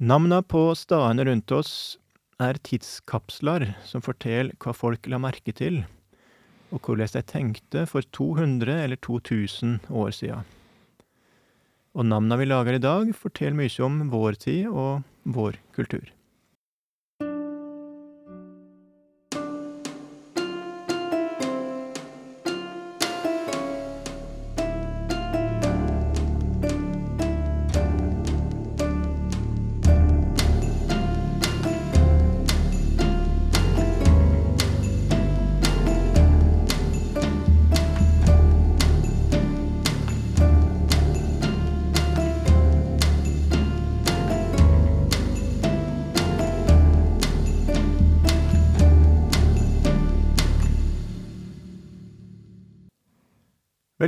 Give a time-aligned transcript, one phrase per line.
[0.00, 1.72] Navna på stedene rundt oss
[2.40, 5.82] er tidskapsler som forteller hva folk la merke til,
[6.72, 10.38] og hvordan de tenkte for 200 eller 2000 år sia.
[11.92, 16.08] Og navna vi lager i dag, forteller mye om vår tid og vår kultur.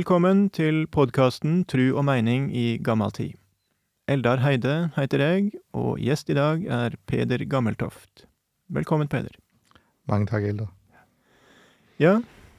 [0.03, 3.37] Velkommen til podkasten Tru og meining i gammaltid.
[4.11, 8.25] Eldar Heide heter jeg, og gjest i dag er Peder Gammeltoft.
[8.67, 9.31] Velkommen, Peder.
[10.11, 10.67] Mange takk, Eldar.
[12.03, 12.17] Ja,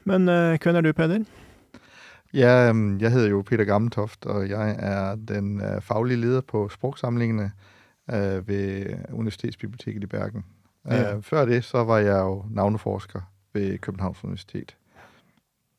[0.09, 1.21] men uh, hvem er du, Peder?
[2.33, 7.51] Ja, jeg heter jo Peter Gammeltoft, og jeg er den uh, faglige leder på språksamlingene
[8.09, 10.49] uh, ved Universitetsbiblioteket i Bergen.
[10.89, 11.19] Ja.
[11.21, 13.21] Før det så var jeg jo navneforsker
[13.53, 14.77] ved Københavns Universitet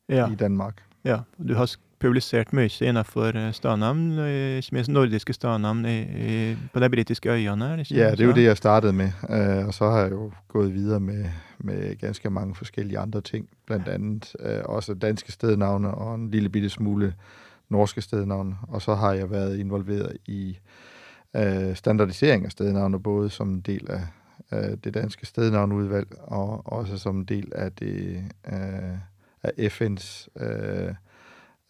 [0.08, 0.86] Ja, i Danmark.
[1.06, 1.22] Ja.
[1.38, 6.90] Du har publisert mye innenfor stadnavn, stednavn, og ikke minst nordiske i, i, på de
[6.90, 7.80] britiske øyene.
[7.80, 10.32] ikke Ja, det er jo det, jeg startede med, uh, og så har jeg jo
[10.48, 11.24] gået videre med,
[11.58, 16.68] med ganske mange forskellige andre ting, Blant annet også danske stednavn og en lille bitte
[16.70, 17.14] smule
[17.68, 18.54] norske stednavn.
[18.68, 20.58] og så har jeg vært involveret i
[21.74, 24.00] standardisering av stednavn, både som en del av
[24.84, 28.22] det danske stednavneudvalg, og også som en del av det
[29.46, 30.94] af FN's øh,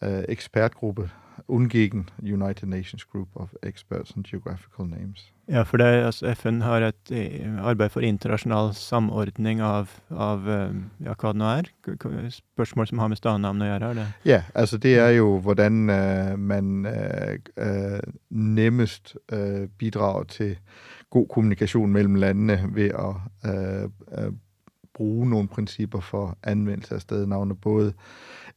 [0.03, 1.11] øh, ekspertgruppe,
[1.49, 5.33] UNGIGen, United Nations Group of Experts on Geographical Names.
[5.49, 10.75] Ja, for det, altså, FN har et eh, arbeid for internasjonal samordning av, av eh,
[11.05, 11.69] ja, hva det nå er.
[12.31, 13.91] Spørsmål som har med stadnavn å gjøre.
[13.91, 14.06] er det?
[14.25, 18.00] Ja, altså det er jo, hvordan uh, man uh, øh,
[18.31, 19.15] nemmest
[19.79, 20.56] bidrar til
[21.11, 23.15] god kommunikasjon mellom landene ved å
[24.97, 27.93] bruke nogle principper for anvendelse af stednavne, både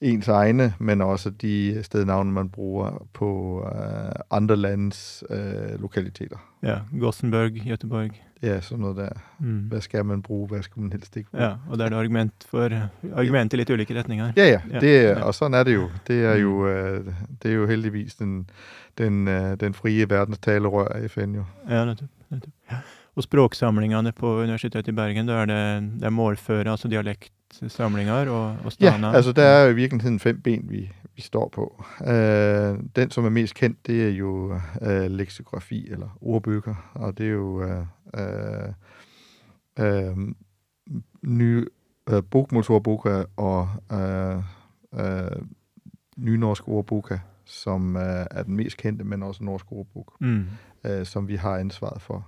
[0.02, 6.38] ens egne, men også de stednavne, man bruger på øh, andre landes øh, lokaliteter.
[6.64, 8.12] Ja, Gothenburg, Göteborg.
[8.42, 9.10] Ja, sådan noget der.
[9.40, 9.58] Mm.
[9.60, 11.44] Hvad skal man bruge, hvad skal man helst ikke bruge?
[11.44, 12.70] Ja, og det er det argument for
[13.16, 14.32] argument i litt ulike retninger.
[14.38, 15.24] Ja, ja, Ja, det, ja.
[15.24, 15.90] og sådan er det jo.
[16.08, 16.42] Det er Mm.
[16.42, 17.06] jo, øh,
[17.44, 18.50] det er jo heldigvis den,
[18.98, 21.44] den, øh, den frie verdens talerør af FN jo.
[21.70, 22.08] Ja, netop.
[22.30, 22.50] netop.
[22.72, 22.78] Ja.
[23.20, 25.64] Og språksamlingene på Universitetet i Bergen, da er det,
[26.00, 30.42] det er målføre, altså dialektsamlinger og, og Ja, altså der er jo i virkeligheten fem
[30.42, 30.86] ben, vi,
[31.16, 31.66] vi står på.
[32.02, 36.76] Uh, den, som er mest kjent, det er jo uh, leksikografi eller ordbøker.
[36.96, 37.86] og det er jo uh,
[38.20, 38.70] øh,
[40.14, 40.18] uh,
[41.22, 41.68] ny
[42.10, 44.38] øh, bokmålsordboka og øh,
[44.94, 45.42] øh,
[46.18, 50.46] nynorsk ordboka, som øh, er den mest kjente, men også norsk ordbok, Mm.
[50.84, 52.28] øh, som vi har ansvaret for.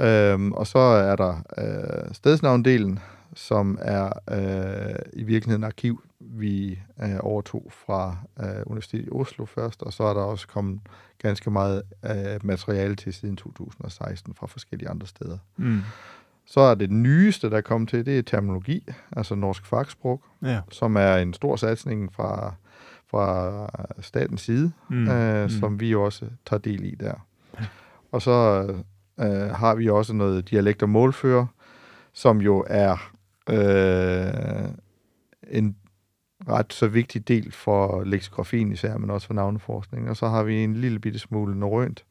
[0.00, 2.98] Øhm, og så er der øh, stedsnavndelen,
[3.34, 9.82] som er øh, i virkeligheden arkiv, vi øh, overtog fra øh, Universitetet i Oslo først,
[9.82, 10.80] og så er der også kommet
[11.18, 15.38] ganske meget øh, materiale til siden 2016 fra forskellige andre steder.
[15.56, 15.80] Mm.
[16.46, 20.60] Så er det nyeste, der er kommet til, det er terminologi, altså norsk fagsprog, Ja.
[20.70, 22.54] som er en stor satsning fra,
[23.10, 23.68] fra
[24.00, 25.08] statens side, Mm.
[25.08, 25.48] øh, mm.
[25.50, 27.26] som vi også tager del i der.
[28.12, 28.66] Og så
[29.22, 31.46] øh, har vi også noget dialekt- og målfører,
[32.12, 33.10] som jo er
[33.50, 34.68] øh,
[35.50, 35.76] en
[36.48, 40.10] ret så vigtig del for leksikografien især, men også for navneforskning.
[40.10, 42.04] Og så har vi en lille bitte smule norrønt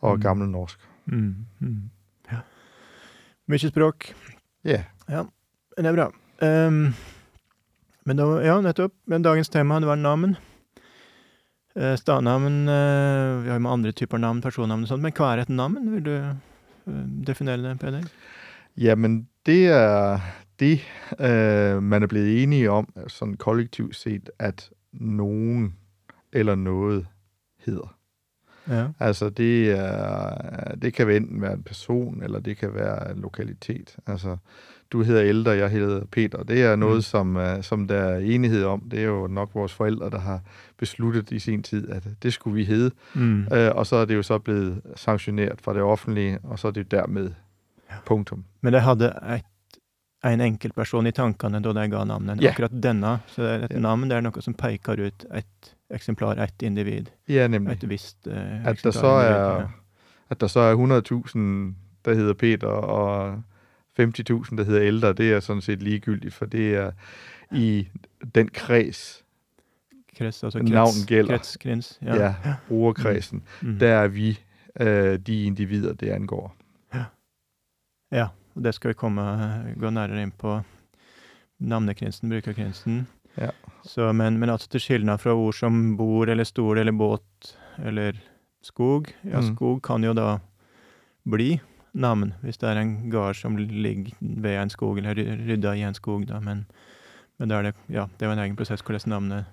[0.00, 0.16] og Mm.
[0.16, 0.22] mm.
[0.22, 0.78] gammel norsk.
[1.06, 1.34] Mm.
[1.58, 1.90] Mm.
[2.32, 2.36] Ja.
[3.48, 4.04] Mye språk.
[4.64, 4.82] Ja,
[5.78, 6.10] det er bra.
[6.66, 6.94] Um,
[8.06, 8.92] men da, ja, nettopp.
[9.06, 10.36] Men dagens tema, det var navn.
[11.76, 15.34] Uh, Stednavn eh, Vi har jo med andre typer navn, personnavn og sånt, men hva
[15.34, 15.78] er et navn?
[15.92, 18.08] Vil du eh, definere det, Peder?
[18.76, 20.20] jamen det er
[20.60, 20.80] det,
[21.20, 25.72] øh, man er blitt enige om, sånn kollektivt sett at noen
[26.32, 27.06] eller noe
[27.64, 27.88] hedder.
[28.70, 28.88] Ja.
[28.98, 33.96] Altså det, er, det kan enten være en person, eller det kan være en lokalitet.
[34.06, 34.36] Altså
[34.92, 36.42] du hedder Elder, jeg hedder Peter.
[36.42, 37.02] Det er noget, Mm.
[37.02, 38.80] som, uh, som der er enighed om.
[38.90, 40.40] Det er jo nok vores forældre, der har
[40.78, 42.90] besluttet i sin tid, at det skulle vi hedde.
[43.14, 43.40] Mm.
[43.52, 46.72] Uh, og så er det jo så blevet sanktioneret fra det offentlige, og så er
[46.72, 47.30] det dermed
[48.06, 48.44] punktum.
[48.60, 49.44] Men det hadde et,
[50.32, 52.42] en enkeltperson i tankene da de ga navnet.
[52.42, 52.50] Ja.
[52.50, 53.18] Akkurat denne.
[53.26, 53.78] Så det er et Ja.
[53.78, 57.06] navn det er noe som peker ut et eksemplar, et individ.
[57.28, 57.72] Ja, nemlig.
[57.72, 59.66] Et visst eh, At der så individ, er, ja.
[60.30, 63.42] At der så er 100.000, der hedder Peter, og
[64.00, 66.92] 50.000, der hedder ældre, det er sådan set ligegyldigt, for det er
[67.52, 67.88] i
[68.34, 69.24] den kreds,
[70.18, 71.36] kreds altså Navn gælder.
[71.36, 72.14] kreds, kreds, Ja.
[72.24, 72.34] ja
[72.68, 73.78] brugerkredsen, Mm.
[73.78, 74.38] der er vi
[74.80, 76.56] øh, de individer, det angår.
[78.12, 79.22] Ja, og det skal vi komme,
[79.80, 80.60] gå nærmere inn på.
[81.60, 83.06] navnekrensen, brukerkrensen.
[83.38, 83.50] Ja.
[83.84, 88.12] Så, men, men altså til skillnad fra ord som bord eller stol eller båt eller
[88.62, 89.04] skog.
[89.24, 89.54] Ja, Mm.
[89.54, 90.38] skog kan jo da
[91.30, 91.60] bli
[91.94, 95.82] navn, hvis det er en gard som ligger ved en skog eller ry- rydda i
[95.86, 96.40] en skog, da.
[96.40, 96.66] Men,
[97.38, 99.44] men er det, ja, det er jo en egen prosess hvordan navnet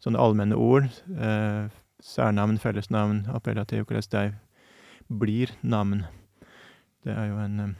[0.00, 1.66] Sånne allmenne ord, eh,
[2.00, 6.06] særnavn, fellesnavn, appellativ, hvordan de blir navn.
[7.04, 7.74] Det er jo en eh,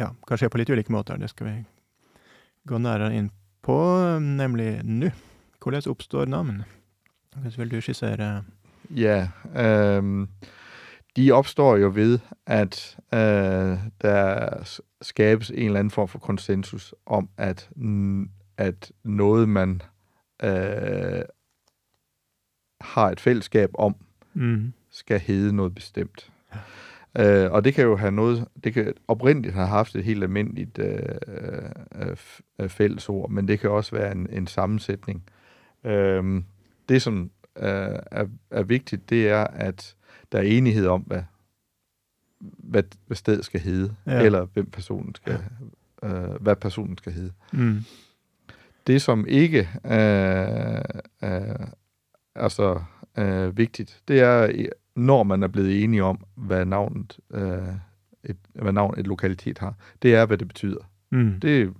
[0.00, 1.20] Ja, kan skje på litt ulike måter.
[1.20, 1.54] Det skal vi
[2.66, 3.28] gå nærmere inn
[3.62, 3.76] på,
[4.18, 5.12] nemlig nå.
[5.62, 6.64] Hvordan oppstår navn?
[7.36, 8.42] Hvordan vil du skissere
[8.90, 10.26] Ja, øh,
[11.16, 14.48] de opstår jo ved, at øh, der
[15.02, 17.70] skabes en eller anden form for konsensus om, at,
[18.56, 19.82] at noget, man
[20.42, 21.22] øh,
[22.80, 23.94] har et fællesskab om,
[24.34, 24.72] mm.
[24.90, 26.30] skal hedde noget bestemt.
[27.18, 30.78] Øh, og det kan jo have noget, det kan oprindeligt have haft et helt almindeligt
[30.78, 30.98] øh,
[31.94, 32.16] øh,
[32.58, 35.22] øh, fællesord, men det kan også være en, en sammensætning.
[35.84, 36.42] Øh,
[36.88, 39.96] det, som øh, er, er vigtigt, det er, at
[40.32, 41.22] der er enighed om, hvad,
[42.40, 44.22] hvad, hvad stedet skal hedde, Ja.
[44.22, 45.38] eller hvem personen skal,
[46.02, 47.32] øh, hvad personen skal hedde.
[47.52, 47.78] Mm.
[48.86, 50.78] Det, som ikke øh,
[51.30, 51.66] øh,
[52.34, 52.82] er så
[53.18, 54.52] øh, vigtigt, det er,
[54.96, 57.58] når man er blevet enige om, hvad navnet, øh,
[58.24, 60.90] et, hvad navn et lokalitet har, det er, hvad det betyder.
[61.10, 61.40] Mm.
[61.40, 61.72] Det,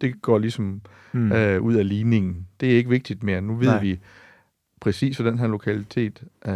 [0.00, 0.82] det går ligesom
[1.14, 1.32] Mm.
[1.32, 2.46] øh, ud af ligningen.
[2.60, 3.40] Det er ikke vigtigt mere.
[3.40, 3.66] Nu ved.
[3.66, 3.80] Nej.
[3.80, 3.98] vi
[4.80, 6.54] præcis, hvad den her lokalitet øh,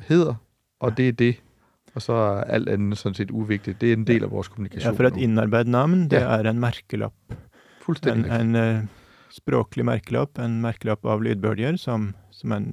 [0.00, 0.34] hedder,
[0.86, 1.32] og det er det.
[1.96, 3.80] Og så er alt annet sådan set uvigtigt.
[3.80, 4.92] Det er en del av vår kommunikasjon.
[4.92, 7.36] ja, for et innarbeidet navn, det er en merkelapp.
[7.80, 8.28] Fullstendig.
[8.30, 8.82] En, en eh,
[9.32, 12.68] språklig merkelapp, en merkelapp av lydbølger som, som en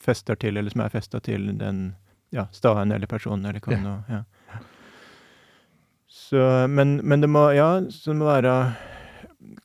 [0.00, 1.94] fester til, eller som er festa til den
[2.34, 3.98] ja, staden eller personen eller kan ja.
[4.08, 4.22] ja.
[6.08, 8.74] Så, men, men det må, ja, så det må være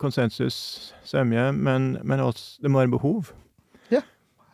[0.01, 3.30] konsensus, semje, men, men også det må være behov.
[3.91, 4.01] Ja,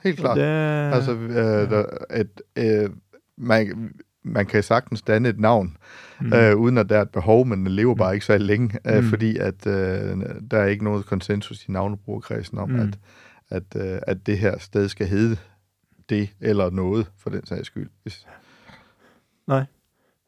[0.03, 0.37] Helt klart.
[0.37, 1.83] Det, Altså, uh, ja.
[2.19, 2.89] et, øh,
[3.37, 3.93] man,
[4.23, 5.77] man kan sagtens danne et navn,
[6.21, 7.97] mm, øh, uden at der er et behov, men den lever Mm.
[7.97, 9.09] bare ikke så længe, øh, Mm.
[9.09, 10.17] fordi at øh,
[10.51, 12.79] der er ikke noget konsensus i navnebrugerkredsen om, Mm.
[12.79, 12.97] at,
[13.49, 15.37] at, øh, at det her sted skal hedde
[16.09, 17.89] det eller noget, for den sags skyld.
[18.03, 18.27] Hvis,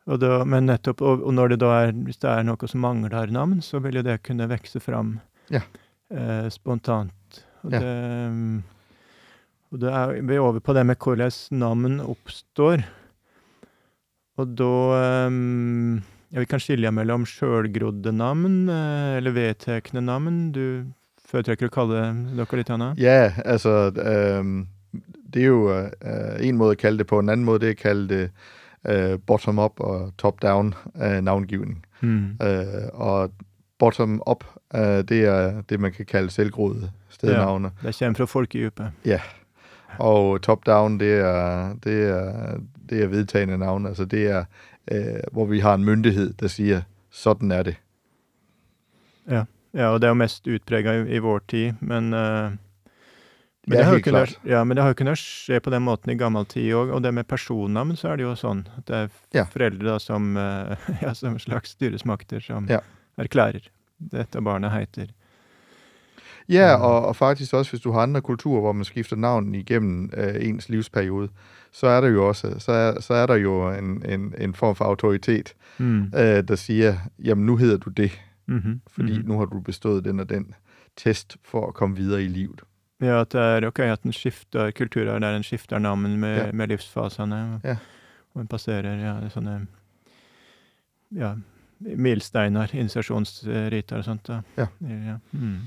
[0.07, 2.79] og da, men nettopp, og, og når det da er, hvis det er noe som
[2.83, 5.17] mangler navn, så vil jo det kunne vokse fram
[5.51, 5.61] Ja.
[6.11, 7.43] eh, spontant.
[7.63, 7.79] Og Ja.
[7.79, 8.63] det, mm,
[9.71, 12.85] og det er vi over på det med hvordan navn oppstår.
[14.37, 15.97] Og da um,
[16.31, 20.51] ja, Vi kan skille mellom sjølgrodde navn eh, eller vedtekne navn.
[20.53, 20.85] Du
[21.27, 22.03] foretrekker å kalle
[22.37, 22.99] dere litt annet?
[23.01, 24.67] ja, altså, um,
[25.27, 27.19] det er jo én en måte å kalle det på.
[27.19, 28.21] En annen måte er å kalle det
[28.87, 31.81] uh, bottom-up og top-down øh, navngivning.
[31.99, 32.37] Mm.
[32.93, 33.33] Og
[33.79, 34.43] bottom-up,
[34.73, 37.71] øh, det er det, man kan kalle selvgroede stednavne.
[37.83, 38.85] Det kommer fra folkedypet.
[39.99, 42.57] Og top-down, det er, det er,
[42.89, 43.85] det er vedtagende navn.
[43.85, 44.45] Altså det er,
[44.91, 46.81] øh, hvor vi har en myndighed, der siger,
[47.11, 47.75] sådan er det.
[49.73, 52.51] Ja, og det er jo mest utprega i, i vår tid, men Øh,
[53.67, 55.83] men, Ja, det har jo kunnet, ja, men det har jo kunnet skje på den
[55.83, 56.93] måten i gammel tid òg.
[56.95, 59.43] Og det med personnavn, så er det jo sånn at det er Ja.
[59.43, 62.79] foreldre da som, eh, ja, som slags styresmakter som Ja.
[63.19, 63.67] erklærer
[63.99, 65.07] dette barnet heter.
[66.49, 66.81] Ja, Mm.
[66.83, 70.35] og, og faktisk også, hvis du har andre kulturer, hvor man skifter navn igennem øh,
[70.47, 71.29] ens livsperiode,
[71.71, 74.75] så er der jo også så er, så er der jo en, en, en form
[74.75, 76.01] for autoritet, Mm.
[76.03, 78.11] øh, der siger, jamen nu hedder du det,
[78.45, 79.27] Mhm, fordi mhm.
[79.27, 80.53] nu har du bestået den og den
[80.95, 82.61] test for at komme videre i livet.
[83.01, 86.51] Ja, at det er ok at den skifter kulturer der den skifter navn med, Ja.
[86.51, 87.59] med livsfasene.
[87.63, 87.75] Ja.
[88.33, 89.67] Og den passerer ja, sånne
[91.15, 91.33] ja,
[91.79, 94.27] milsteiner, initiasjonsriter og sånt.
[94.27, 94.39] Da.
[94.57, 94.67] Ja.
[94.81, 95.15] ja.
[95.31, 95.57] Mm.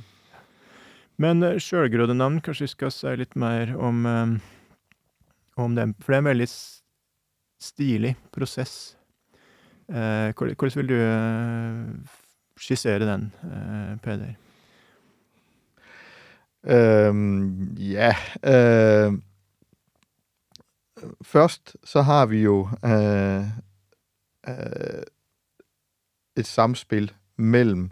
[1.20, 4.36] Men uh, sjølgrodde navn, kanskje vi skal si litt mer om, eh,
[5.60, 5.92] om dem.
[6.00, 6.48] For det er en veldig
[7.60, 8.96] stilig prosess.
[9.90, 12.20] Eh, hvordan vil du eh,
[12.56, 14.36] skissere den, eh, Peder?
[16.62, 18.12] Um, ja,
[18.44, 19.14] uh,
[21.24, 23.46] først så har vi jo uh,
[24.48, 25.02] uh,
[26.36, 27.90] et samspill mellom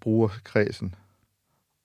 [0.00, 0.94] brugerkredsen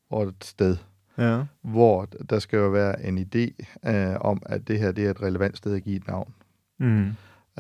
[0.10, 0.78] og et sted,
[1.18, 1.44] Ja.
[1.62, 5.22] hvor der skal jo være en idé øh, om, at det her det er et
[5.22, 6.34] relevant sted at give et navn.
[6.80, 7.08] Mm.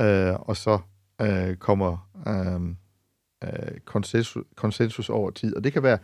[0.03, 0.79] Øh, og så
[1.21, 2.61] øh, kommer øh,
[3.43, 5.55] øh, konsensus, konsensus over tid.
[5.55, 5.97] Og det kan, være,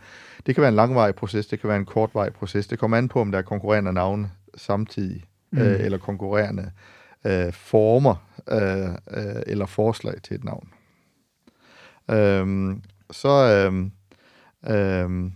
[0.46, 2.66] det kan være en langvarig proces, det kan være en kortvarig proces.
[2.66, 5.58] Det kommer an på, om der er konkurrerende navne samtidig, Mm.
[5.58, 6.70] øh, eller konkurrerende
[7.26, 8.14] øh, former
[8.48, 10.68] øh, øh, eller forslag til et navn.
[12.10, 13.92] Øhm, så, øhm,
[14.76, 15.32] øhm,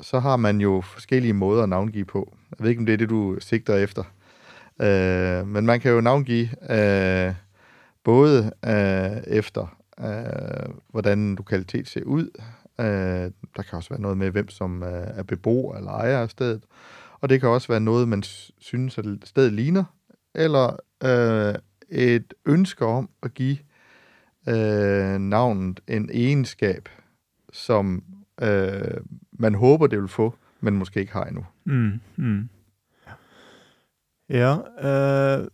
[0.00, 2.36] så har man jo forskellige måder at navngive på.
[2.50, 4.04] Jeg ved ikke, om det er det, du sigter efter.
[4.82, 7.34] Øh, men man kan jo navngive øh,
[8.04, 12.30] både øh, efter, øh, hvordan en lokalitet ser ud.
[12.80, 16.30] Øh, der kan også være noget med, hvem som øh, er beboer eller ejer af
[16.30, 16.62] stedet.
[17.20, 18.22] Og det kan også være noget, man
[18.58, 19.84] synes, at stedet ligner,
[20.34, 20.76] eller
[21.88, 23.58] et ønske om at give
[25.18, 26.88] navnet en egenskab,
[27.52, 28.02] som
[29.38, 31.46] man håber, det vil få, men måske ikke har endnu.
[31.64, 32.48] Mm, mm.
[34.28, 34.56] Ja.
[34.82, 35.46] Øh,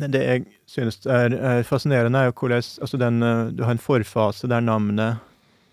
[0.00, 3.78] det jeg synes er, er fascinerende, er jo hvordan altså den, eh, Du har en
[3.78, 5.18] forfase der navnet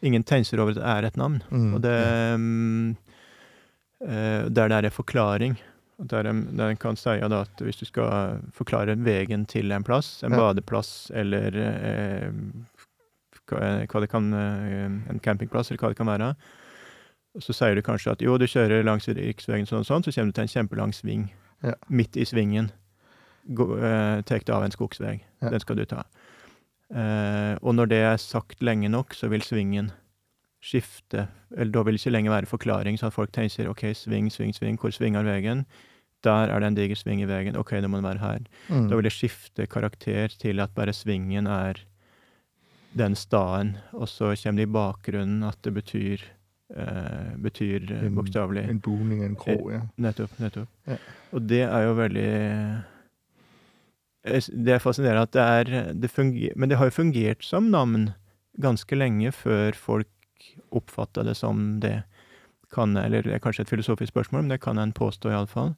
[0.02, 1.42] Ingen tenker over at det er et navn.
[1.50, 2.38] Mm, Og det ja.
[2.38, 2.90] mm,
[4.02, 5.58] eh, Der det er en forklaring.
[5.98, 9.72] Og Der en, der en kan si da at hvis du skal forklare veien til
[9.72, 10.38] en plass, en Ja.
[10.38, 12.32] badeplass eller eh,
[13.48, 16.36] hva, det kan En campingplass, eller hva det kan være,
[17.38, 20.14] og så sier du kanskje at jo, du kjører langs riksveien sånn og sånn, så
[20.16, 21.28] kommer du til en kjempelang sving.
[21.66, 21.76] Ja.
[21.94, 22.72] Midt i svingen
[23.50, 25.20] eh, tar det av en skogsvei.
[25.44, 25.52] Ja.
[25.54, 26.04] Den skal du ta.
[26.90, 29.92] Eh, og når det er sagt lenge nok, så vil svingen
[30.64, 31.28] skifte.
[31.54, 34.56] Eller da vil det ikke lenger være forklaring, så at folk tenker OK, sving, sving,
[34.58, 34.80] sving.
[34.82, 35.66] Hvor svinger veien?
[36.26, 37.60] Der er det en diger sving i veien.
[37.60, 38.48] OK, da må den være her.
[38.72, 38.88] Mm.
[38.90, 41.84] Da vil det skifte karakter til at bare svingen er
[42.98, 46.24] den staden, og så kommer det i bakgrunnen at det betyr
[46.76, 49.82] eh, betyr eh, En- bokstavelig En boning, en krog, ja.
[49.98, 50.32] Nettopp.
[50.40, 50.68] nettopp.
[50.88, 50.98] Ja.
[51.34, 52.84] Og det er jo veldig
[54.66, 58.10] Det er fascinerende at det er det funger, Men det har jo fungert som navn
[58.60, 60.08] ganske lenge før folk
[60.72, 62.04] oppfatta det som det.
[62.74, 65.76] Kan, eller det er kanskje et filosofisk spørsmål, men det kan en påstå iallfall.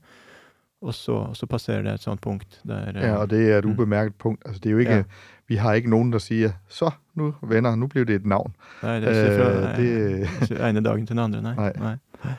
[0.81, 3.71] Og så, så passerer det et sånt punkt der Ja, og det er et Mm.
[3.71, 4.41] ubemærket punkt.
[4.45, 5.03] Altså, det er jo ikke, Ja.
[5.47, 8.53] Vi har ikke noen der sier så nu venner, nå blir det et navn.
[8.83, 11.55] Nei, det er ikke fra uh, det- det, ene dagen til den andre, nei.
[11.55, 11.71] Nei.
[11.79, 11.95] nei.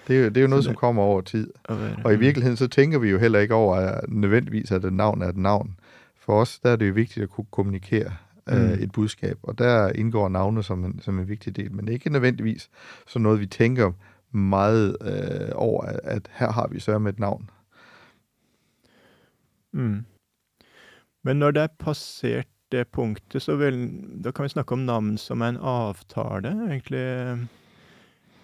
[0.09, 1.51] Det er jo, det er jo noe som kommer over tid.
[1.69, 5.23] Over, Og i virkeligheten så tenker vi jo heller ikke over, nødvendigvis at et navn
[5.23, 5.75] er et navn.
[6.19, 8.13] For oss der er det jo viktig å kunne kommunikere
[8.49, 8.83] øh, Mm.
[8.83, 12.69] et budskap, og der indgår navnet som en, som en viktig del, men ikke nødvendigvis
[13.07, 13.93] så noe vi tenker
[14.33, 17.51] meget øh, over, at, her har vi så med et navn.
[19.77, 20.05] Mm.
[21.27, 23.77] Men når det er passert det punktet, så vil,
[24.23, 27.03] da kan vi snakke om navn som en avtale, egentlig.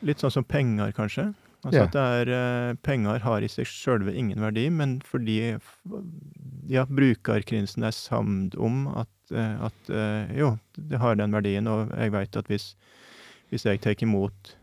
[0.07, 1.31] Litt sånn som penger, kanskje.
[1.65, 1.87] Altså yeah.
[1.87, 5.57] at det er, eh, Penger har i seg sjølve ingen verdi, men fordi
[6.71, 11.91] ja, brukerkrinsen er samd om at, eh, at eh, jo, det har den verdien, og
[11.97, 12.75] jeg veit at hvis,
[13.51, 14.55] hvis jeg tar imot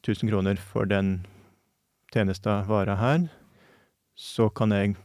[0.00, 1.26] 1000 kroner for den
[2.14, 3.28] tjenesta vara her,
[4.16, 4.96] så kan jeg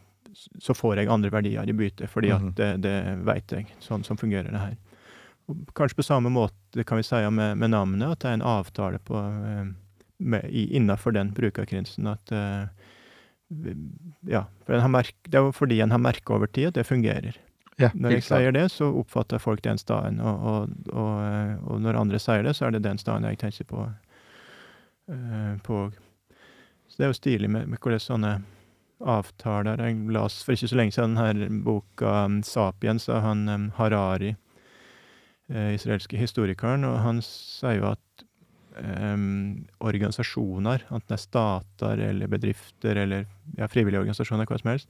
[0.62, 2.48] så får jeg andre verdier i bytte, fordi Mhm.
[2.48, 3.68] at det, det veit jeg.
[3.80, 4.78] Sånn som fungerer det her.
[5.50, 8.42] Og kanskje på samme måte kan vi si med, med navnet, at det er en
[8.42, 9.66] avtale på, eh,
[10.20, 12.08] med, i, innafor den brukerkrinsen.
[12.08, 12.68] At eh,
[14.28, 14.46] Ja.
[14.68, 17.36] Merk, det er jo fordi en har merka over tid at det fungerer.
[17.80, 21.80] Ja, Når jeg sier det, så oppfatter folk den staden, og, og, og, eh, og
[21.82, 23.88] når andre sier det, så er det den staden jeg tenker på.
[25.64, 25.92] på.
[26.90, 28.32] Så det er jo stilig med, med hvordan sånne
[29.00, 33.70] avtaler Jeg las for ikke så lenge siden denne boka um, 'Sapiens' av han um,
[33.78, 34.36] Harari,
[35.50, 38.26] eh, israelske historikeren, og han sier jo at
[38.78, 43.26] em, organisasjoner, enten det er stater eller bedrifter eller
[43.58, 44.90] ja, frivillige organisasjoner, hva som helst,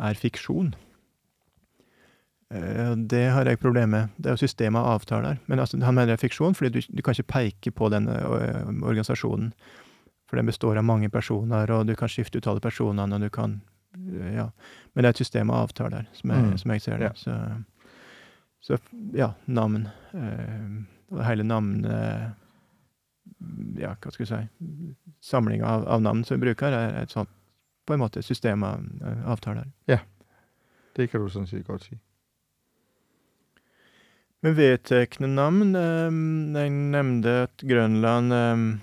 [0.00, 0.72] er fiksjon.
[2.52, 4.08] Eh, Det har jeg problemer med.
[4.18, 5.38] Det er jo systemet av avtaler.
[5.46, 8.12] Men altså, han mener det er fiksjon, fordi du, du kan ikke peke på denne
[8.12, 8.40] ø,
[8.82, 9.52] organisasjonen.
[10.32, 13.28] For den består av mange personer, og du kan skifte ut alle personene, og du
[13.30, 13.58] kan
[14.32, 14.46] Ja.
[14.94, 16.58] Men det er et system av avtaler, som jeg, Mm.
[16.58, 17.10] som jeg ser det.
[17.10, 17.12] Ja.
[17.12, 17.64] Så,
[18.64, 18.78] så
[19.12, 19.90] ja, navn.
[20.14, 22.32] eh, Og hele navnet
[23.76, 27.28] Ja, hva skal vi si Samlinga av, av navn som vi bruker, er et sånt
[27.86, 29.66] på en måte system av ø, avtaler.
[30.96, 31.98] Det kan du sånn sett godt si.
[34.42, 38.80] Med vedtekne navn Jeg nevnte at Grønland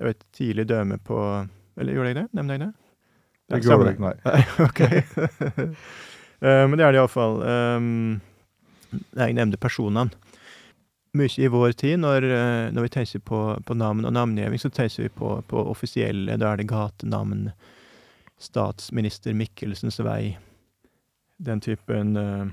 [0.00, 1.18] ehm, Jeg vet tidlig døme på
[1.76, 2.26] Eller gjorde jeg det?
[2.32, 2.72] Nevnte jeg det?
[3.50, 4.16] Ja, Det gjorde ikke, nej.
[4.24, 4.80] Nei, ok.
[6.40, 7.40] uh, men det er det iallfall.
[7.42, 8.20] Um,
[9.18, 10.10] jeg nevnte personene.
[11.18, 14.70] Mye i vår tid, når, eh, når vi tenker på, på navn og navngjeving, så
[14.70, 16.36] tenker vi på, på offisielle.
[16.38, 17.48] Da er det gatenavn.
[18.40, 20.38] Statsminister Mikkelsens vei.
[21.42, 22.46] den typen eh,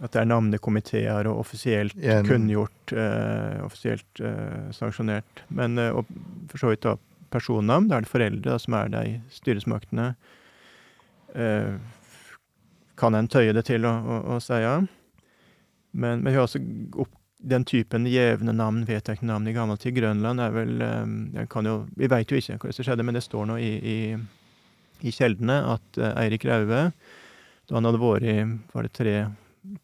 [0.00, 5.44] At det er navnekomiteer og offisielt Ja, kunngjort, eh, offisielt eh, sanksjonert.
[5.52, 6.08] Men eh, og
[6.48, 6.96] for så vidt da
[7.30, 9.04] personnavn, da er det foreldre da, som er de
[9.34, 10.14] styresmaktene.
[11.36, 11.74] Eh,
[13.00, 14.60] kan en tøye det til å, å, å si.
[15.92, 16.62] Men, men vi har også
[17.00, 19.96] opp, den typen jevne navn, vedtekne navn i gammel tid.
[19.96, 23.16] Grønland er vel eh, jeg kan jo, Vi veit jo ikke hvordan det skjedde, men
[23.16, 23.98] det står nå i, i,
[25.08, 26.82] i kjeldene at eh, Eirik Raue,
[27.70, 28.36] da han hadde vært i
[28.74, 29.14] var det tre,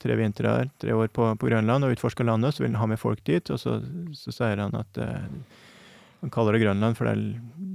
[0.03, 3.01] tre vintre, tre år på, på Grønland og utforska landet, så ville han ha med
[3.01, 3.79] folk dit, og så,
[4.17, 5.29] så sier han at eh,
[6.23, 7.21] han kaller det Grønland, for er,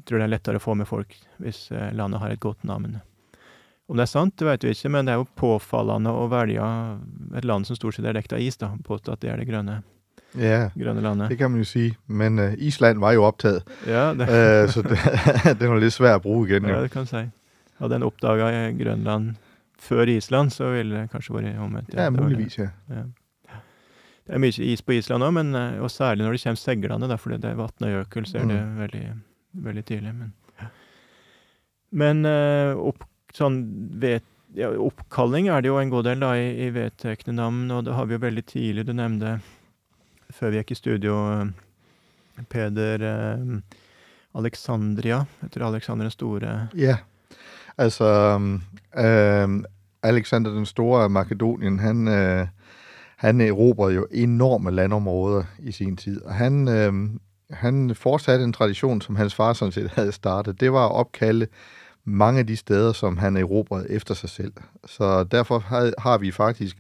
[0.08, 3.00] tror det er lettere å få med folk hvis eh, landet har et godt navn.
[3.92, 6.68] Om det er sant, det vet vi ikke, men det er jo påfallende å velge
[7.38, 9.50] et land som stort sett er dekt av is, da, påstå at det er det
[9.50, 9.82] grønne,
[10.40, 11.28] Ja, grønne landet.
[11.34, 11.90] det kan man jo si.
[12.08, 14.96] Men uh, Island var jo opptatt, Ja, det, uh, så det,
[15.60, 16.72] den var litt svær å bruke igjen.
[16.72, 17.26] ja, det kan du si.
[17.82, 18.48] Og den oppdaga
[18.80, 19.36] Grønland
[19.82, 21.94] før Island, så ville det kanskje vært omvendt.
[21.98, 22.70] Ja, det muligvis, ja.
[22.94, 23.04] Ja.
[24.28, 27.18] Det er mye is på Island òg, eh, og særlig når det kommer seilende, da,
[27.18, 28.76] fordi det er Vatnajökull, så er det Mm.
[28.78, 29.06] veldig,
[29.66, 30.14] veldig tidlig.
[30.16, 30.34] Men,
[31.92, 33.58] men eh, opp, sånn
[34.00, 34.24] vet,
[34.56, 37.94] ja, oppkalling er det jo en god del da, i, i vedtekne navn, og det
[37.98, 38.86] har vi jo veldig tidlig.
[38.86, 39.40] Du nevnte
[40.32, 43.58] før vi gikk i studio, eh, Peder eh,
[44.40, 46.54] Alexandria, etter Alexander den store.
[46.80, 46.98] Ja,
[47.78, 48.40] altså
[48.98, 49.64] øh,
[50.04, 52.48] Alexander den store af Makedonien, han, øh,
[53.18, 56.94] han erobrede jo enorme landområder i sin tid, og han, øh,
[57.52, 60.60] han fortsatte en tradition, som hans far sådan set havde startet.
[60.60, 61.48] Det var at opkalde
[62.06, 64.54] mange af de steder, som han erobrede efter sig selv.
[64.86, 66.78] Så derfor har, har vi faktisk,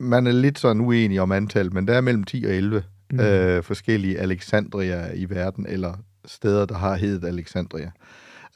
[0.00, 2.82] man er lidt sådan uenig om antallet, men der er mellem 10 og 11
[3.12, 3.20] Mm.
[3.20, 5.94] øh, forskellige Alexandria i verden, eller
[6.24, 7.90] steder, der har heddet Alexandria.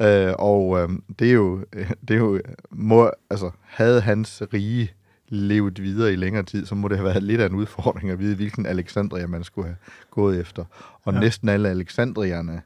[0.02, 0.88] Øh, og øh,
[1.18, 1.64] det er jo,
[2.08, 2.40] det er jo
[2.70, 4.90] må, altså, havde hans rige
[5.28, 8.18] levet videre i længere tid, så må det have været lidt af en udfordring at
[8.18, 9.76] vide, hvilken Alexandria man skulle have
[10.10, 10.64] gået efter.
[11.02, 11.20] Og Ja.
[11.20, 12.62] næsten alle Alexandrierne,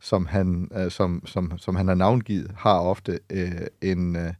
[0.00, 3.50] som han, øh, som, som, som han har navngivet, har ofte øh,
[3.82, 4.32] en, øh,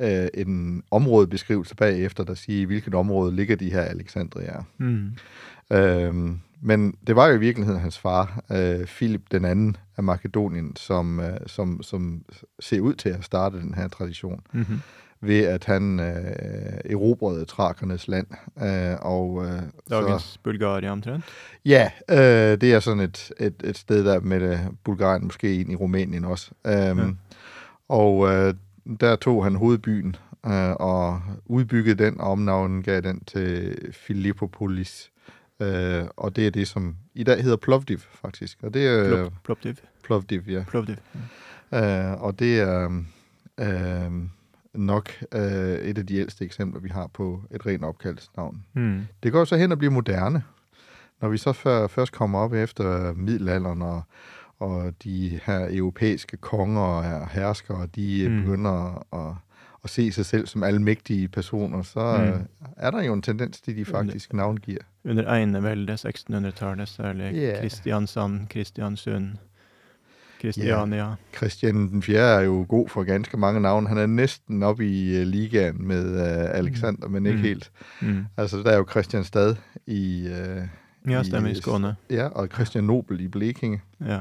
[0.00, 4.62] øh, en områdebeskrivelse bagefter, der siger, i hvilket område ligger de her Alexandrier.
[4.78, 5.10] Mm.
[5.72, 10.76] Øhm, men det var jo i virkeligheden hans far, øh, Philip den anden af Makedonien,
[10.76, 12.22] som, øh, som, som
[12.60, 14.80] ser ud til at starte den her tradition, Mhm.
[15.24, 18.26] ved at han øh, erobrede trakernes land.
[18.62, 21.24] Øh, og, øh, så, Dagens Bulgaria, omtrent.
[21.64, 25.72] ja, øh, det er sådan et, et, et sted der med øh, Bulgarien, måske ind
[25.72, 26.50] i Rumænien også.
[26.66, 26.94] Øh, ja.
[27.88, 28.54] Og øh,
[29.00, 35.11] der tog han hovedbyen øh, og udbyggede den, og omnavnen gav den til Filippopolis.
[35.62, 38.58] Øh, og det er det, som i dag hedder Plovdiv, faktisk.
[38.62, 39.74] Og det er Plov, Plovdiv?
[40.04, 40.64] Plovdiv, ja.
[40.68, 40.96] Plovdiv.
[41.74, 43.02] Øh, og det er
[43.60, 44.12] øh,
[44.74, 45.42] nok øh,
[45.74, 48.64] et af de ældste eksempler, vi har på et rent opkaldsnavn.
[48.74, 49.00] Mm.
[49.22, 50.42] Det går så hen og bliver moderne.
[51.20, 54.02] Når vi så før, først kommer op efter middelalderen, og,
[54.58, 58.34] og de her europæiske konger og herskere, de Mm.
[58.34, 58.42] mm.
[58.42, 59.34] begynder at,
[59.84, 62.38] at se sig selv som almægtige personer, så Mm.
[62.38, 62.46] mm.
[62.76, 64.80] er der jo en tendens til, de faktisk navngiver.
[65.04, 67.60] Under Einevelde, 1600-tallet, særlig yeah.
[67.60, 69.28] Kristiansand, Kristiansund,
[70.40, 71.14] Kristiania.
[71.36, 72.18] Christian den 4.
[72.18, 73.86] er jo god for ganske mange navn.
[73.86, 77.42] Han er næsten oppe i uh, ligaen med uh, Alexander, men ikke Mm.
[77.44, 77.70] helt.
[78.02, 78.24] Mm.
[78.36, 79.54] Altså, der er jo Christianstad
[79.86, 80.62] i, uh,
[81.12, 81.96] Ja, stemmer, i Skåne.
[82.10, 83.80] ja, og Christian Nobel i Blekinge.
[84.00, 84.18] Ja.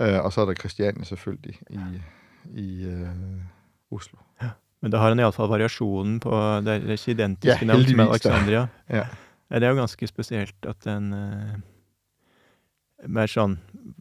[0.00, 1.78] Uh, og så er der Christiane selvfølgelig i,
[2.54, 3.08] i uh,
[3.90, 4.18] Oslo.
[4.84, 6.30] Men da har han iallfall variasjonen på
[6.64, 8.10] Det er ikke identiske Ja, navn som heldigvis da.
[8.12, 8.64] Alexandria.
[8.92, 9.04] Ja.
[9.48, 11.54] Ja, det er jo ganske spesielt at den uh,
[13.08, 13.56] Mer sånn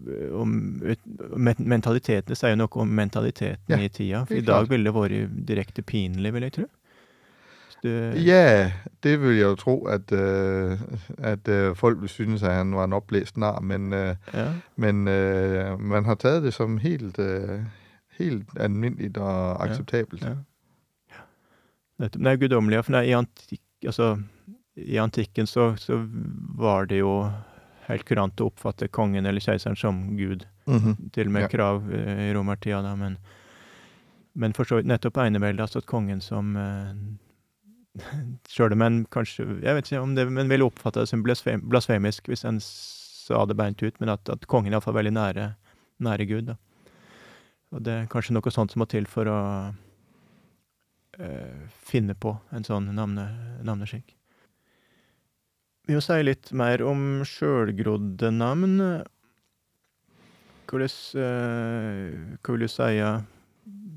[0.08, 0.52] eh, om
[0.84, 1.08] ut-
[1.40, 4.26] Mentaliteten Det sier jo noe om mentaliteten Ja, i tida.
[4.28, 6.70] For i dag ville det vært direkte pinlig, vil jeg tro.
[7.84, 8.72] Ja,
[9.04, 10.80] det vil jeg jo tro, at, uh,
[11.20, 14.46] at uh, folk vil synes, at han var en opblæst nar, men, uh, ja.
[14.80, 15.04] men
[15.84, 17.20] man har taget det som helt,
[18.20, 20.24] helt almindeligt og acceptabelt.
[20.24, 20.36] Ja.
[22.04, 22.28] Nettopp.
[22.28, 22.84] Er guddommelig, ja.
[22.86, 24.12] For nei, i, antik, altså,
[24.76, 25.98] i antikken så, så
[26.60, 27.14] var det jo
[27.88, 30.46] helt kurant å oppfatte kongen eller keiseren som gud.
[30.70, 31.10] Mhm.
[31.16, 31.52] Til og med Ja.
[31.52, 33.18] krav eh, i romertida, da, men
[34.36, 36.94] Men for så vidt nettopp Eineveldet, altså at kongen som eh,
[38.50, 41.62] Sjøl om en kanskje Jeg vet ikke om det Men ville oppfatte det som blasfem,
[41.70, 45.46] blasfemisk hvis en sa det beint ut, men at, at kongen er iallfall veldig nære,
[46.04, 46.56] nære Gud, da.
[47.72, 49.38] Og det er kanskje noe sånt som må til for å
[51.86, 53.28] finne på en sånn navne,
[53.62, 54.16] navneskikk.
[55.86, 58.80] Vi må si litt mer om sjølgrodde navn.
[60.72, 62.92] Hvordan eh, Hva vil du si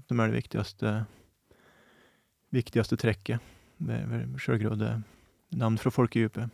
[0.07, 0.96] som er det viktigste
[2.55, 3.42] viktigste trekket
[3.79, 4.96] ved, sjølgrodde
[5.57, 6.50] navn fra folkedypet?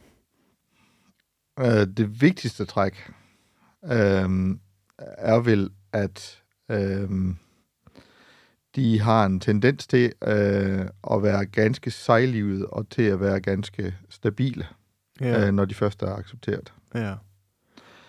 [1.61, 2.99] Øh, det viktigste trekk
[3.83, 4.61] um,
[4.99, 6.23] er vel, at
[6.73, 7.37] øhm,
[8.77, 10.81] de har en tendens til øh,
[11.13, 14.67] at være ganske sejlivet og til at være ganske stabile,
[15.21, 15.47] Ja.
[15.47, 16.73] øh, når de først er accepteret.
[16.95, 17.15] ja.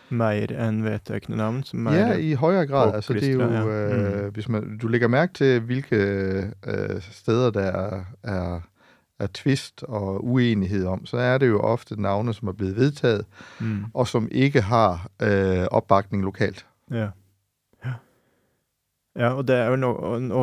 [0.10, 1.63] Mer enn vedtekne navn?
[1.63, 2.93] Som Ja, i højere grad.
[2.95, 4.26] Altså, det er jo, ja.
[4.26, 5.95] øh, hvis man, du lægger mærke til, hvilke
[6.67, 8.60] øh, steder, der er, er,
[9.19, 13.26] er tvist og uenighed om, så er det jo ofte navne, som er blevet vedtaget,
[13.60, 13.84] mm.
[13.93, 16.65] og som ikke har øh, opbakning lokalt.
[16.91, 17.08] Ja.
[19.13, 19.91] Ja, og det er jo no,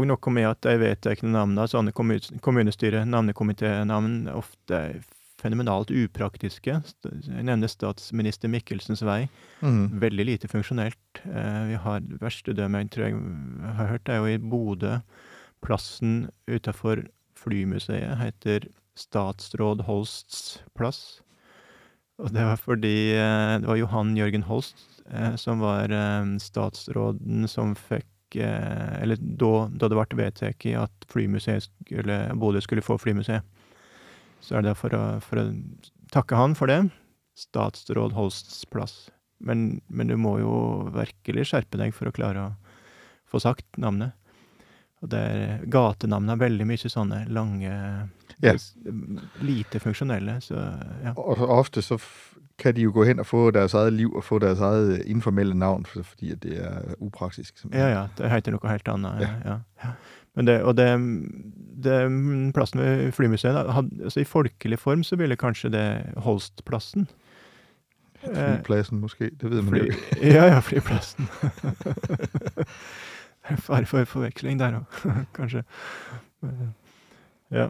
[0.07, 5.01] noe med at de ikke navnene, sånne kommu- kommunestyre, navnekomiténavn, ofte er
[5.41, 6.77] fenomenalt upraktiske.
[7.09, 9.25] Jeg nevner statsminister Mikkelsens vei.
[9.65, 9.99] Mm.
[10.03, 11.23] Veldig lite funksjonelt.
[11.25, 14.99] Eh, vi har verste dømme jeg tror jeg har hørt, det er jo i Bodø.
[15.65, 17.07] Plassen utafor
[17.41, 18.69] Flymuseet heter
[19.01, 21.21] Statsråd Holsts plass.
[22.21, 27.49] Og det var fordi eh, det var Johan Jørgen Holst eh, som var eh, statsråden
[27.49, 28.05] som fikk
[28.37, 33.43] Eller da, da det ble vedtatt at flymuseet skulle, Bodø skulle få flymuseet.
[34.41, 35.47] Så er det for å, for å
[36.15, 36.83] takke han for det.
[37.37, 39.09] Statsråd Holsts plass.
[39.41, 40.55] Men, men du må jo
[40.95, 42.51] virkelig skjerpe deg for å klare å
[43.31, 44.17] få sagt navnet.
[45.01, 47.71] Og det er gatenavnet er veldig mye sånne lange
[48.45, 48.59] yeah.
[49.41, 50.61] Lite funksjonelle, så
[51.05, 51.15] ja.
[51.17, 51.97] Og ofte så
[52.61, 55.01] kan de jo gå hen og få deres eget liv og få deres eget øh,
[55.07, 57.55] informelle navn, fordi at det er upraktisk.
[57.55, 57.91] Ja, simpelthen.
[57.91, 59.25] ja, det heter noe helt annet.
[59.25, 59.31] Ja.
[59.51, 59.57] Ja.
[60.37, 60.87] Ja, det, og det,
[61.85, 61.97] det
[62.55, 67.09] plassen ved Flymuseet, had, altså i folkelig form så ville kanskje det Holstplassen.
[68.25, 69.99] Flyplassen, måske, det ved man jo ikke.
[70.37, 71.29] ja, ja, flyplassen.
[73.59, 74.85] Fare for forveksling der òg,
[75.39, 75.63] kanskje.
[77.51, 77.69] Ja.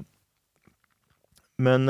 [1.59, 1.89] Men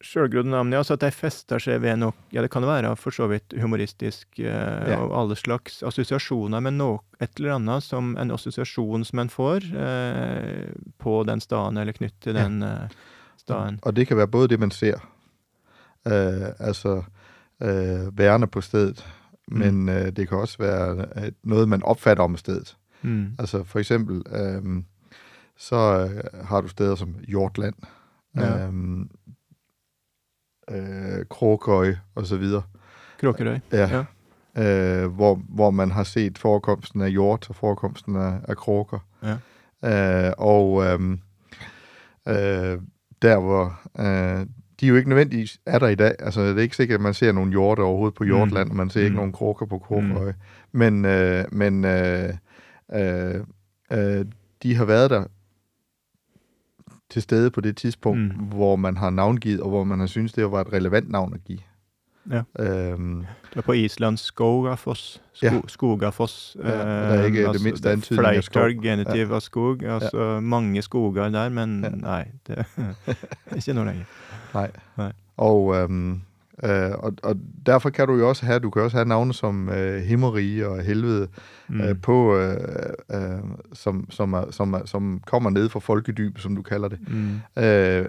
[0.00, 2.96] um, sjølgrodde navn, ja, så at de fester seg ved noe Ja, det kan være
[2.96, 4.98] for så vidt humoristisk eh, Ja.
[5.00, 9.64] og alle slags assosiasjoner, men noe, et eller annet som en assosiasjon som en får
[9.74, 12.44] eh, på den staden, eller knytt til Ja.
[12.44, 12.88] den eh,
[13.38, 13.78] staden.
[13.82, 15.00] Og det kan være både det, man ser,
[16.06, 17.02] øh, altså
[17.62, 19.04] øh, værende på stedet,
[19.48, 19.58] Mm.
[19.58, 21.06] men øh, det kan også være
[21.44, 22.76] noe man oppfatter om stedet.
[23.02, 23.36] Mm.
[23.38, 24.22] Altså for eksempel,
[25.56, 26.08] så
[26.44, 27.74] har du steder som Hjortland,
[28.36, 28.66] Ja.
[30.70, 32.62] Øh, Krokøy Kråkøj og så videre.
[33.20, 33.58] Kråkerøy.
[33.72, 34.04] Ja.
[34.58, 38.98] Øh, hvor, hvor man har set forekomsten af hjort og forekomsten af, af kråker.
[39.22, 39.36] Ja.
[40.28, 41.20] Øh, og øhm,
[42.28, 42.78] øh,
[43.22, 44.46] der hvor øh,
[44.80, 46.14] de jo ikke nødvendigvis er der i dag.
[46.18, 48.76] Altså det er ikke sikkert, at man ser noen hjorte overhovedet på Hjortland, mm.
[48.76, 49.16] man ser ikke Mm.
[49.16, 50.32] nogen kråker på Kråkerøj.
[50.72, 52.28] Men, øh, men øh,
[52.94, 53.34] øh,
[53.92, 54.24] øh,
[54.62, 55.24] de har været der
[57.10, 58.28] til stede på det tidspunkt, Mm.
[58.44, 61.44] hvor man har navngivet, og hvor man har syntes, det var et relevant navn at
[61.44, 61.58] give.
[62.30, 62.42] Ja.
[62.58, 63.18] Øhm,
[63.50, 65.22] Det er på Island Skogafoss.
[65.32, 65.60] Sko, Ja.
[65.66, 66.56] Skogafoss.
[66.64, 68.70] Ja, og det er ikke det minste antydning av skog.
[68.82, 69.34] genitiv ja.
[69.34, 69.82] av skog.
[69.82, 71.88] Altså mange skoger der, men Ja.
[71.90, 72.64] nei, det er
[73.56, 74.04] ikke noe lenger.
[74.54, 74.70] Nej.
[74.98, 75.12] Nej.
[75.36, 76.20] Og, øhm,
[76.62, 79.68] øh, og, og derfor kan du jo også have, du kan også have navne som
[79.68, 81.28] øh, Himmerige og Helvede
[81.68, 81.80] mm.
[81.80, 82.56] øh, på, øh,
[83.14, 83.38] øh,
[83.72, 86.98] som, som, er, som, er, som kommer ned fra folkedyb, som du kalder det.
[87.08, 87.62] Mm.
[87.62, 88.06] Øh,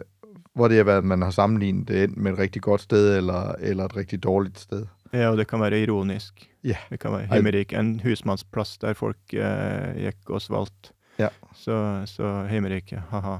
[0.55, 3.55] hvor det er, at man har sammenlignet det enten med et rigtig godt sted, eller,
[3.59, 4.85] eller et rigtig dårligt sted.
[5.13, 6.49] Ja, og det kan være ironisk.
[6.63, 6.77] Ja.
[6.89, 10.91] Det kan være Heimerik, en husmannsplass der folk øh, gikk og svalt.
[11.19, 11.27] Ja.
[11.55, 13.37] Så, så Heimerik, haha.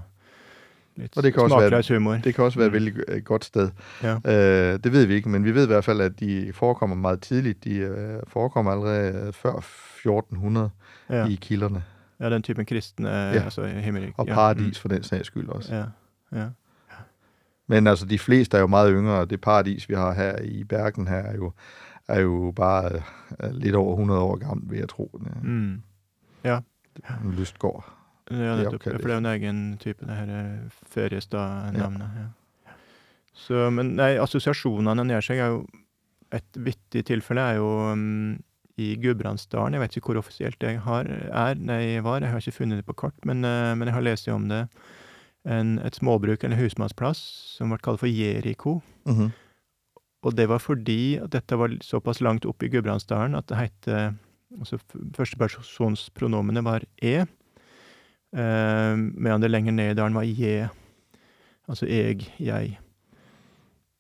[0.98, 2.14] Litt Og det kan også være- humor.
[2.24, 2.74] Det kan også være et Mm.
[2.74, 3.70] vældig øh, godt sted.
[4.04, 4.14] Ja.
[4.16, 7.22] Øh, det ved vi ikke, men vi ved i hvert fald, at de forekommer meget
[7.22, 7.64] tidligt.
[7.64, 10.70] De øh, forekommer allerede øh, før 1400
[11.10, 11.26] Ja.
[11.28, 11.84] i kilderne.
[12.20, 13.44] ja, den typen kristne, Ja.
[13.44, 14.14] altså himmelik.
[14.18, 14.34] Og ja.
[14.34, 15.76] paradis for den sags skyld også.
[15.76, 15.84] Ja.
[16.38, 16.44] Ja.
[16.44, 16.48] ja.
[17.68, 20.64] Men altså, de fleste er jo meget yngre, og det paradis, vi har her i
[20.64, 21.52] Bergen her, er jo,
[22.08, 22.92] er jo bare
[23.44, 25.20] øh, lidt over 100 år gammelt, vil jeg tro.
[25.44, 25.82] Mm.
[27.24, 27.94] En lystgård.
[28.32, 28.84] Ja, nettopp.
[28.84, 32.18] for det er jo en egen type, det her eh, feriestad-navnet.
[32.20, 32.74] Ja.
[33.38, 35.66] Så, men nei, assosiasjonene nær seg er jo
[36.36, 38.34] Et vittig tilfelle er jo um,
[38.78, 39.78] i Gudbrandsdalen.
[39.78, 42.20] Jeg vet ikke hvor offisielt det har, er, nei, var.
[42.20, 44.66] Jeg har ikke funnet det på kart, men, uh, men jeg har lest om det.
[45.48, 47.22] En, et småbruk eller husmannsplass
[47.56, 48.82] som ble kalt for Jeriko.
[49.08, 49.32] Mm-hmm.
[50.28, 53.88] Og det var fordi at dette var såpass langt oppe i Gudbrandsdalen at det het
[54.60, 57.26] altså f- Førstepersonspronomene var e, eh,
[58.38, 60.68] medan det lenger ned i dalen var je.
[61.68, 62.78] Altså eg, jeg.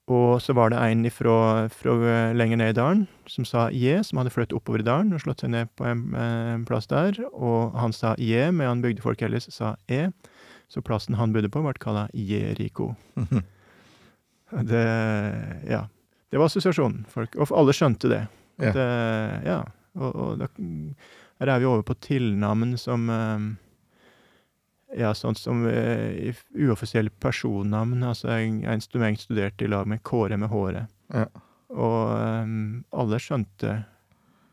[0.07, 3.97] Og så var det en ifra, fra eh, lenger ned i dalen som sa je,
[4.07, 6.87] som hadde flyttet oppover i dalen og slått seg ned på en, eh, en plass
[6.87, 7.19] der.
[7.33, 10.05] Og han sa je, medan bygdefolk ellers sa e.
[10.71, 12.93] Så plassen han bodde på, ble kalla Jeriko.
[14.63, 14.87] Det
[15.67, 15.87] Ja.
[16.31, 17.05] Det var assosiasjonen.
[17.07, 18.23] Folk, og alle skjønte det.
[18.59, 18.71] Ja.
[18.75, 18.87] Det,
[19.47, 19.59] ja.
[19.95, 20.47] Og, og da,
[21.39, 23.45] her er vi over på tilnavn som eh,
[24.95, 28.05] Ja, sånn som uh, uoffisielle personnavn.
[28.07, 30.87] Altså, jeg en student studerte i lag med Kåre med håret.
[31.11, 31.27] Ja.
[31.75, 31.99] Og
[32.47, 33.81] um, alle skjønte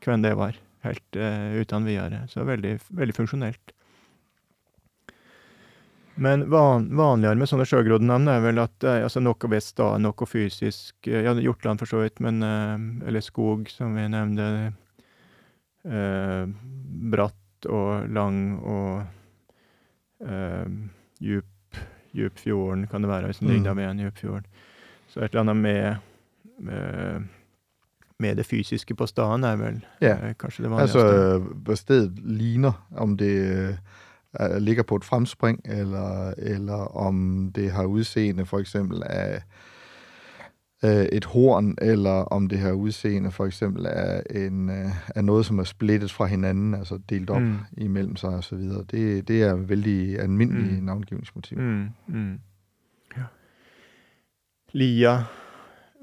[0.04, 2.24] hvem det var, helt uh, uten videre.
[2.32, 3.74] Så veldig, veldig funksjonelt.
[6.14, 10.28] Men van, vanligere med sånne sjøgroddnavn er vel at er altså noe ved stad, noe
[10.30, 14.72] fysisk uh, Ja, Hjortland for så vidt, men eh, Eller skog, som vi nevnte.
[15.84, 16.44] Eh,
[17.12, 19.02] bratt og lang og
[20.22, 20.66] eh,
[21.20, 21.44] djup.
[22.14, 23.52] Djupfjorden kan det være, hvis en Mm.
[23.54, 24.42] ligner ved en djupfjord.
[25.08, 25.94] Så et eller annet med,
[26.58, 27.20] med
[28.18, 30.12] med det fysiske på staden er vel Ja.
[30.28, 30.98] eh, kanskje det vanligste.
[30.98, 33.76] Altså, hva stedet ligner, om det
[34.34, 39.02] er- ligger på et fremspring, eller, eller om det har udseende for eksempel
[40.84, 45.46] af et horn, eller om det her udseende for eksempel er, en, øh, er noget,
[45.46, 47.56] som er splittet fra hinanden, altså delt op Mm.
[47.78, 48.58] imellem sig osv.
[48.90, 50.78] Det, det er vældig almindelige Mm.
[50.78, 50.84] mm.
[50.84, 51.58] navngivningsmotiv.
[51.58, 52.38] Mm, mm.
[53.16, 53.22] Ja.
[54.72, 55.18] Lia,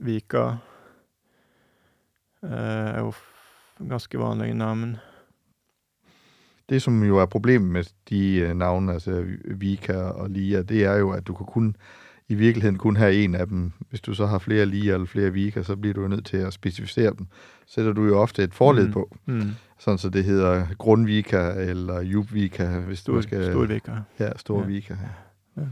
[0.02, 0.44] Vika
[2.44, 3.14] øh, er jo
[3.90, 4.98] ganske vanlige navn.
[6.70, 10.96] Det, som jo er problemet med de øh, navne, altså Vika og Lia, det er
[10.96, 11.76] jo, at du kan kun
[12.32, 13.72] i virkeligheden kun have en af dem.
[13.90, 16.38] Hvis du så har flere lige eller flere viker, så bliver du jo nødt til
[16.38, 17.28] at specificere dem.
[17.68, 18.94] Sætter du jo ofte et forled Mm.
[18.94, 19.52] på, Mm.
[19.80, 23.52] sådan så det hedder Grundvika eller Jubvika, hvis Stor, du skal...
[23.52, 23.92] Storvika.
[24.20, 24.94] Ja, storvika.
[25.58, 25.62] Ja.
[25.62, 25.68] Ja.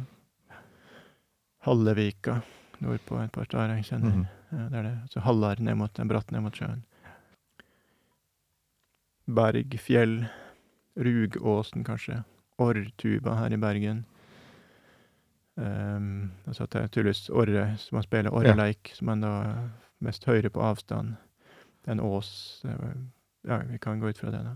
[1.60, 2.36] Hallevika
[2.80, 4.15] nordpå et par steder jeg kjenner.
[4.15, 4.26] Mm.
[4.52, 5.00] Ja, det er det.
[5.10, 6.84] Så Hallar ned mot, bratt ned mot sjøen.
[9.36, 10.26] Berg, fjell.
[10.98, 12.24] Rugåsen, kanskje.
[12.58, 14.06] Orrtuba her i Bergen.
[15.60, 19.54] Um, altså at det er tydeligvis orre, som man spiller orreleik, som man da
[20.00, 21.08] mest høyre på avstand.
[21.82, 22.62] Det er en ås.
[22.63, 22.93] Var,
[23.48, 24.56] ja, vi kan gå ut fra det, da.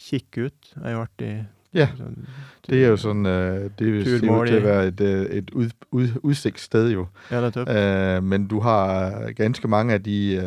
[0.00, 1.48] Kikkut er jo artig.
[1.74, 2.24] Ja, Sånn-
[2.66, 5.00] det er jo sånn uh, det ser til at være et,
[5.38, 7.06] et ud, ud, udsigtssted jo.
[7.30, 10.40] Ja, det er uh, men du har ganske mange av de,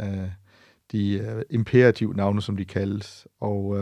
[0.00, 0.28] uh,
[0.92, 3.26] de øh, imperativ navne, som de kaldes.
[3.40, 3.76] Og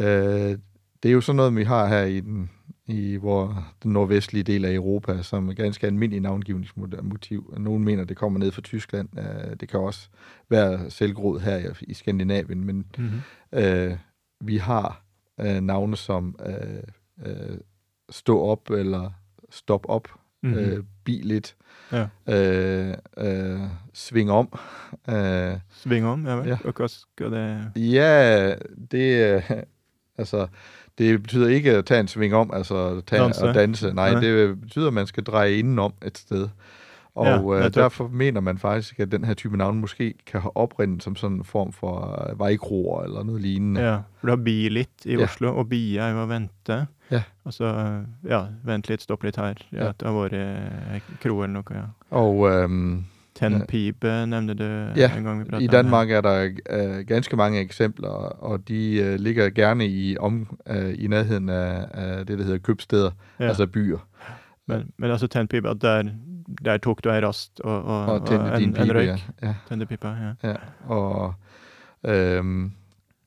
[0.00, 0.58] øh,
[1.02, 2.50] det er jo sådan noget, vi har her i den,
[2.86, 7.54] i hvor, den nordvestlige del af Europa, som er ganske almindelig navngivningsmotiv.
[7.58, 9.08] Nogle mener, det kommer ned fra Tyskland.
[9.18, 10.08] Øh, det kan også
[10.50, 13.10] være selvgrod her i, Skandinavien, men Mhm.
[13.52, 13.96] øh,
[14.40, 15.04] vi har
[15.40, 16.82] øh, navne som øh,
[17.26, 17.58] øh,
[18.10, 19.10] stå op eller
[19.50, 20.08] stop op,
[20.42, 20.54] Mhm.
[20.54, 21.56] øh, bil lidt,
[21.92, 22.06] Ja.
[22.28, 23.60] øh, øh,
[23.92, 24.52] sving om.
[25.08, 26.48] Øh, Sving om, ja vel.
[26.48, 26.58] Ja.
[26.64, 28.54] Og også gør det ja,
[28.90, 29.50] det, øh,
[30.18, 30.46] altså,
[30.98, 33.44] det betyder ikke at tage en sving om, altså tage Danse.
[33.48, 33.92] og danse.
[33.94, 34.20] Nej, Nej.
[34.20, 36.48] det betyder, at man skal dreje indenom et sted.
[37.14, 40.40] Og Ja, ja, øh, derfor mener man faktisk, at den her type navn måske kan
[40.40, 43.80] have oprindet som sådan en form for øh, vejkroer eller noget lignende.
[43.80, 45.24] Ja, for har bi litt i Ja.
[45.24, 46.86] Oslo, og bi er jo å vente.
[47.10, 47.22] Ja.
[47.44, 47.66] Altså,
[48.28, 49.54] ja, vent litt, stopp litt her.
[49.72, 49.92] Ja, Ja.
[49.92, 51.84] Det har vært eh, kro eller noe, ja.
[52.10, 54.64] Og øhm, Tennpipe nevnte du
[54.96, 55.66] Ja, en gang vi pratet I.
[55.66, 60.94] Danmark er der øh, ganske mange eksempler, og de øh, ligger gerne i, om, øh,
[60.98, 63.48] i nærheden af, af det, der hedder købsteder, Ja.
[63.48, 63.98] altså byer.
[64.66, 66.02] Men, men altså tennpipe, at der,
[66.64, 69.06] der tok du ei rast og, og, Og og en, en røyk.
[69.06, 69.16] ja.
[69.42, 69.54] ja.
[69.68, 70.48] Tennepipa, ja.
[70.48, 70.54] ja.
[70.86, 71.34] Og
[72.06, 72.72] øhm,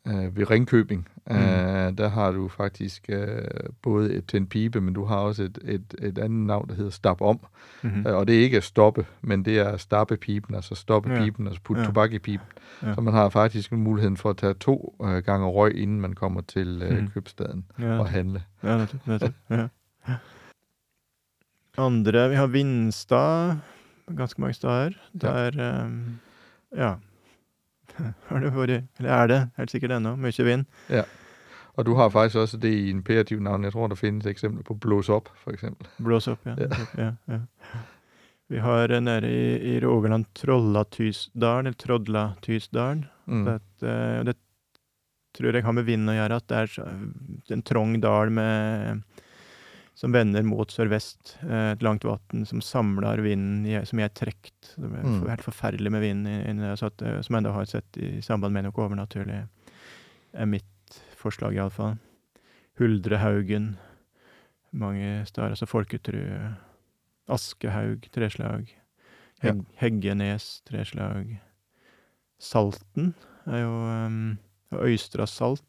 [0.08, 1.38] øh, ved Ringkøbing, øh,
[1.98, 3.38] der har du faktisk øh,
[3.82, 6.92] både et tændt pibe, men du har også et, et, et andet navn, der hedder
[6.92, 7.40] Stap om.
[7.82, 8.08] Mhm.
[8.08, 11.24] Øh, og det er ikke stoppe, men det er stappe pipen, altså stoppe Ja.
[11.40, 11.84] altså putte Ja.
[11.84, 11.88] ja.
[11.88, 12.48] tobak i pipen.
[12.82, 12.88] Ja.
[12.88, 12.94] Ja.
[12.96, 16.42] Så man har faktisk muligheden for at tage to øh, gange røg, inden man kommer
[16.42, 17.08] til øh, mm.
[17.08, 18.44] købstaden Ja, og handle.
[18.64, 19.08] ja, nettopp.
[19.08, 19.68] nettopp, ja.
[21.78, 23.56] Andre, vi har Vinstad,
[24.18, 24.90] ganske mange steder.
[25.22, 26.20] Der, um,
[26.76, 26.94] ja,
[28.30, 30.66] har det vært, eller er det helt sikkert ennå, mye vind.
[31.76, 33.68] Og du har faktisk også det i imperativ navn.
[33.68, 35.90] Jeg tror, det finnes eksempler på blås opp, eksempel.
[36.00, 36.56] Blås opp, ja.
[36.60, 36.86] Ja.
[36.98, 37.42] ja, ja.
[38.48, 43.06] Vi har eh, nede i, i Rogaland Trollatysdalen, eller Trodlatysdalen.
[43.26, 43.46] Mm.
[43.46, 44.36] Det, eh, det
[45.36, 49.02] tror jeg har med vind å gjøre, at det er en trang dal med,
[49.96, 51.38] som vender mot sørvest.
[51.44, 54.76] eh, Et langt vann som samler vinden som jeg trekt.
[54.78, 55.28] Det er Mm.
[55.30, 58.52] helt forferdelig med vind i- inni at, eh, som jeg enda har sett i samband
[58.54, 59.48] med noe overnaturlig.
[60.34, 60.66] er mitt
[61.16, 61.98] forslag, iallfall.
[62.78, 63.78] Huldrehaugen.
[64.74, 65.52] Mange steder.
[65.52, 66.56] Altså Folketru.
[67.30, 68.68] Askehaug, treslag.
[69.42, 71.40] Hegg, Heggenes, treslag.
[72.40, 73.14] Salten
[73.48, 73.70] er jo
[74.06, 74.38] um,
[74.74, 75.64] Øystra Salt.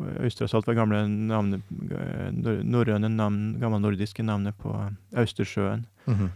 [0.00, 2.30] Og Austrasalt var gamle navnet, eh,
[2.64, 4.72] norrøne navn, gammelnordiske navnet på
[5.16, 5.86] Austersjøen.
[6.06, 6.30] Mhm.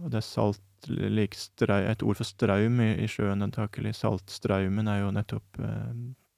[0.00, 3.96] Og det er salt lik strei, et ord for straum i, i sjøen, antakelig.
[3.98, 5.92] Saltstraumen er jo nettopp eh,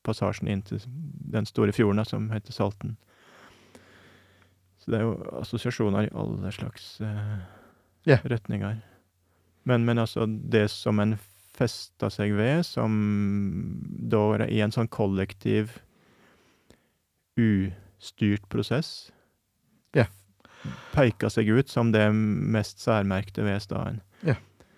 [0.06, 0.82] passasjen inn til
[1.34, 2.96] den store fjorden som heter Salten.
[4.80, 7.42] Så det er jo assosiasjoner i alle slags eh,
[8.08, 8.24] yeah.
[8.24, 8.80] retninger.
[9.68, 11.18] Men, men altså, det som en
[11.56, 12.94] festa seg ved, som
[14.10, 15.76] da i en sånn kollektiv,
[17.38, 19.10] ustyrt prosess,
[19.94, 20.06] Ja.
[20.94, 24.00] peika seg ut som det mest særmerkte ved staden.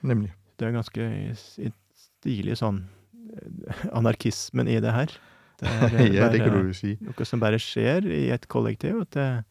[0.02, 0.32] Nemlig.
[0.58, 1.04] Det er ganske
[1.38, 2.80] stilig sånn
[3.38, 5.12] eh, anarkismen i det her.
[5.60, 6.96] Det er ja, det kan du si.
[7.00, 9.00] noe som bare skjer i et kollektiv.
[9.04, 9.44] At det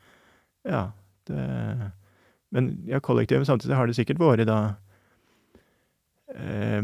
[0.68, 0.92] Ja,
[1.28, 1.92] det
[2.52, 4.76] Men ja, kollektivet samtidig har det sikkert vært da
[6.36, 6.82] eh,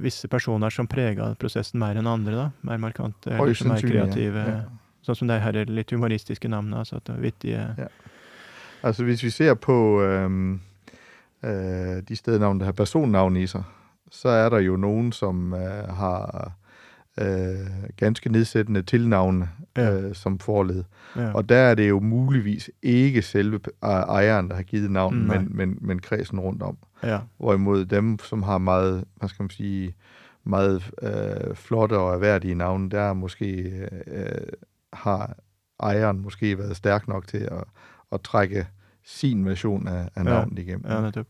[0.00, 2.46] visse personer som prega prosessen mer enn andre, da.
[2.64, 4.46] Mer markante, eller mer kreative.
[4.48, 4.62] Ja.
[5.10, 6.78] Sånn som de her litt humoristiske navnene.
[6.78, 7.86] Altså at det er vittige Ja.
[8.82, 10.60] Altså hvis vi ser på øhm,
[11.44, 13.62] øh, de stednavn, der har personnavn i seg,
[14.10, 16.52] så er der jo noen som øh, har
[17.20, 19.44] øh, ganske nedsettende tilnavn
[19.76, 19.92] Ja.
[20.00, 20.84] øh, som forled.
[21.16, 21.32] ja.
[21.34, 25.28] Og der er det jo muligvis ikke selve ej- ejeren, der har givet navnet, mm,
[25.28, 26.76] men, men, men kretsen rundt om.
[27.02, 27.18] ja.
[27.38, 29.94] Hvorimod dem, som har meget, hva skal man si,
[30.44, 33.46] meget øh, flotte og ærverdige navn, der er måske
[34.06, 34.46] øh,
[34.92, 35.36] har
[35.82, 37.64] ejeren måske været stærk nok til at,
[38.12, 38.66] at trække
[39.04, 40.86] sin version af, af Ja, navnet igennem.
[40.90, 41.28] Ja, nettopp.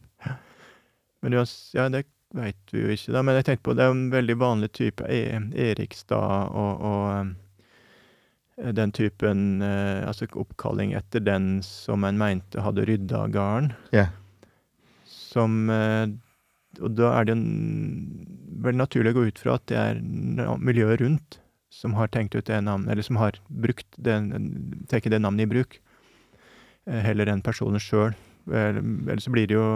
[1.23, 3.23] Men uass- ja, det veit vi jo ikke, da.
[3.23, 5.21] Men jeg tenkte på, det er en veldig vanlig type e
[5.71, 7.27] Erikstad og, og
[8.59, 13.73] eh, den typen eh, Altså oppkalling etter den som en mente hadde rydda garn.
[13.93, 14.07] Ja.
[15.07, 16.09] Som eh,
[16.81, 18.27] Og da er det en,
[18.63, 20.01] vel naturlig å gå ut fra at det er
[20.59, 21.40] miljøet rundt
[21.71, 24.31] som har tenkt ut det navnet, eller som har brukt den,
[24.91, 25.79] tatt det navnet i bruk,
[26.87, 28.15] eh, heller enn personen sjøl.
[28.51, 29.67] Eller så blir det jo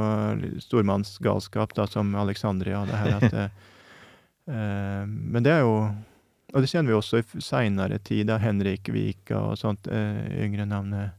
[0.65, 2.81] stormannsgalskap, da, som Alexandria.
[2.89, 3.33] Det her at
[4.49, 5.77] eh, Men det er jo
[6.55, 10.67] Og det kjenner vi også i seinere tid, da Henrik Vika og sånt, eh, yngre
[10.71, 11.13] navnet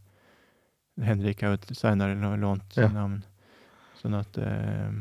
[1.04, 2.88] Henrik er jo et seinere lånt Ja.
[2.88, 3.24] navn.
[4.02, 4.92] Sånn at eh,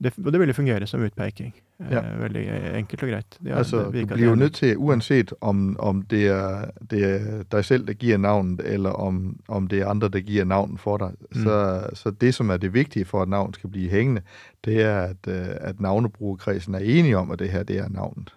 [0.00, 1.52] det, Og det ville fungere som utpeking.
[1.80, 2.00] Eh, Ja.
[2.20, 2.42] Veldig
[2.78, 3.38] enkelt og greit.
[3.46, 7.42] Er, altså, det du blir jo nødt til, uansett om, om det, er, det er
[7.50, 10.96] deg selv, der gir navnet, eller om, om det er andre, der gir navnet for
[10.98, 11.42] deg, Mm.
[11.42, 14.22] så, så det, som er det viktige for, at navnet skal bli hengende,
[14.64, 18.30] det er, at, øh, at navnebrukerkretsen er enige om, at det her, det er navnet.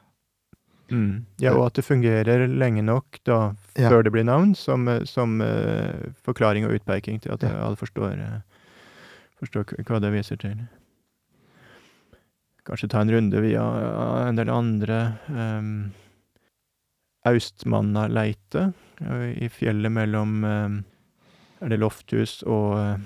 [0.90, 1.26] Mm.
[1.42, 3.90] Ja, og at det fungerer lenge nok da, Ja.
[3.90, 5.94] før det blir navn, som, eh, som uh,
[6.26, 7.66] forklaring og utpeking til at Ja.
[7.68, 8.40] alle forstår, uh,
[9.40, 10.58] forstår hva det viser til.
[12.68, 13.64] Kanskje ta en runde via
[14.28, 15.00] en del andre.
[15.32, 15.72] Um,
[17.28, 20.76] Austmannaleite eh, i fjellet mellom um,
[21.60, 23.00] Er det Lofthus og uh,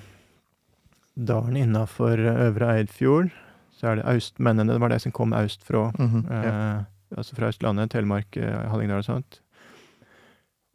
[1.15, 3.32] dalen innafor Øvre Eidfjord.
[3.74, 5.88] Så er det austmennene, det var det som kom østfra.
[5.97, 6.41] Ja.
[6.41, 9.39] uh, altså fra Østlandet, Telemark, eh, Hallingdal og sånt.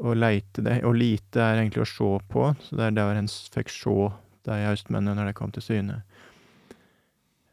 [0.04, 3.30] Og leite det, og lite er egentlig å se på, så det er der en
[3.30, 3.96] fikk se
[4.46, 6.02] de austmennene når de kom til syne.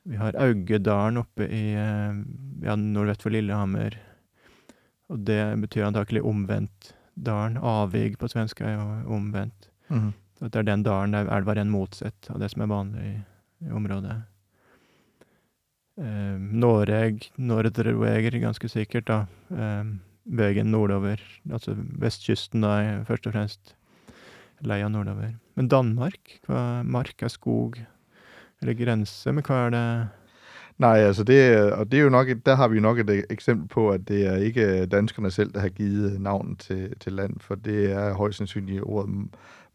[0.03, 2.17] Vi har Augedalen oppe i eh,
[2.65, 3.95] ja, nordvest for Lillehammer,
[5.11, 7.57] og det betyr antakelig omvendt dalen.
[7.57, 9.69] Avvig på svensk er jo omvendt.
[9.87, 10.11] Mhm.
[10.39, 13.17] Så det er den dalen der elva renner motsett av det som er vanlig i,
[13.67, 14.15] i området.
[16.01, 19.19] Eh, Noreg, Nordreveger, ganske sikkert, da.
[19.53, 23.73] Eh, veien nordover, altså vestkysten, da, først og fremst.
[24.63, 25.35] Leia nordover.
[25.59, 26.39] Men Danmark?
[26.47, 27.77] Hva, mark er skog?
[28.63, 30.07] Eller grense, men hva er det
[30.77, 33.23] Nej, altså det, er- og det er jo nok, der har vi nok et øh,
[33.29, 37.33] eksempel på, at det er ikke danskerne selv, der har givet navnet til, til land,
[37.39, 39.15] for det er højst sandsynligt ordet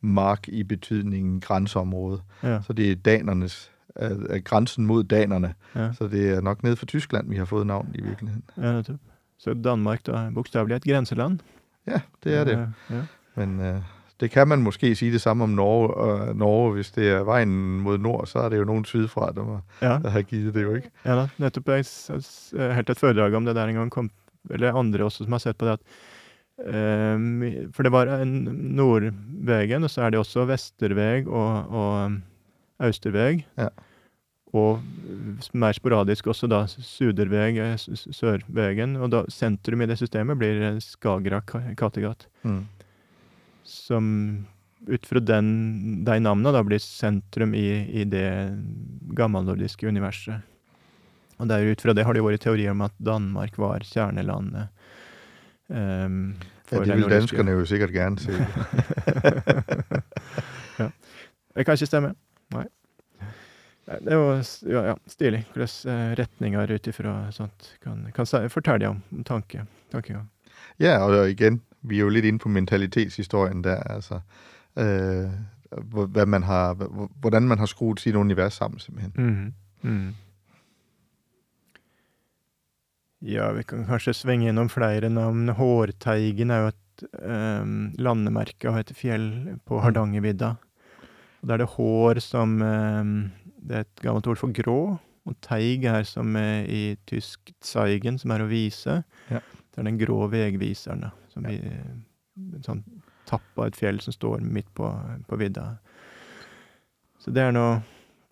[0.01, 2.21] mark i betydningen grænseområde.
[2.43, 2.61] Ja.
[2.63, 3.71] Så det er danernes,
[4.03, 5.55] øh, øh, grænsen mod danerne.
[5.75, 8.45] ja, Så det er nok nede for Tyskland, vi har fået navnet i virkeligheden.
[8.57, 8.83] ja.
[9.39, 11.39] Så Danmark, da, er bokstavelig et grænseland?
[11.87, 12.69] Ja, det er det.
[12.91, 12.97] Ja.
[13.35, 13.81] Men øh,
[14.21, 15.95] det kan man måske sige det samme om Norge.
[15.95, 19.43] Og Norge, hvis det er vejen mod nord, så er det jo nogen sydfra, der,
[19.47, 19.99] var, ja.
[20.03, 20.91] der har givet det jo ikke.
[21.05, 21.69] Ja da, nettopp.
[21.69, 24.11] Jeg holdt et foredrag om det der en gang, kom,
[24.51, 25.79] eller andre også som har sett på det.
[25.79, 27.43] at um,
[27.73, 28.49] For det var en
[28.79, 32.23] Nordvegen, og så er det også Vesterveg og, og um,
[32.79, 33.47] Austerveg.
[33.59, 33.69] Ja.
[34.57, 34.81] Og
[35.53, 38.97] mer sporadisk også da Suderveg, eh, Sørvegen.
[38.97, 42.27] Og da sentrum i det systemet blir eh, Skagerrak-Kattegat.
[42.43, 42.63] Mm.
[43.69, 44.47] Som
[44.89, 47.67] ut fra den, de navnene da blir sentrum i,
[48.01, 48.31] i det
[49.19, 50.47] gammelnordiske universet.
[51.39, 54.73] Og der ut fra det har det vært teorier om at Danmark var kjernelandet.
[55.69, 56.39] Ehm,
[56.71, 58.33] ja, det vil danskene jo sikkert gerne si.
[60.81, 60.89] ja.
[61.55, 62.15] Det kan ikke stemme.
[62.55, 62.67] Nei.
[63.89, 64.33] Det er jo
[64.69, 69.63] ja, ja, stilig hvordan eh, retninger ut ifra sånt kan, kan fortelle om, om tanke,
[69.93, 70.27] tankegang.
[70.77, 74.21] Ja, og igen, vi er jo litt inne på mentalitetshistorien der, altså.
[74.79, 75.31] Øh,
[76.09, 76.75] hvad man har,
[77.21, 79.13] hvordan man har skruet sit univers sammen, simpelthen.
[79.17, 79.91] Mm.
[79.91, 80.15] Mm.
[83.21, 85.49] Ja, vi kan kanskje svinge innom flere navn.
[85.49, 89.83] Hårteigen er jo et um, landemerke og et fjell på mm.
[89.83, 90.55] Hardangervidda.
[91.43, 94.81] Da er det hår som um, Det er et gammelt ord for grå.
[95.29, 99.03] Og teig er som uh, i tysk zeigen, som er å vise.
[99.33, 99.43] Ja.
[99.43, 101.11] Det er den grå vegviseren, da.
[101.39, 101.59] Som vi,
[102.59, 102.83] en sånn
[103.29, 104.89] tapp av et fjell som står midt på,
[105.29, 105.71] på vidda.
[107.23, 107.79] Så det er noe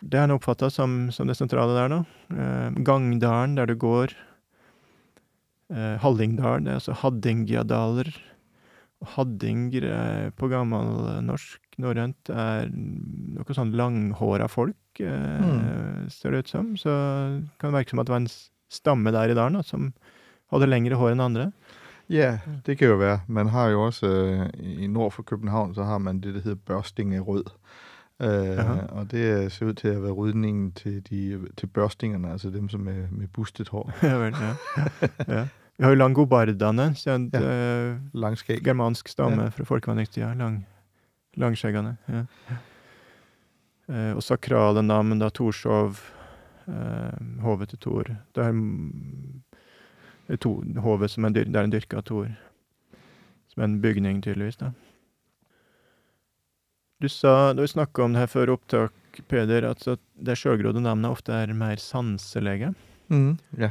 [0.04, 2.02] det er oppfatta som, som, det sentrale der nå.
[2.30, 4.12] Eh, Gangdalen, der du går.
[5.72, 8.10] Eh, Hallingdalen, det er altså Haddingjadaler.
[9.02, 16.12] Og Haddinger eh, på gammelnorsk, norrønt, er noe sånn langhåra folk, eh, mm.
[16.12, 16.70] ser det ut som.
[16.80, 18.30] Så det kan virke som at det var en
[18.72, 19.90] stamme der i dalen som
[20.52, 21.50] hadde lengre hår enn andre.
[22.10, 23.20] Ja, det kan jo være.
[23.26, 26.58] Man har jo også øh, i nord for København, så har man det, der hedder
[26.66, 27.44] børstingerød.
[28.22, 32.68] Øh, og det ser ud til at være rydningen til, de, til børstingerne, altså dem
[32.68, 33.92] som er med bustet hår.
[34.02, 34.54] ja vel, ja.
[35.36, 35.48] ja.
[35.78, 37.90] Vi har jo langobardene, kjent ja.
[37.90, 38.64] øh, Langskjegg.
[38.64, 39.48] germansk stamme ja.
[39.48, 40.34] fra folkevandringstida.
[40.34, 40.66] Lang,
[41.34, 41.96] langskjeggene.
[42.08, 42.22] Ja.
[43.88, 45.96] Eh, og sakrale navn, da Torshov,
[46.68, 48.02] eh, hovet til Tor.
[48.34, 48.52] Det er
[50.28, 52.28] hovet som en, det er en dyrka tor.
[53.52, 54.72] Som en bygning, tydeligvis, da.
[57.02, 58.92] Du sa, da vi snakka om det her før opptak,
[59.28, 59.80] Peder, at
[60.20, 62.74] det sjølgrodde navnet ofte er mer sanselige.
[63.08, 63.70] Mm, ja.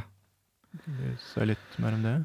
[0.72, 2.16] Du sa litt mer om det?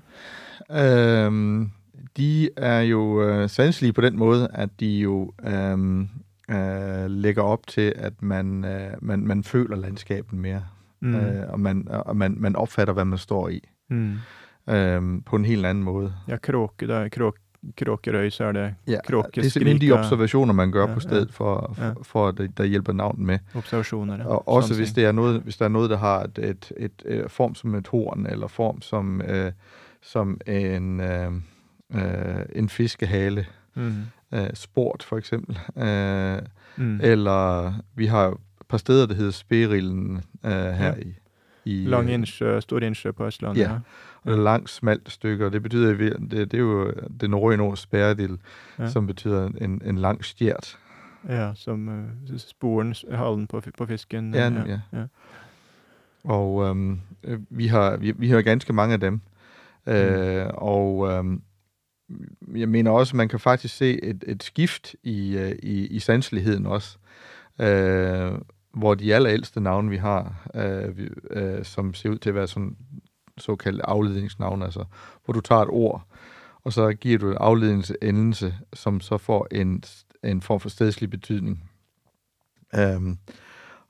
[0.69, 1.71] Um,
[2.17, 6.09] de er jo uh, sanselige på den måte at de jo um,
[6.49, 10.61] uh, legger opp til at man, uh, man, man føler landskapet mer.
[11.01, 11.15] Mm.
[11.49, 13.59] og man, og man, man oppfatter hva man står i.
[13.91, 14.19] Mm.
[14.71, 16.13] Um, på en helt annen måte.
[16.29, 17.39] Ja, kråke, da, kråk,
[17.77, 18.99] Kråkerøy, så er det ja.
[19.05, 22.63] Det er simpelthen de observasjoner man gjør ja, på stedet for, for, for at der
[22.65, 23.39] hjelper navnet med.
[23.55, 24.25] Observasjoner, ja.
[24.25, 27.05] Og også hvis det, er noe, hvis det er noe der har et, et, et,
[27.05, 29.51] et, form som et horn, eller form som, uh,
[30.01, 31.37] som en, uh,
[31.93, 33.45] uh, en fiskehale.
[33.75, 34.05] Mm.
[34.53, 35.59] sport, for eksempel.
[36.77, 37.01] Mm.
[37.01, 41.13] Eller vi har et par steder, det heter Sperillen her i
[41.65, 43.61] i, Lang innsjø, stor innsjø på Østlandet.
[43.61, 43.79] Ja.
[44.25, 44.35] ja.
[44.35, 45.45] Langt, smalt stykke.
[45.45, 46.91] Og det betyder det, det er jo
[47.21, 48.37] det norrøne ord spærdild,
[48.79, 48.89] ja.
[48.89, 50.77] som betyder en, en lang stjert.
[51.29, 54.33] Ja, som uh, sporen, halen på, på fisken.
[54.33, 54.79] Ja, ja.
[54.93, 55.03] ja.
[56.23, 57.01] Og um,
[57.49, 59.21] vi, har, vi, vi har ganske mange af dem.
[59.85, 59.93] Mm.
[59.93, 61.41] Uh, og um,
[62.55, 66.97] jeg mener også, man kan faktisk se et, et skift i, i, i sanseligheden også.
[67.59, 68.39] Uh,
[68.73, 72.77] hvor de allerældste navne, vi har, øh, øh, som ser ud til at være sådan
[73.37, 74.85] såkaldte afledningsnavne, altså
[75.25, 76.07] hvor du tager et ord,
[76.63, 79.83] og så giver du en afledningsendelse, som så får en,
[80.23, 81.69] en form for stedslig betydning.
[82.75, 83.17] Øhm,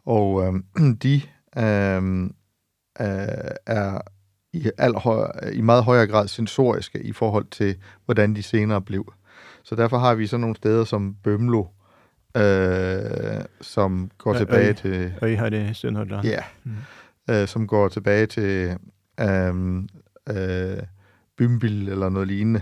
[0.06, 0.66] og øhm,
[1.04, 1.22] de
[1.58, 2.26] øhm,
[3.02, 4.02] øh, er
[4.54, 7.76] i, højere, i meget højere grad sensoriske i forhold til,
[8.06, 9.14] hvordan de senere blev.
[9.64, 11.66] Så derfor har vi sådan nogle steder som Bømlo,
[12.38, 15.14] øh, som går tilbage øj, til...
[15.22, 16.22] Øj har det Sønderholder.
[16.24, 16.76] Ja, mm.
[17.30, 18.78] øh, som går tilbage til
[19.20, 19.76] øh,
[20.30, 20.78] øh,
[21.38, 22.62] Bymbil eller noget lignende.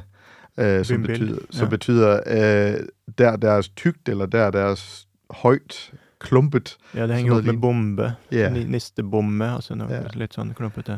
[0.57, 1.57] Øh, som betyder, ja.
[1.57, 2.80] som betyder øh,
[3.17, 6.78] der deres tygt, eller der deres højt, klumpet.
[6.95, 8.13] Ja, det hænger op med bombe.
[8.34, 8.70] Yeah.
[8.70, 10.01] Nistebomme, altså noget ja.
[10.13, 10.95] lidt sådan klumpet, ja.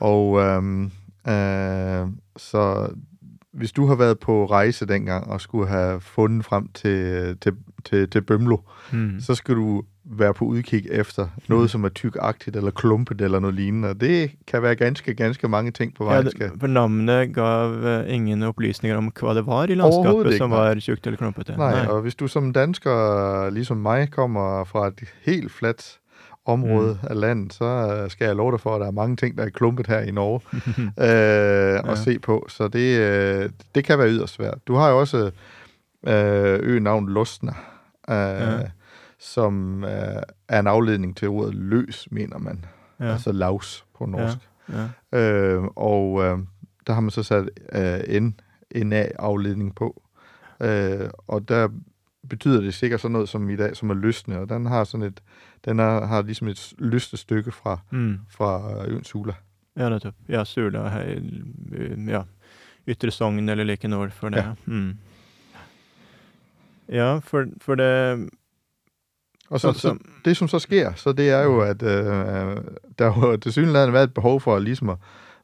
[0.00, 0.84] Og øhm,
[1.28, 2.90] øh, så
[3.52, 7.52] hvis du har været på rejse dengang og skulle have fundet frem til, til,
[7.84, 8.56] til, til Bømlo,
[8.92, 9.20] mm.
[9.20, 11.68] så skal du være på udkig efter noget, mm.
[11.68, 13.88] som er tykagtigt eller klumpet eller noget lignende.
[13.88, 16.30] Og det kan være ganske, ganske mange ting på vejen.
[16.40, 20.74] Ja, for navnet gav uh, ingen oplysninger om hvad det var i landskapet, som var
[20.74, 21.48] tykt eller klumpet.
[21.48, 25.98] Nej, Nej, og hvis du som dansker, ligesom mig, kommer fra et helt fladt
[26.44, 27.08] område mm.
[27.10, 29.44] af landet, så øh, skal jeg love dig for, at der er mange ting, der
[29.44, 31.92] er klumpet her i Norge øh, ja.
[31.92, 32.46] at se på.
[32.48, 34.58] Så det, øh, det kan være yderst svært.
[34.66, 35.30] Du har jo også
[36.06, 37.54] øh, øgenavn Lustner,
[38.08, 38.60] øh, ja.
[39.18, 42.64] som øh, er en afledning til ordet løs, mener man.
[43.00, 43.12] Ja.
[43.12, 44.38] Altså laus på norsk.
[44.72, 44.88] Ja.
[45.12, 45.18] Ja.
[45.18, 46.38] Øh, og øh,
[46.86, 48.40] der har man så sat øh, en,
[48.70, 50.02] en afledning på.
[50.60, 51.68] Øh, og der
[52.28, 55.06] betyder det sikkert sådan noget som i dag, som er løsne, og den har sådan
[55.06, 55.20] et,
[55.64, 56.74] den er, har ligesom et
[57.18, 58.18] stykke fra, mm.
[58.30, 59.32] fra øen Sula.
[59.76, 60.16] Ja, nettopp.
[60.28, 61.20] Ja, Sula her,
[62.08, 62.22] ja,
[62.88, 64.36] Ytre Sogn eller like nord for det.
[64.36, 64.52] Ja.
[64.66, 64.96] Mm.
[66.88, 68.28] Ja, for, for det
[69.50, 72.56] Og så, så det, som så sker, så det er jo, at øh,
[72.98, 74.98] der har tilsyneladende været et behov for ligesom at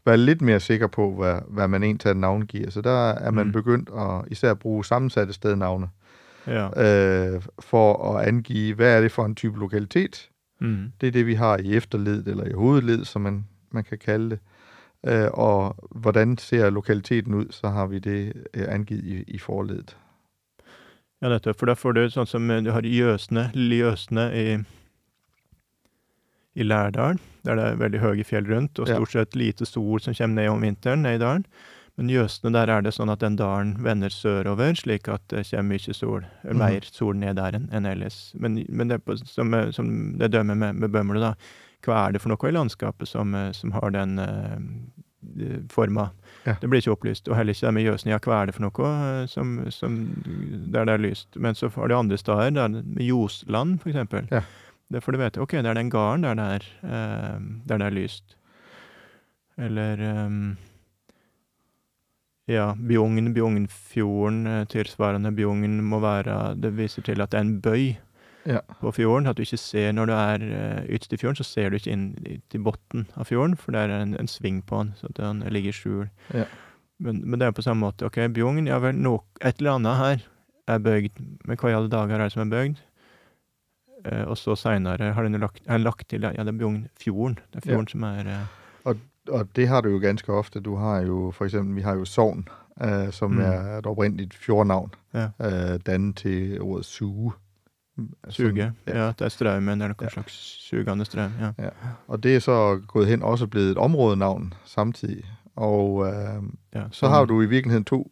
[0.07, 2.71] være lidt mere sikker på, hvad, hvad man egentlig navngiver.
[2.71, 3.53] Så der er man Mm.
[3.53, 5.89] begyndt at især bruge sammensatte stednavne
[6.49, 6.69] Ja.
[6.77, 10.31] øh, for at angive, hvad er det for en type lokalitet.
[10.61, 10.93] Mm.
[11.01, 14.31] Det er det, vi har i efterledet, eller i hovedled, som man, man kan kalde
[14.31, 14.39] det.
[15.07, 19.97] Øh, og hvordan ser lokaliteten ud, så har vi det øh, angivet i, i forledet.
[21.23, 21.59] Ja, nettopp.
[21.59, 24.59] For da får du sånn som eh, du har Jøsne, lille Jøsne i,
[26.55, 30.15] i Lærdal, der det er veldig høye fjell rundt, og stort sett lite sol som
[30.15, 31.47] kommer ned om vinteren ned i dalen.
[31.99, 35.75] Men Jøsne, der er det sånn at den dalen vender sørover, slik at det kommer
[35.75, 36.61] mye sol, eller Mhm.
[36.63, 38.33] mer sol ned der enn ellers.
[38.39, 41.35] Men, men det på, som, eh, som det dømmer med, med Bømlo, da.
[41.83, 46.11] Hva er det for noe i landskapet som, eh, som har den eh, forma?
[46.47, 46.55] Ja.
[46.61, 47.29] Det blir ikke opplyst.
[47.29, 48.11] Og heller ikke det med Jøsne.
[48.15, 49.99] Ja, hva er det for noe som, som,
[50.73, 51.35] der det er lyst?
[51.37, 54.29] Men så har du andre steder, der, med Ljosland for eksempel.
[54.31, 54.43] Ja.
[54.91, 57.87] Det får du vite ok, det er den gården der det er, eh, der det
[57.91, 58.37] er lyst.
[59.59, 60.57] Eller ehm,
[62.49, 67.61] ja, Bjugn, Bjugnfjorden, eh, tilsvarende Bjugn må være Det viser til at det er en
[67.61, 67.97] bøy
[68.49, 68.61] Ja.
[68.81, 69.27] på fjorden.
[69.29, 72.41] At du ikke ser når du er ytst i fjorden, så ser du ikke inn
[72.49, 75.69] til bunnen av fjorden, for det er en, en sving på den, så den ligger
[75.69, 76.09] i skjul.
[76.33, 76.45] Ja.
[76.99, 78.07] Men, men det er på samme måte.
[78.09, 80.25] Ok, Bjugn, ja vel, no, et eller annet her
[80.69, 81.21] er bøygd.
[81.45, 82.81] Men hva i alle dager er det som er bøygd?
[84.07, 87.37] Eh, og så seinere har den lagt, lagt til ja, det er Bjugnfjorden.
[87.53, 87.75] Det er Ja.
[87.75, 88.47] fjorden som er eh,
[89.29, 90.61] Og det har du jo ganske ofte.
[90.61, 92.49] Du har jo for eksempel, vi har jo Sogn,
[92.85, 93.41] øh, som Mm.
[93.41, 95.29] er et oprindeligt fjordnavn, Ja.
[95.73, 97.33] øh, dannet til ordet suge.
[98.29, 98.49] suge.
[98.49, 99.07] Som- Ja.
[99.09, 100.09] det er strømmen, eller Ja.
[100.09, 100.33] slags
[100.69, 101.31] sugende strøm.
[101.59, 101.69] Ja.
[102.09, 105.25] Og det er så gået hen også blevet et områdenavn samtidig.
[105.57, 106.43] Og øh,
[106.75, 108.11] Ja, så har du i virkeligheden to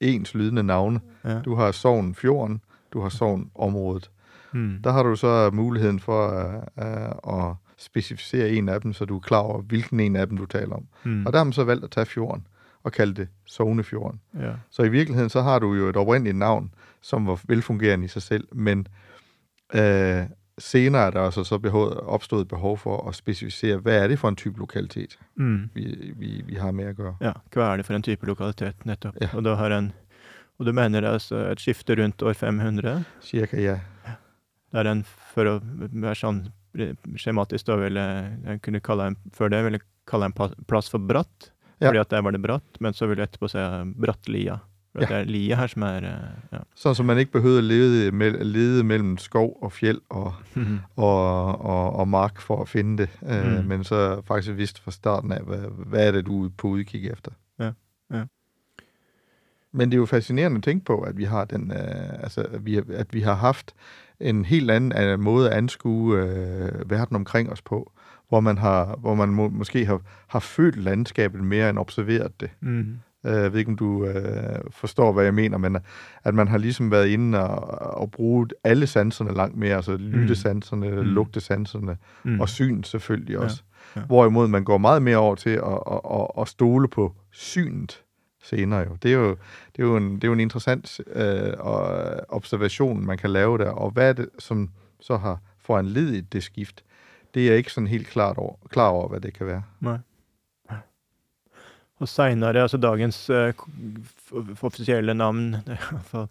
[0.00, 1.00] ens lydende navne.
[1.24, 1.40] ja.
[1.40, 2.60] Du har Sogn Fjorden,
[2.92, 4.10] du har Sogn Området.
[4.52, 4.76] Mm.
[4.84, 7.10] Der har du så muligheden for øh, øh,
[7.48, 10.46] at specificere en af dem, så du er klar over, hvilken en af dem du
[10.46, 10.86] taler om.
[11.04, 11.26] Mm.
[11.26, 12.46] Og der har man så valgt at tage fjorden
[12.82, 14.20] og kalde det Sognefjorden.
[14.40, 14.52] ja.
[14.70, 18.22] Så i virkeligheden så har du jo et oprindeligt navn, som var velfungerende i sig
[18.22, 18.86] selv, men
[19.74, 20.22] øh,
[20.58, 24.28] senere er der altså så behov, opstået behov for at specificere, hvad er det for
[24.28, 25.70] en type lokalitet, Mm.
[25.74, 27.16] vi, vi, vi har med at gøre.
[27.20, 27.32] ja.
[27.52, 29.16] Hva er det for en type lokalitet, nettopp?
[29.20, 29.28] Ja.
[29.34, 29.92] Og da har en
[30.58, 33.04] Og du mener det er altså et skifte rundt år 500?
[33.22, 33.78] Cirka, ja.
[34.72, 35.04] Der en,
[35.34, 35.60] for å
[35.92, 36.48] være sånn
[37.18, 38.02] skjematisk, da ville
[38.46, 40.34] jeg kunne kalle en, før det ville kalle en
[40.68, 41.50] plass for bratt,
[41.80, 41.88] Ja.
[41.92, 43.58] fordi at der var det bratt, men så vil jeg etterpå si
[44.00, 44.58] Brattlia.
[44.92, 45.06] For Ja.
[45.06, 46.60] det er lia her som er eh, ja.
[46.74, 50.32] Sånn som man ikke behøvde lede, mellom lede mellem skov og fjell og,
[50.96, 53.68] og, og, og mark for å finne det, øh, Mm.
[53.68, 57.12] men så faktisk visste fra starten av hva, hva er det, du er på utkikk
[57.12, 57.32] etter.
[57.60, 57.72] Ja,
[58.10, 58.24] ja.
[59.72, 62.64] Men det er jo fascinerende å tenke på, at vi har den, øh, altså, at
[62.64, 63.74] vi, at vi har haft
[64.20, 67.92] en helt anden øh, måde at anskue øh, verden omkring os på,
[68.28, 72.50] hvor man har, hvor man må, måske har, har følt landskabet mere end observeret det.
[72.60, 72.98] Mm.
[73.24, 75.76] Jeg ved ikke, om du øh, forstår, hvad jeg mener, men
[76.24, 80.90] at man har ligesom været inde og, og brugt alle sanserne langt mere, altså lyttesanserne,
[80.90, 80.96] Mm.
[80.96, 81.02] mm.
[81.02, 82.40] lugtesanserne Mm.
[82.40, 83.62] og syn selvfølgelig Ja, også.
[83.96, 84.00] ja.
[84.00, 88.02] Hvorimod man går meget mere over til at, at, at, at stole på synet
[88.48, 88.96] senere jo.
[89.02, 89.30] Det er jo,
[89.76, 91.52] det er jo, en, det er jo en interessant øh,
[92.28, 94.70] observation, man kan lave der, og hvad er det, som
[95.00, 96.84] så har foranledet det skift?
[97.34, 99.62] Det er jeg ikke sådan helt klart over, klar over, hvad det kan være.
[99.80, 99.98] Nei.
[101.98, 103.52] Og seinere, altså dagens øh,
[104.62, 106.26] offisielle navn, er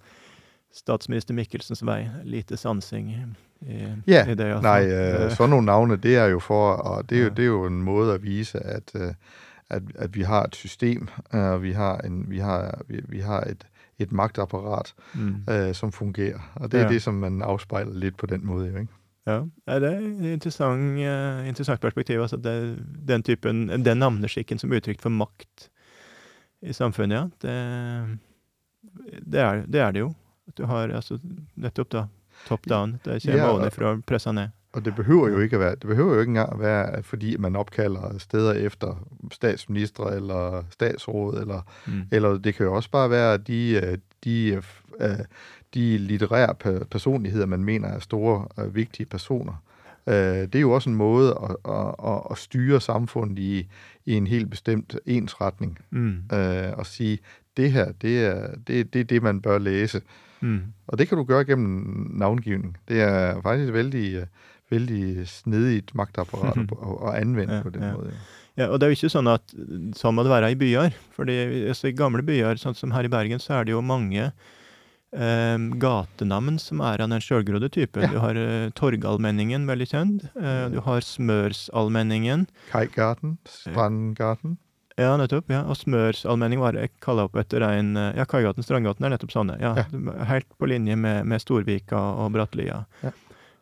[0.73, 2.07] statsminister Mikkelsens vei.
[2.23, 3.15] Lite sansing i,
[3.61, 4.61] i, Ja, i det, Altså.
[4.61, 7.47] Nej, øh, sådan nogle navne, det er jo for, og det er, jo, det er
[7.47, 9.13] jo en måde at vise, at, øh,
[9.69, 13.19] at, at vi har et system, øh, og vi har, en, vi har, vi, vi
[13.19, 13.65] har et,
[13.99, 15.35] et magtapparat, Mm.
[15.49, 16.39] øh, som fungerer.
[16.55, 16.89] Og det er Ja.
[16.89, 18.77] det, som man avspeiler litt på den måten.
[18.81, 18.93] ikke?
[19.27, 19.39] Ja,
[19.79, 22.19] det er et interessant, uh, interessant perspektiv.
[22.21, 25.69] Altså det, den typen, den navneskikken som uttrykk for makt
[26.61, 27.23] i samfunnet, ja.
[27.41, 28.19] Det,
[29.31, 30.13] det, er, det er det jo.
[30.47, 31.19] At du har altså
[31.55, 32.05] nettopp da
[32.47, 32.99] top down.
[33.05, 34.47] Det kommer Ja, ovenifra og presser ned.
[34.77, 37.37] Og det behøver jo ikke at være, det behøver jo ikke engang at være, fordi
[37.37, 42.01] man opkalder steder efter statsminister eller statsråd, eller, Mm.
[42.11, 44.61] eller det kan jo også bare være de, øh, de,
[45.01, 45.09] øh,
[45.73, 49.63] de litterære pe- personligheder, man mener er store, og vigtige personer.
[50.07, 51.71] Øh, Det er jo også en måde at,
[52.05, 53.67] at, at, styre samfundet i,
[54.05, 55.79] i en helt bestemt ensretning.
[55.89, 56.15] Mm.
[56.33, 57.19] Øh, Og sige,
[57.57, 60.01] det her, det er det, det, er det man bør læse.
[60.41, 60.59] Mm.
[60.87, 62.77] Og det kan du gøre gennem navngivning.
[62.87, 64.25] Det er faktisk vældig,
[64.71, 67.93] øh, snedig snedigt magtapparat at, at, at anvende Ja, på den ja.
[67.95, 68.13] måten.
[68.57, 69.51] Ja, og det er jo ikke sånn at
[69.95, 70.93] sånn må det være i byer.
[71.13, 71.35] fordi
[71.69, 74.31] altså, I gamle byer, sånn som her i Bergen, så er det jo mange
[75.13, 78.01] eh, gatenavn som er av den sjølgrodde typen.
[78.07, 78.09] Ja.
[78.09, 80.25] Du har eh, Torgallmenningen, veldig kjent.
[80.35, 82.47] Eh, du har Smørsalmenningen.
[82.71, 84.57] Kajgarten, Strandgarten.
[84.97, 85.45] Ja, nettopp.
[85.53, 85.61] ja.
[85.69, 86.73] Og Smørsallmenning var
[87.05, 89.59] kalla opp etter en Ja, Kaigaten, Strandgaten er nettopp sånne.
[89.61, 89.75] Ja,
[90.31, 92.85] Helt på linje med, med Storvika og Brattlia.
[93.05, 93.11] Ja.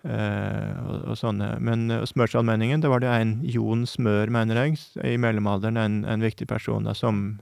[0.06, 1.56] Eh, og, og sånne.
[1.66, 6.26] Men uh, Smørsalmenningen, da var det en Jon Smør, mener jeg, i mellomalderen, en, en
[6.26, 7.39] viktig person da, som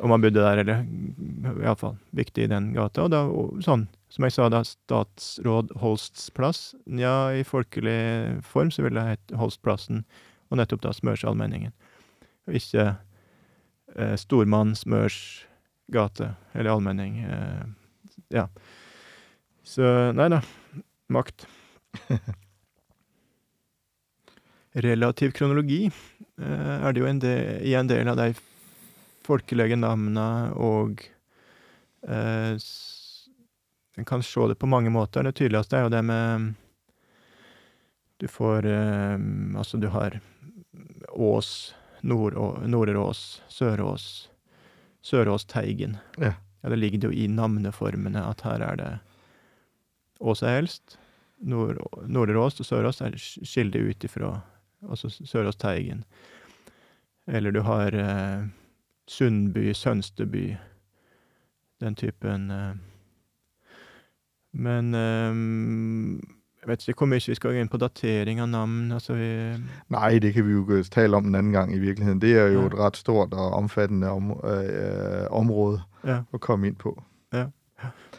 [0.00, 0.84] Om han bodde der, eller
[1.60, 3.02] iallfall viktig i den gata.
[3.04, 6.70] Og da, og, sånn, som jeg sa, da statsråd Holsts plass.
[6.88, 10.06] Ja, i folkelig form så ville det hett Holstplassen,
[10.48, 11.76] og nettopp da Smørsalmenningen.
[12.48, 12.86] Og ikke
[13.92, 15.20] eh, Stormann Smørs
[15.92, 17.20] gate, eller allmenning.
[17.20, 17.62] Eh,
[18.40, 18.48] ja.
[19.68, 19.84] Så
[20.16, 20.40] nei da.
[21.12, 21.44] Makt.
[24.72, 25.90] Relativ kronologi
[26.38, 28.28] eh, er det jo en del, i en del av de
[29.26, 31.02] folkelige navna og
[32.06, 32.54] eh,
[33.98, 35.26] En kan se det på mange måter.
[35.26, 36.52] Det tydeligste er jo det med
[38.22, 39.18] Du får eh,
[39.58, 40.20] Altså, du har
[41.10, 41.74] Ås,
[42.06, 42.38] Nord-
[42.70, 44.30] Norderås, Sørås,
[45.02, 45.98] Søråsteigen.
[46.22, 46.32] Ja.
[46.62, 48.90] Ja, det ligger jo i navneformene at her er det
[50.20, 50.98] Ås er eldst,
[51.40, 51.78] Nord,
[52.08, 54.40] Norderås og Sørås er skilde ut ifra
[54.88, 56.04] altså Søråsteigen.
[57.28, 58.44] Eller du har eh,
[59.08, 60.56] Sundby, Sønsteby,
[61.80, 62.74] den typen eh.
[64.52, 66.26] Men eh,
[66.60, 68.90] jeg vet ikke hvor mye vi skal gå inn på datering av navn.
[68.92, 69.28] Altså vi
[69.94, 72.20] Nei, det kan vi jo tale om en annen gang i virkeligheten.
[72.20, 72.66] Det er jo Ja.
[72.66, 76.22] et rett stort og omfattende om, øh, område Ja.
[76.32, 76.96] å komme inn på.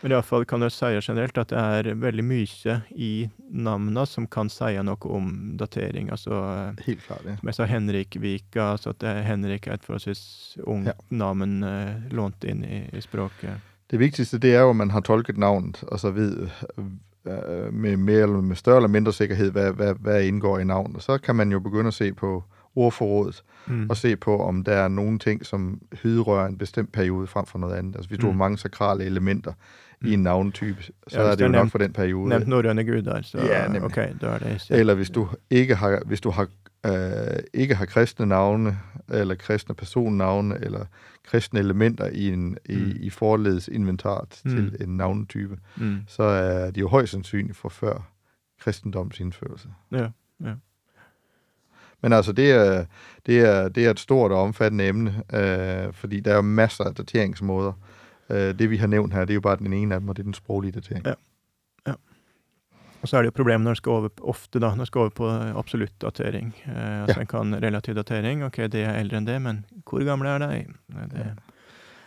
[0.02, 3.12] Men iallfall kan jeg si generelt at det er veldig mye i
[3.54, 5.28] navnene som kan si noe om
[5.60, 6.10] datering.
[6.10, 7.36] Altså eh, Helt klart, ja.
[7.38, 10.98] som jeg sa, Henrikvika, altså at er Henrik er et forholdsvis ungt Ja.
[11.10, 13.62] navn eh, lånt inn i, i språket.
[13.92, 16.50] Det viktigste det er jo, at man har tolket navnet, og så vet
[17.72, 17.98] med
[18.42, 21.04] med større eller mindre sikkerhet hva, hvad, hvad indgår i navnet.
[21.04, 22.44] Så kan man jo begynne å se på
[22.76, 23.90] ordforrådet, Mm.
[23.90, 27.60] og se på, om der er nogle ting, som hydrører en bestemt periode frem for
[27.60, 27.96] noget andet.
[27.96, 28.32] Altså hvis du Mm.
[28.34, 29.54] har mange sakrale elementer
[30.06, 32.30] i en navnetype, så Ja, er det det jo nok for den periode.
[32.30, 33.84] Nemt norrøne guder, så Ja, nemlig.
[33.84, 36.48] OK, da er det ikke Eller hvis du ikke har, hvis du har,
[36.86, 38.78] øh, ikke har kristne navne,
[39.10, 40.86] eller kristne personnavne, eller
[41.28, 42.92] kristne elementer i, en, i, Mm.
[43.00, 44.52] i forledets inventar Mm.
[44.52, 45.98] til en navnetype, mm.
[46.08, 48.08] så er de jo højst sandsynligt for før
[48.62, 49.68] kristendoms indførelse.
[49.92, 50.08] Ja,
[50.44, 50.54] Ja.
[52.02, 52.86] Men altså, det er,
[53.26, 56.84] det er, det er et stort og omfattende emne, øh, fordi der er jo masser
[56.84, 57.74] af dateringsmåder.
[58.30, 60.18] Øh, det vi har nævnt her, det er jo bare den ene af dem, og
[60.18, 61.06] det er den sproglige datering.
[61.06, 61.14] Ja.
[63.02, 65.00] Og så er det jo problemet når en skal over ofte da, når en skal
[65.00, 66.56] over på absolutt datering.
[66.66, 67.22] Eh, altså Ja.
[67.22, 68.46] En kan relativ datering.
[68.46, 70.66] OK, det er eldre enn det, men hvor gamle er de?
[70.88, 71.12] Det...
[71.12, 71.32] Det,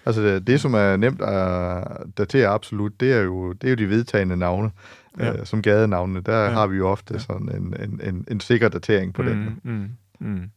[0.07, 1.87] Altså det, det, som er nemt at
[2.19, 4.71] datere absolut, det er jo, det er jo de vedtagende navne,
[5.19, 5.33] Ja.
[5.33, 6.21] øh, som gadenavnene.
[6.21, 6.51] Der Ja.
[6.51, 7.19] har vi jo ofte Ja.
[7.21, 9.61] sådan en, en, en, en sikker datering på den.
[9.65, 9.97] Mm, mm,
[10.29, 10.51] mm.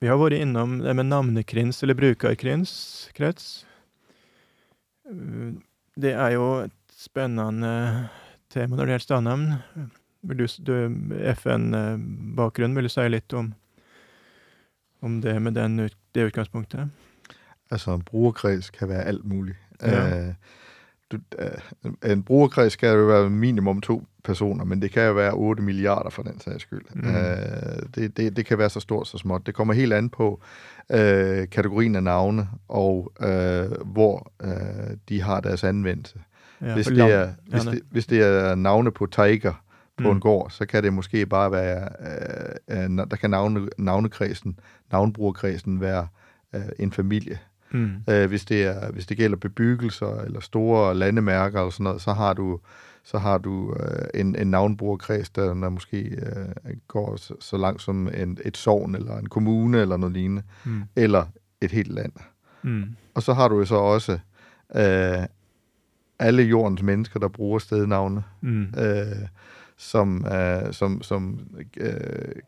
[0.00, 3.10] Vi har vært innom det med navnekrins eller brukerkrins.
[3.14, 3.66] Krets.
[6.00, 8.08] Det er jo et spennende
[8.50, 9.46] tema når det gjelder stadnavn.
[10.22, 10.74] Vil du, du
[11.34, 13.52] FN-bakgrunnen, vil du si litt om,
[15.02, 15.76] om det med den,
[16.14, 16.88] det utgangspunktet?
[17.70, 19.56] Altså en brugerkreds kan være alt mulig.
[19.82, 20.28] Ja.
[20.28, 20.34] Øh,
[21.12, 25.32] du, øh, en brugerkreds skal jo være minimum to personer, men det kan jo være
[25.32, 26.84] 8 milliarder for den sags skyld.
[26.94, 27.08] Mm.
[27.08, 27.14] Mm.
[27.16, 29.46] Øh, det, det, det kan være så stort så småt.
[29.46, 30.40] Det kommer helt an på
[30.90, 36.18] øh, kategorien af navne, og øh, hvor øh, de har deres anvendelse.
[36.60, 39.52] Ja, hvis, det er, hvis, det, hvis det er navne på tiger
[39.96, 40.14] på Mm.
[40.16, 41.88] en gård, så kan det måske bare være,
[42.68, 44.58] øh, øh, der kan navne, navnekredsen,
[44.92, 46.06] navnbrugerkredsen være
[46.54, 47.38] øh, en familie.
[47.72, 47.90] Mm.
[48.10, 52.12] Øh, hvis, det er, hvis det gælder bebyggelser eller store landemærker eller sådan noget, så
[52.12, 52.60] har du,
[53.04, 57.82] så har du øh, en, en navnbrugerkreds, der, der måske øh, går så, så langt
[57.82, 60.82] som en, et sovn eller en kommune eller noget lignende, Mm.
[60.96, 61.24] eller
[61.60, 62.12] et helt land.
[62.62, 62.84] Mm.
[63.14, 64.12] Og så har du jo så også
[64.76, 65.26] øh,
[66.18, 68.62] alle jordens mennesker, der bruger stednavne Mm.
[68.62, 69.06] øh,
[69.80, 71.40] som, øh, som, som
[71.76, 71.90] øh,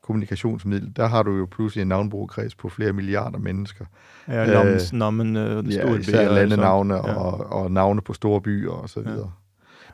[0.02, 0.92] kommunikationsmiddel.
[0.96, 3.84] Der har du jo pludselig en navnbrugerkreds på flere milliarder mennesker.
[4.28, 7.08] Ja, Øh, navn, øh, Ja, storbyer især og landenavne sånt.
[7.08, 7.14] Ja.
[7.14, 9.10] og, og navne på store byer og så Ja.
[9.10, 9.32] videre.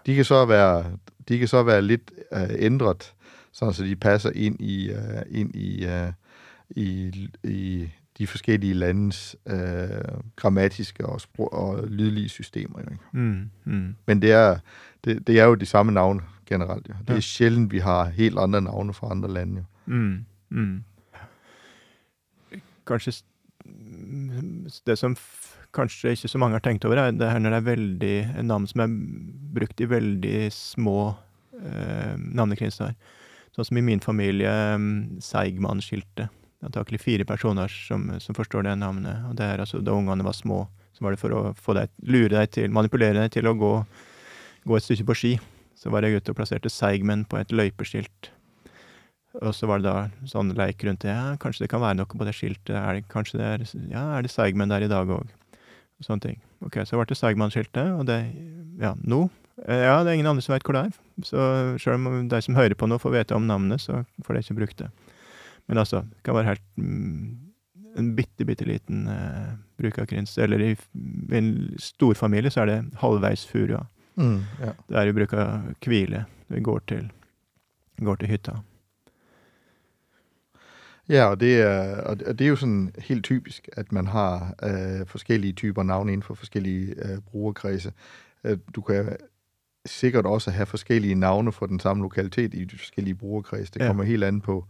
[0.06, 0.84] De kan så være,
[1.28, 3.12] de kan så være lidt øh, ændret,
[3.52, 4.98] sådan så de passer ind i, øh,
[5.30, 6.12] ind i, øh,
[6.70, 7.12] i,
[7.44, 9.58] i de forskellige landes øh,
[10.36, 12.78] grammatiske og, sprog, og lydlige systemer.
[12.78, 12.96] Ikke?
[13.12, 13.50] Mm.
[13.64, 13.94] Mm.
[14.06, 14.56] Men det er,
[15.04, 16.20] det, det er jo de samme navne
[16.50, 16.86] generelt.
[16.88, 16.94] Jo.
[17.04, 17.16] Det Ja.
[17.20, 19.64] er sjældent, vi har helt andre navne fra andre lande.
[19.86, 19.94] Jo.
[19.94, 20.24] Mm.
[20.50, 20.84] Mm.
[22.86, 23.22] kanskje
[24.86, 25.44] Det som f
[25.76, 28.66] kanskje ikke så mange har tenkt over, er det her når det er veldig navn
[28.66, 28.88] som er
[29.52, 31.14] brukt i veldig små
[31.60, 32.94] eh, navnekrinser.
[33.52, 36.30] Sånn som i min familie, mm, Seigmann-skiltet.
[36.64, 39.20] Antakelig fire personer som, som forstår det navnet.
[39.28, 40.62] Og det er altså da ungene var små.
[40.96, 43.72] Så var det for å få deg, lure deg til, manipulere deg til å gå,
[44.66, 45.34] gå et stykke på ski.
[45.78, 48.32] Så var jeg ute og plasserte Seigmen på et løypeskilt.
[49.38, 51.12] Og så var det da sånn leik rundt det.
[51.14, 52.74] Ja, kanskje det kan være noe på det skiltet.
[52.74, 55.28] Er det, kanskje det er Ja, er det Seigmen der i dag òg?
[56.02, 56.40] Sånne ting.
[56.64, 58.18] Ok, så ble det Seigmann-skiltet, og det
[58.82, 59.28] Ja, nå?
[59.66, 60.96] Eh, Ja, det er ingen andre som vet hvor det er.
[61.26, 61.38] Så
[61.78, 64.58] sjøl om de som hører på nå, får vite om navnet, så får de ikke
[64.58, 64.90] brukt det.
[65.68, 67.38] Men altså, det kan være helt mm,
[67.98, 70.36] en bitte, bitte liten eh, bruk av krins.
[70.38, 73.84] Eller i, i en storfamilie så er det halvveis furua.
[74.18, 74.72] Mm, ja.
[74.88, 76.24] Det er i bruk av hvile.
[76.48, 77.10] Vi går til,
[78.04, 78.52] går til hytta.
[81.08, 85.06] Ja, og det, er, og det- er jo sånn helt typisk, at man har uh,
[85.06, 87.20] forskellige typer navn inden for forskellige brukerkretser.
[87.30, 87.92] brugerkredse.
[88.44, 89.16] Øh, du kan
[89.86, 93.72] sikkert også ha forskellige navne for den samme lokalitet i de forskellige brukerkretser.
[93.72, 93.86] Det Ja.
[93.86, 94.66] kommer helt an på,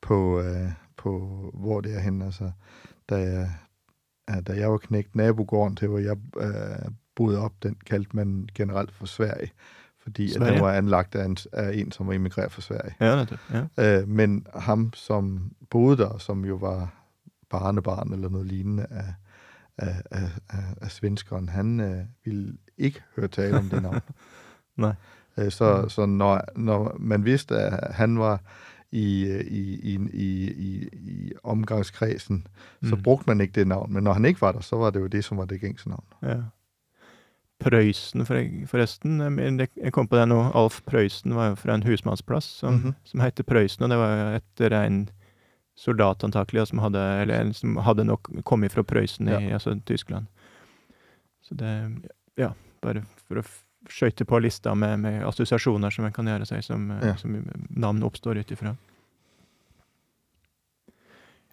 [0.00, 1.10] på, uh, på
[1.54, 2.24] hvor det er henne.
[2.24, 2.50] Altså,
[3.10, 8.16] da, jeg, da jeg var knekt nabogården til, hvor jeg øh, boede op, den kaldte
[8.16, 9.50] man generelt for Sverige.
[10.02, 12.94] Fordi at den var anlagt af en, af en, som var immigreret fra Sverige.
[13.00, 13.38] Ja, det,
[13.78, 14.00] Ja.
[14.00, 16.94] Øh, men ham, som boede der, som jo var
[17.50, 19.14] barnebarn eller noget lignende af,
[19.78, 24.00] af, af, af, af svenskeren, han øh, ville ikke høre tale om det navn.
[24.76, 24.94] Nej.
[25.38, 28.40] Øh, så så når, når man vidste, at han var
[28.92, 32.46] i, øh, i, i, i, i, i omgangskredsen,
[32.84, 33.02] så Mm.
[33.02, 33.92] brugte man ikke det navn.
[33.92, 35.88] Men når han ikke var der, så var det jo det, som var det gængse
[35.88, 36.04] navn.
[36.22, 36.36] Ja.
[37.64, 38.36] Prøysen, for,
[38.68, 39.18] forresten.
[39.80, 40.38] jeg kom på det nå.
[40.54, 42.94] Alf Prøysen var jo fra en husmannsplass som, Mhm.
[43.04, 45.08] som heter Prøysen, og det var jo etter en
[45.76, 50.26] soldat antakelig, som hadde, eller som hadde nok kommet fra Prøysen i altså Tyskland.
[51.42, 52.52] Så det Ja,
[52.82, 53.44] bare for å
[53.88, 57.14] skøyte på lista med, med assosiasjoner som en kan gjøre seg, som, Ja.
[57.16, 57.34] som
[57.70, 58.76] navn oppstår ut ifra.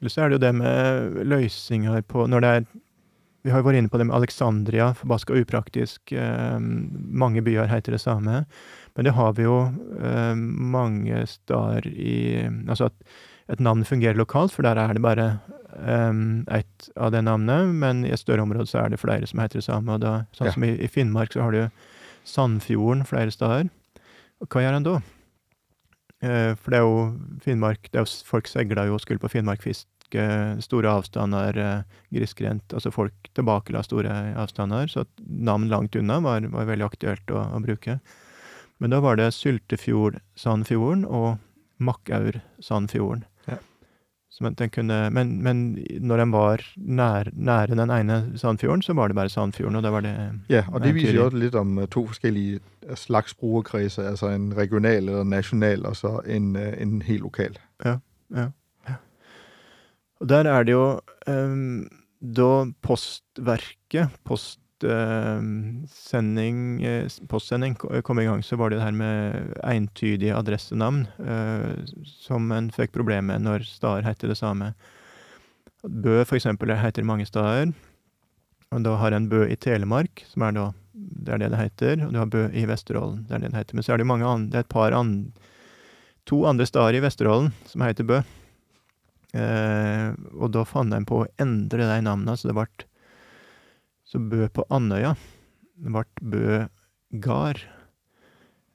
[0.02, 2.66] Eller så er det jo det med løsninger på Når det er
[3.44, 6.12] Vi har jo vært inne på det med Alexandria, forbaska upraktisk.
[6.14, 8.44] Eh, mange byer heter det samme.
[8.96, 9.56] Men det har vi jo
[9.98, 12.16] eh, mange steder i
[12.68, 12.94] Altså at
[13.52, 15.26] et navn fungerer lokalt, for der er det bare
[15.74, 16.14] eh,
[16.60, 19.60] ett av det navnet, men i et større område så er det flere som heter
[19.60, 19.98] det samme.
[19.98, 20.54] Og da, sånn Ja.
[20.54, 21.64] som i, i Finnmark så har du
[22.28, 23.70] Sandfjorden flere steder.
[24.42, 24.96] Og hva gjør en da?
[26.22, 27.00] Eh, for det er jo
[27.42, 29.32] Finnmark det er jo, Folk seiler jo og skulle på
[30.12, 32.74] Finnmarkfiske, store avstander, eh, grisgrendt.
[32.74, 37.56] Altså folk tilbakela store avstander, så at navn langt unna var, var veldig aktuelt å,
[37.56, 38.00] å bruke.
[38.80, 41.38] Men da var det Syltefjord-Sandfjorden og
[41.80, 43.26] Makkaur-Sandfjorden.
[43.48, 43.58] Ja.
[44.42, 49.16] Men, kunne, men, men når den var nær, nære den ene Sandfjorden, så var det
[49.16, 50.16] bare Sandfjorden, og da var det
[50.50, 54.52] Ja, og det viser jo litt om øh, to forskellige øh, slags brugerkredse, altså en
[54.58, 57.60] regional eller nasjonal, og så en, en helt lokal.
[60.22, 61.88] Og der er det jo ehm,
[62.22, 70.38] Da Postverket, postsending eh, postsending kom i gang, så var det det her med entydige
[70.38, 74.74] adressenavn, eh, som en fikk problemer med når steder heter det samme.
[75.82, 77.74] Bø, for eksempel, heter mange steder.
[78.72, 81.94] Og da har en Bø i Telemark, som er da det er det det heter,
[82.06, 83.76] og du har Bø i Vesterålen, det er det det heter.
[83.76, 85.32] Men så er det mange andre, det er et par andre
[86.30, 88.22] To andre steder i Vesterålen som heter Bø.
[89.32, 92.88] Eh, og da fant de på å endre de navnene, så det ble
[94.04, 95.16] Så Bø på Andøya
[95.80, 96.66] ble Bø
[97.24, 97.62] gard.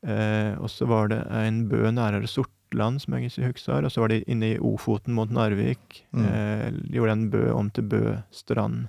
[0.06, 4.00] Eh, og så var det en Bø nærere Sortland, som jeg ikke husker, og så
[4.00, 6.04] var det inne i Ofoten mot Narvik.
[6.12, 6.24] Mm.
[6.24, 8.86] Eh, gjorde en Bø om til Bø strand.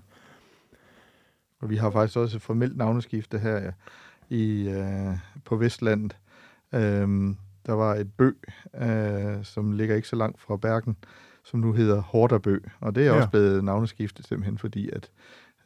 [1.61, 3.71] Og vi har faktisk også et formelt navneskifte her ja,
[4.29, 6.15] i, øh, på Vestlandet.
[6.73, 8.31] Øhm, der var et bø,
[8.75, 10.95] øh, som ligger ikke så langt fra Bergen,
[11.47, 12.57] som nu hedder Horderbø.
[12.81, 13.17] Og det er Ja.
[13.17, 15.09] også blevet navneskiftet simpelthen, fordi at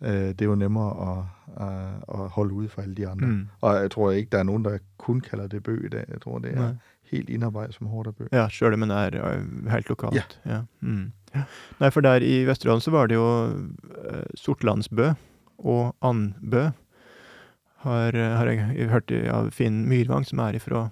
[0.02, 1.26] øh, det er jo nemmere at,
[1.68, 3.28] at, at holde ude for alle de andre.
[3.28, 3.48] Mm.
[3.62, 6.06] Og jeg tror ikke, der er nogen, der kun kalder det bø i dag.
[6.10, 6.74] Jeg tror, det er Nei.
[7.12, 8.28] helt indarbejdet som Horderbø.
[8.32, 10.40] Ja, sjøl om det er eh, helt lokalt.
[10.46, 10.62] Ja.
[10.82, 11.12] Mm.
[11.36, 11.44] ja.
[11.80, 13.28] Nei, for der i Vesterålen så var det jo
[14.10, 15.12] eh, Sortlandsbø
[15.60, 16.70] og Andbø.
[17.82, 20.84] Har, har jeg hørt av Finn Myrvang, som er ifra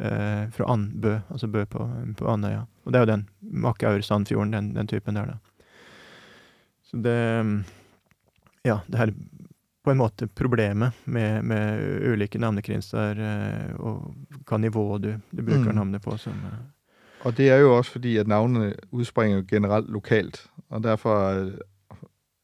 [0.00, 1.84] eh, fra Andbø, altså Bø på,
[2.16, 2.62] på Andøya.
[2.88, 3.26] Og det er jo den
[3.64, 5.36] Makkaur-Sandfjorden, den, den typen der, da.
[6.88, 7.18] Så det
[8.64, 9.12] Ja, det her
[9.84, 11.80] på en måte problemet med, med
[12.12, 14.14] ulike navnekrinser eh, og
[14.48, 15.76] hva nivå du, du bruker Mm.
[15.76, 16.58] navnet på som eh,
[17.24, 21.30] Og det er jo også fordi, at navnene udspringer generelt lokalt, og derfor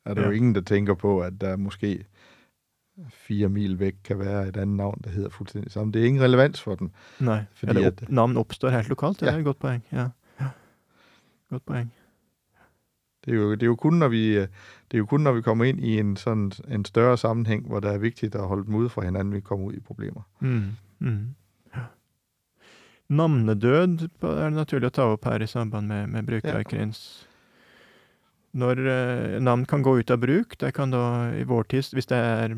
[0.04, 0.26] er det ja.
[0.26, 2.04] jo ingen, der tenker på, at der måske
[3.10, 5.92] fire mil vekk kan være et annet navn, der hedder fuldstændig samme.
[5.92, 6.92] Det er ingen relevans for den.
[7.20, 9.32] Nej, fordi eller det, at, navn oppstår helt lokalt, det ja.
[9.32, 9.84] er et godt poeng.
[9.92, 10.08] Ja.
[11.54, 11.92] Godt poeng.
[13.24, 15.42] Det er, jo, det er jo kun, når vi, det er jo kun, når vi
[15.42, 18.74] kommer ind i en, sådan, en større sammenhæng, hvor det er vigtigt at holde dem
[18.74, 20.22] ude fra hinanden, vi kommer ud i problemer.
[20.40, 20.64] Mm.
[20.98, 21.34] Mm.
[21.76, 21.80] Ja.
[23.08, 27.22] Navnedød er det naturligt at ta op her i samband med, med brukerkrins.
[27.22, 27.34] Ja
[28.54, 30.56] når eh, navn kan gå ut av bruk.
[30.60, 31.02] Det kan da
[31.34, 32.54] i vår tid, hvis det er,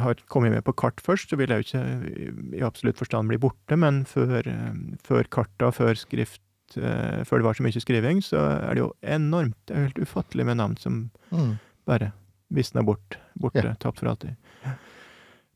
[0.00, 3.40] har kommet med på kart først, så vil det jo ikke i absolutt forstand bli
[3.40, 4.72] borte, men før, eh,
[5.04, 6.42] før karta, før skrift,
[6.78, 9.58] eh, før det var så mye skriving, så er det jo enormt.
[9.68, 11.52] Det er helt ufattelig med navn som mm.
[11.88, 12.12] bare
[12.52, 13.76] visner bort, borte, yeah.
[13.80, 14.36] tapt for alltid.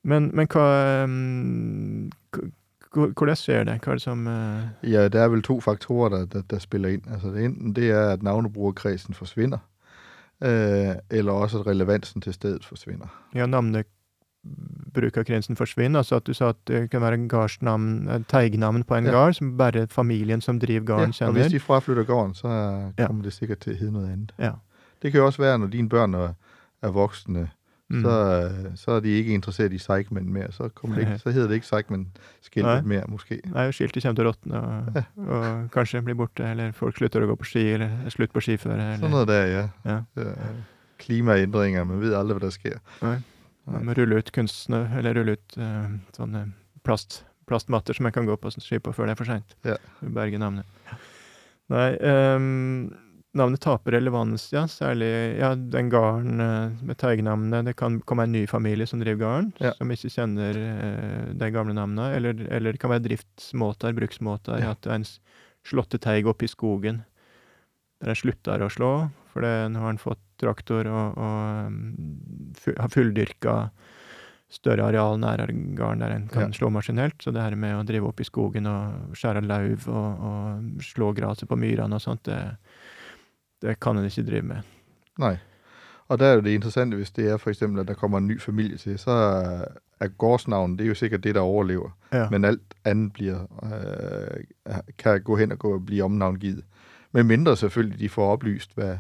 [0.06, 0.66] Men, men hva
[1.04, 2.10] um,
[2.96, 3.78] hvordan skjer det?
[3.84, 4.68] Hva er det som uh...
[4.86, 7.04] Ja, det er vel to faktorer, der, der, der spiller inn.
[7.10, 9.60] Altså, det enten det er, at navnebrukerkretsen forsvinner,
[10.44, 13.10] uh, eller også at relevansen til stedet forsvinner.
[13.34, 13.46] Ja,
[14.97, 15.99] navnebrukerkredsen forsvinner.
[15.99, 19.12] Altså at du sa at det kan være gardsnavn, teignavn på en ja.
[19.12, 21.28] gard, som bare familien som driver gården ja, kjenner.
[21.28, 22.49] og hvis de fraflytter gården, så
[22.97, 23.24] kommer ja.
[23.24, 24.32] det sikkert til å hete noe annet.
[24.38, 24.53] Ja.
[25.03, 26.34] Det kan jo også være, når dine børn er,
[26.82, 27.49] er voksne,
[27.88, 28.03] mm.
[28.03, 28.14] så,
[28.76, 30.51] så er de ikke interessert i Seigman mer.
[30.51, 33.40] Så, det ikke, så hedder det ikke Seigman-skiltet mer, måske.
[33.44, 35.05] Nei, skiltet kommer til å råtne og, ja.
[35.26, 38.40] og, kanskje blir borte, eller folk slutter å gå på ski, eller er slutt på
[38.49, 38.97] skiføre.
[39.03, 39.68] Sånn er det, ja.
[39.84, 40.01] ja.
[40.97, 42.80] Klimaændringer, man vet aldri hva der sker.
[43.05, 43.18] Nei.
[43.66, 46.44] Man rulle ut kunstsnø, eller rulle ut uh, sånne
[46.86, 49.56] plast, plastmatter som man kan gå på ski på før det er for seint.
[49.66, 49.76] Ja.
[50.00, 50.68] Berge navnet.
[51.72, 52.92] Nei, um,
[53.36, 54.64] navnet taper relevans, ja.
[54.70, 55.10] Særlig
[55.40, 57.66] ja, den gården eh, med teignavnet.
[57.68, 59.74] Det kan komme en ny familie som driver gården, ja.
[59.78, 62.12] som ikke kjenner uh, de gamle navnene.
[62.16, 64.62] Eller, eller, det kan være driftsmåter, bruksmåter.
[64.62, 64.76] Ja.
[64.76, 65.04] At en
[65.66, 67.02] slåtte teig oppe i skogen
[68.03, 68.92] der jeg slutter å slå,
[69.32, 71.76] for nå har han fått traktor og, og um,
[72.76, 73.57] har fulldyrka
[74.53, 76.53] større areal nær gården der en kan ja.
[76.55, 77.18] slå maskinelt.
[77.22, 81.11] Så det her med å drive opp i skogen og skjære lauv og, og slå
[81.16, 82.38] gresset på myrene og sånt, det,
[83.64, 84.72] det kan en ikke drive med.
[85.22, 85.36] Nei.
[86.07, 88.28] Og der er jo det interessante, hvis det er for eksempel, at der kommer en
[88.30, 89.16] ny familie til, så
[90.01, 91.90] er gårdsnavnet, det er jo sikkert det, der overlever.
[92.12, 92.28] Ja.
[92.30, 96.62] Men alt andet blir, øh, kan gå hen og gå og blive omnavngivet.
[97.16, 98.98] Men mindre selvfølgelig, de får oplyst, hvad,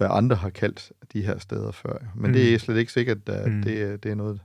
[0.00, 1.98] hvad andre har kaldt de her steder før.
[2.14, 2.36] Men mm.
[2.36, 3.62] det er slet ikke sikkert, at mm.
[3.62, 4.40] det, det er noget,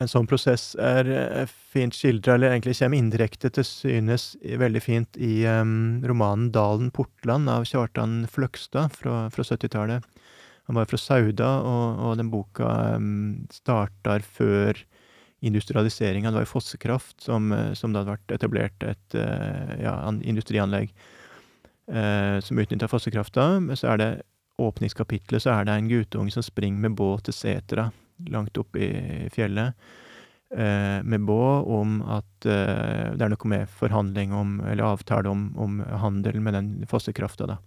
[0.00, 1.04] en sånn prosess er
[1.44, 4.30] fint skildra, eller egentlig kommer indirekte til synes
[4.62, 10.06] veldig fint i um, romanen 'Dalen Portland' av Kjartan Fløgstad fra, fra 70-tallet.
[10.70, 14.80] Han var fra Sauda, og, og den boka um, starter før
[15.44, 16.32] industrialiseringa.
[16.32, 20.96] Det var i Fossekraft som, som det hadde vært etablert et uh, ja, industrianlegg
[21.90, 23.44] som utnytta fossekrafta.
[23.60, 24.10] Men så er det
[24.60, 27.88] åpningskapitlet så er det en guttunge som springer med båt til setra
[28.28, 29.72] langt oppe i fjellet
[30.52, 31.40] eh, med Bå
[31.78, 36.58] om at eh, det er noe med forhandling om, eller avtale om, om handel med
[36.58, 37.58] den fossekrafta, da.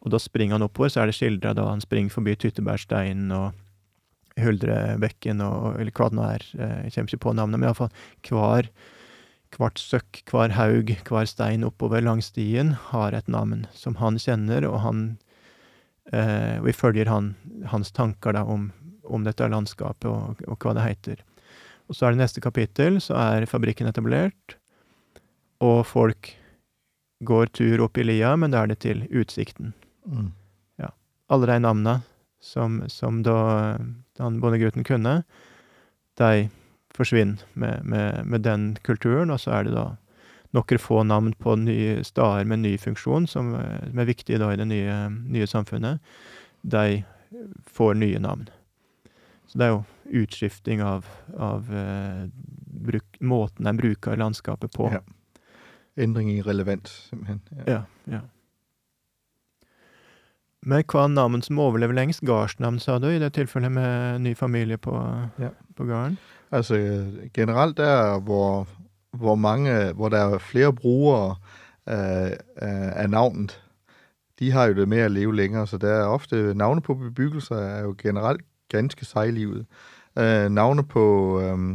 [0.00, 4.40] Og da springer han oppover, så er det skildra da han springer forbi Tyttebærsteinen og
[4.40, 7.92] Huldrebekken og eller hva det nå er, eh, jeg kommer ikke på navnet, men iallfall
[8.26, 8.70] hver
[9.56, 14.66] hvert søkk, hver haug, hver stein oppover langs stien har et navn som han kjenner,
[14.68, 15.02] og han
[16.12, 17.34] eh, vi følger han,
[17.72, 18.70] hans tanker da om
[19.10, 21.22] om dette landskapet og, og, hva det heter.
[21.90, 24.56] Og så er det neste kapittel, så er fabrikken etablert,
[25.60, 26.34] og folk
[27.26, 29.74] går tur opp i lia, men da er det til utsikten.
[30.06, 30.30] Mm.
[30.80, 30.92] Ja.
[31.32, 31.98] Alle de navna
[32.40, 33.76] som, som da
[34.20, 35.20] den bondegutten kunne,
[36.20, 36.48] de
[37.00, 39.86] forsvinner med, med, med, den kulturen, og så er det da
[40.56, 44.58] noen få navn på nye steder med ny funksjon, som, som er viktige da i
[44.60, 44.96] det nye,
[45.30, 46.02] nye samfunnet.
[46.62, 47.02] De
[47.70, 48.48] får nye navn.
[49.46, 49.84] Så det er jo
[50.22, 51.06] utskifting av,
[51.38, 52.26] av uh,
[52.86, 54.90] bruk, måten en bruker landskapet på.
[54.94, 55.00] Ja.
[56.00, 57.40] Endring i relevans, simpelthen.
[57.66, 57.72] Ja.
[57.72, 57.80] ja,
[58.18, 58.20] ja.
[60.60, 62.20] Men hva navn som overlever lengst?
[62.26, 64.92] Gardsnavn, sa du, i det tilfellet med ny familie på,
[65.40, 65.54] ja.
[65.76, 66.18] på gården?
[66.52, 68.68] Altså generelt der, hvor,
[69.12, 71.36] hvor mange, hvor der er flere brugere
[71.88, 72.30] øh,
[72.92, 73.62] af navnet,
[74.38, 77.56] de har jo det med at leve længere, så der er ofte navne på bebyggelser
[77.56, 79.66] er jo generelt ganske sejlivet.
[80.18, 81.70] Øh, navne på øh,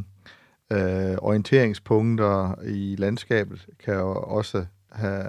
[0.71, 5.25] øh, orienteringspunkter i landskabet kan jo også have,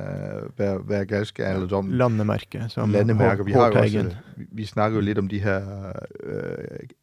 [0.59, 1.99] være, være ganske alderdommeligt.
[1.99, 2.65] Landemærke.
[2.69, 3.45] som Landemærke.
[3.45, 5.93] Vi, har jo også, vi, vi snakker jo lidt om de her
[6.23, 6.55] øh,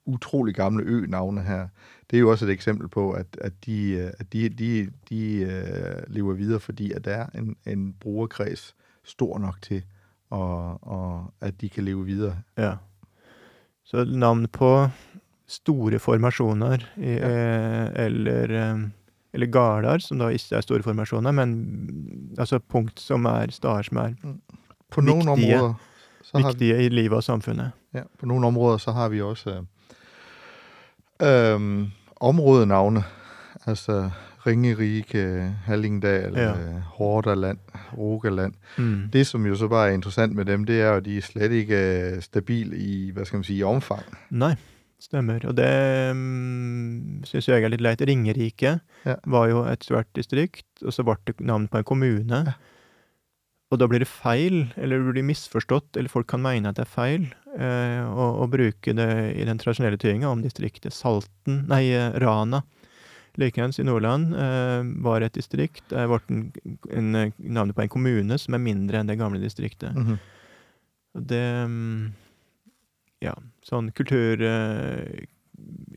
[0.05, 1.67] utrolig gamle ø-navne her.
[2.13, 5.33] Det er jo også et eksempel på, at, at de, øh, at de, de, de
[5.41, 9.81] øh, lever videre, fordi at der er en, en brugerkreds stor nok til,
[10.29, 12.37] og, og at de kan leve videre.
[12.57, 12.73] Ja.
[13.83, 14.87] Så navn på
[15.47, 17.85] store formasjoner, i, Ja.
[17.87, 18.79] eh, eller,
[19.33, 21.49] eller gårder, som da ikke er store formasjoner, men
[22.37, 24.13] altså punkt som er stader som er
[24.91, 25.73] På noen viktige, områder,
[26.23, 27.71] så har vi, viktige i livet og samfunnet.
[27.93, 29.63] ja, på noen områder, så har vi også øh,
[31.21, 31.87] øh,
[32.21, 33.03] områdenavne,
[33.65, 34.09] altså
[34.47, 36.49] Ringerike, Hallingdal, Ja.
[36.49, 36.79] ja.
[36.97, 37.57] Hordaland,
[37.97, 38.53] Rogaland.
[38.77, 39.09] Mm.
[39.13, 41.21] Det, som jo så bare er interessant med dem, det er jo, at de er
[41.21, 44.03] slet ikke er stabile i, hva skal man si, i omfang.
[44.31, 44.55] Nei,
[44.99, 45.45] stemmer.
[45.47, 48.01] Og det um, syns jeg er litt leit.
[48.01, 49.15] Ringerike Ja.
[49.25, 52.43] var jo et svært distrikt, og så ble det navn på en kommune.
[53.73, 56.83] Og da blir det feil, eller det blir misforstått, eller folk kan mene at det
[56.85, 57.23] er feil,
[57.57, 62.61] eh, å, å bruke det i den tradisjonelle tyinga om distriktet Salten, nei, eh, Rana.
[63.41, 65.81] Likeens i Nordland eh, var et distrikt.
[65.89, 66.43] Det ble
[66.93, 69.97] navnet på en kommune som er mindre enn det gamle distriktet.
[71.17, 72.11] Det mm,
[73.25, 73.33] Ja,
[73.65, 75.25] sånn kultur eh,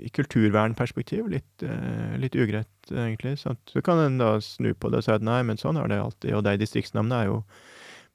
[0.01, 3.39] I kulturvernperspektiv litt, eh, litt ugreit, egentlig.
[3.41, 3.61] Sant?
[3.73, 5.99] Så kan en da snu på det og si at nei, men sånn er det
[6.03, 6.35] alltid.
[6.39, 7.41] Og de distriktsnavnene er jo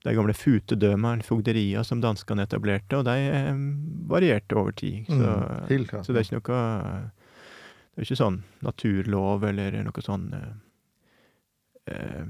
[0.01, 3.51] de gamle futedømene, fogderia, som danskene etablerte, og de eh,
[4.09, 5.05] varierte over tid.
[5.09, 6.01] Så, Mm, helt ja.
[6.03, 7.11] så det er ikke noe
[7.91, 10.53] Det er ikke sånn naturlov eller noe sånn eh,
[11.93, 12.25] eh,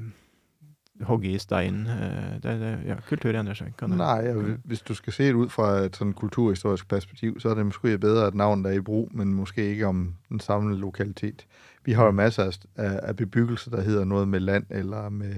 [1.03, 1.75] Hogge i stein.
[1.87, 3.73] Eh, det, det, ja, kultur endrer seg.
[3.79, 7.39] Kan det- Nej, og hvis du skal se det ud fra et sådan kulturhistorisk perspektiv,
[7.39, 10.39] så er det måske bedre at navnet er i brug, men måske ikke om den
[10.39, 11.45] samme lokalitet.
[11.85, 12.43] Vi har jo masser
[12.75, 15.35] af, af bebyggelse, der hedder noget med land, eller med,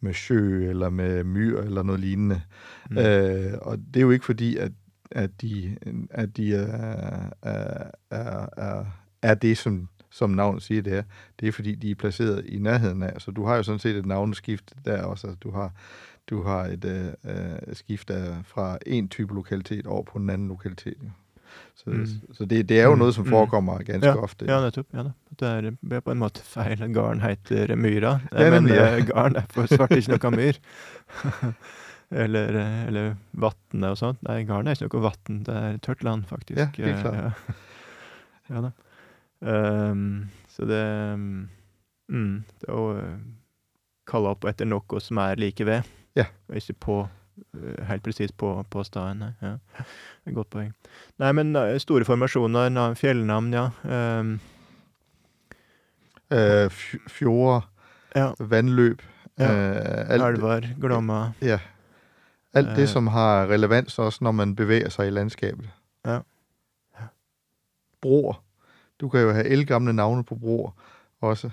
[0.00, 2.40] med sjø, eller med myr, eller noget lignende.
[2.90, 2.98] Mm.
[2.98, 4.72] Øh, og det er jo ikke fordi, at,
[5.10, 5.76] at de,
[6.10, 8.84] at de er, er, er,
[9.22, 9.88] er det, som,
[10.18, 11.02] som navnet siger, det er.
[11.40, 13.20] Det er fordi, de er placeret i nærheden af.
[13.20, 15.26] Så du har jo sådan set et navneskift der også.
[15.26, 15.70] Altså, du har,
[16.30, 20.48] du har et øh, øh, skift af, fra en type lokalitet over på en anden
[20.48, 20.96] lokalitet.
[21.02, 21.10] Jo.
[21.76, 22.06] Så, Mm.
[22.32, 23.30] så det, det er jo Mm, noget, som mm.
[23.30, 24.44] forekommer ganske ofte.
[24.48, 24.88] Ja, nettopp.
[24.94, 25.02] ja.
[25.40, 26.94] Det er, på en måte feil.
[26.94, 28.96] garn heter Myra, Ja, men ja.
[28.98, 30.52] eh, garn er for svart ikke noe myr.
[32.24, 34.22] eller, eh, eller vatnet og sånt.
[34.28, 36.58] Nei, garn er ikke noe vann, det er tørt land, faktisk.
[36.58, 37.14] Ja, helt Eh, klart.
[37.14, 37.54] Ja,
[38.54, 38.70] ja da.
[39.42, 40.82] Ehm, så det
[42.08, 43.18] mm, Det å eh,
[44.08, 45.86] kalle opp etter noe som er like ved,
[46.16, 46.30] yeah.
[46.48, 46.96] og ikke på
[47.54, 49.34] eh, helt presis på, på staden.
[49.44, 49.56] Ja.
[50.34, 50.72] Godt poeng.
[51.20, 53.66] Nei, men eh, store formasjoner, na- fjellnavn, ja.
[53.84, 54.38] Um.
[56.32, 57.62] Øh, fj- fjorde,
[58.16, 58.32] ja.
[58.40, 59.00] vennløp
[59.38, 59.46] Ja.
[60.10, 61.32] alt, Elver, Glomma.
[61.40, 61.58] Ja.
[62.54, 65.68] Alt det det, som har relevans også, når man beveger seg i landskapet.
[66.04, 66.18] Ja.
[66.98, 67.06] Ja.
[68.02, 68.40] Broer.
[69.00, 70.70] Du kan jo ha eldgamle navne på broer
[71.20, 71.50] også.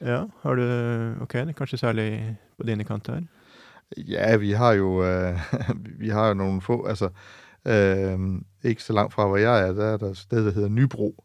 [0.00, 0.64] Ja, har du
[1.22, 3.20] Ok, kanskje særlig på dine kanter?
[3.96, 5.38] Ja, vi har jo, øh,
[6.02, 7.08] vi har jo noen få, altså
[7.64, 8.18] øh,
[8.64, 11.24] ikke så langt fra, hvor jeg er, der er der et sted, som heter Nybro.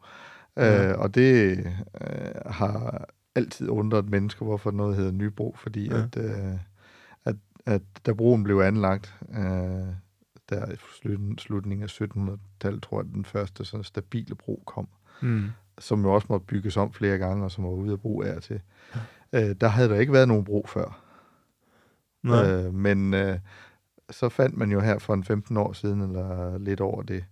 [0.57, 0.89] Ja.
[0.91, 1.57] Øh, og det
[2.01, 3.05] øh, har
[3.35, 5.97] altid undret mennesker, hvorfor noe heter Nybro, fordi Ja.
[5.97, 6.03] ja.
[6.03, 6.57] at, øh,
[7.25, 7.35] at,
[7.65, 9.15] at da broen ble anlagt,
[10.49, 10.75] der i
[11.37, 14.87] slutningen, av 1700-tallet, tror jeg, den første sånn stabile bro kom,
[15.21, 15.49] Mm.
[15.79, 18.41] som jo også måtte bygges om flere gange, og som var ude af brug af
[18.41, 18.61] til.
[19.33, 21.01] Øh, der havde der ikke været nogen bro før.
[22.23, 22.51] Nei.
[22.51, 23.39] Øh, men øh,
[24.09, 27.25] så fandt man jo her for en 15 år siden, eller lidt over det,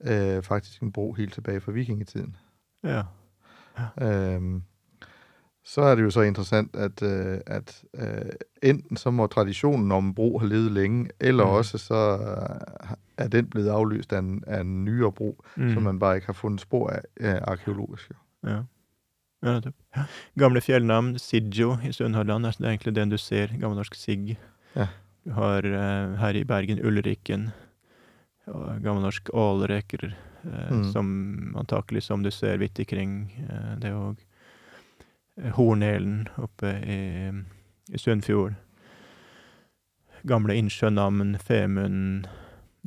[0.00, 2.36] øh, faktisk en bro helt tilbage fra vikingetiden.
[2.84, 3.02] Ja.
[4.00, 4.62] Øhm,
[5.64, 8.30] så er det jo så interessant, at, øh, at øh,
[8.62, 11.50] enten så må traditionen om bro have levet længe, eller Mm.
[11.50, 15.72] også så øh, er den blevet afløst af en, af en nyere bro, Mm.
[15.74, 18.10] som man bare ikke har fundet spor af øh, arkeologisk.
[18.44, 18.58] Ja.
[19.42, 19.60] Ja.
[19.96, 20.02] Ja.
[20.38, 24.36] Gamle fjellnavn, Sidjo i Sunnhordland, er det er egentlig den du ser, gammelnorsk sigg.
[24.76, 24.86] Ja.
[25.24, 27.48] Du har eh, her i Bergen Ulrikken,
[28.46, 30.10] og gammelnorsk Ålreker,
[30.44, 30.84] eh, Mm.
[30.92, 33.32] som antakelig som du ser vidt ikring.
[33.82, 34.16] Det òg
[35.56, 36.98] Hornelen oppe i,
[37.94, 38.54] i Sunnfjord.
[40.28, 42.26] Gamle innsjønavn, Femund,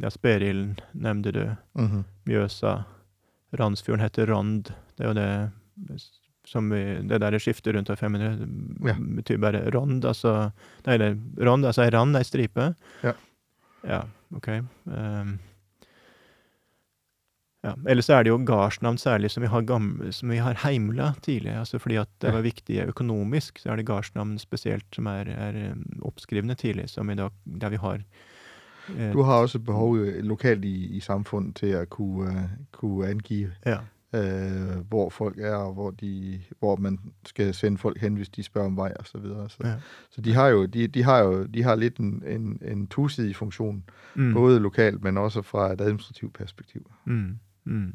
[0.01, 1.43] ja, Sperilden nevnte du.
[1.79, 2.03] Mm-hmm.
[2.29, 2.75] Mjøsa.
[3.57, 4.71] Randsfjorden heter Rand.
[4.97, 5.99] Det er jo det
[6.49, 8.47] som vi, Det der skiftet rundt av 500
[8.89, 8.95] Ja.
[8.99, 10.51] betyr bare rond, altså
[10.85, 11.11] Nei, det
[11.45, 12.73] rond, altså ei rand, ei stripe.
[13.03, 13.13] Ja.
[13.87, 14.01] Ja,
[14.35, 14.49] OK.
[14.85, 15.37] Um,
[17.63, 17.73] Ja.
[17.87, 21.13] Eller så er det jo gardsnavn særlig som vi har, gamle, som vi har heimla
[21.21, 21.51] tidlig.
[21.55, 25.71] altså Fordi at det var viktig økonomisk, så er det gardsnavn spesielt som er, er
[25.71, 28.01] um, oppskrivne tidlig, som i dag, der vi har
[28.97, 33.77] eh, Du har også behov lokalt i, i samfunnet til å kunne, kunne angive, Ja.
[34.13, 38.43] øh, hvor folk er, og hvor, de, hvor man skal sende folk hen, hvis de
[38.43, 39.05] spør om vei osv.
[39.11, 39.49] så videre.
[39.49, 39.73] Så, Ja.
[40.09, 43.35] så de har jo de, de har jo de har litt en, en, en tosidig
[43.35, 43.83] funksjon,
[44.15, 44.33] Mm.
[44.33, 46.81] både lokalt, men også fra et administrativt perspektiv.
[47.05, 47.39] Mm.
[47.65, 47.93] Mm.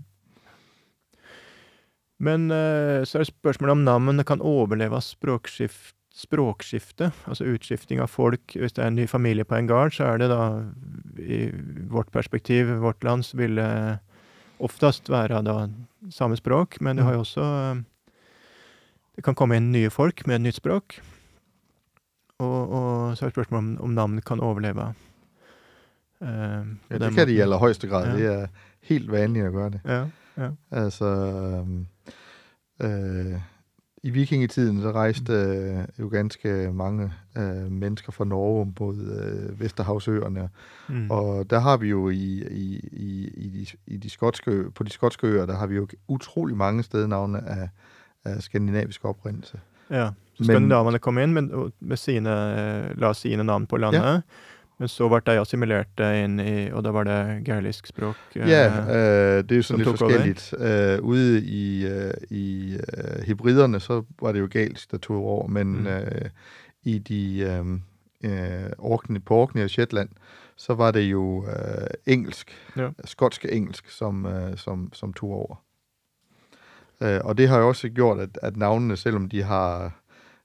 [2.19, 8.11] Men eh, så er det spørsmålet om navnet kan overleve språkskift, språkskifte, altså utskifting av
[8.11, 8.57] folk.
[8.59, 10.49] Hvis det er en ny familie på en gard, så er det da,
[11.23, 11.47] i
[11.91, 13.71] vårt perspektiv, vårt land, så vil det
[14.59, 15.69] oftest være da
[16.11, 17.85] samme språk, men du har jo også eh,
[19.19, 21.01] Det kan komme inn nye folk med et nytt språk.
[22.39, 24.93] Og, og så er det spørsmålet om, om navnet kan overleve.
[26.23, 28.15] Uh, Ja, den det gjelder højeste grad.
[28.19, 28.47] Ja.
[28.89, 29.81] Helt vanligt at gøre det.
[29.85, 30.05] Ja,
[30.37, 30.51] ja.
[30.71, 31.07] Altså,
[32.83, 33.41] øh,
[34.03, 40.49] i vikingetiden, så rejste øh, jo ganske mange øh, mennesker fra Norge mod øh, Vesterhavsøerne.
[40.89, 41.11] Mm.
[41.11, 44.91] Og der har vi jo i, i, i, i, de, i de skotske, på de
[44.91, 47.69] skotske øer, der har vi jo utrolig mange stednavne af,
[48.25, 49.61] af skandinavisk oprindelse.
[49.91, 54.23] Ja, så skandinavene kom inn med, med sine, eh, la sine navn på landet.
[54.79, 58.17] Men så ble de assimilerte inn i Og da var det gælisk språk.
[58.37, 60.37] eh, Ja, øh, det er jo sånn litt forskjellig.
[60.55, 60.67] Uh.
[60.69, 65.49] Øh, ude i, uh, i uh, hebriderne, så var det jo galt, der tog over,
[65.49, 66.31] men Mm.
[66.85, 67.81] i de
[68.79, 70.09] Orkney, på Orkney og Shetland,
[70.57, 71.47] så var det jo
[72.07, 72.89] engelsk, Ja.
[73.05, 74.27] skotsk engelsk, som,
[74.57, 75.57] som, som tog over.
[77.25, 79.93] Og det har jo også gjort, at, at navnene, selvom de har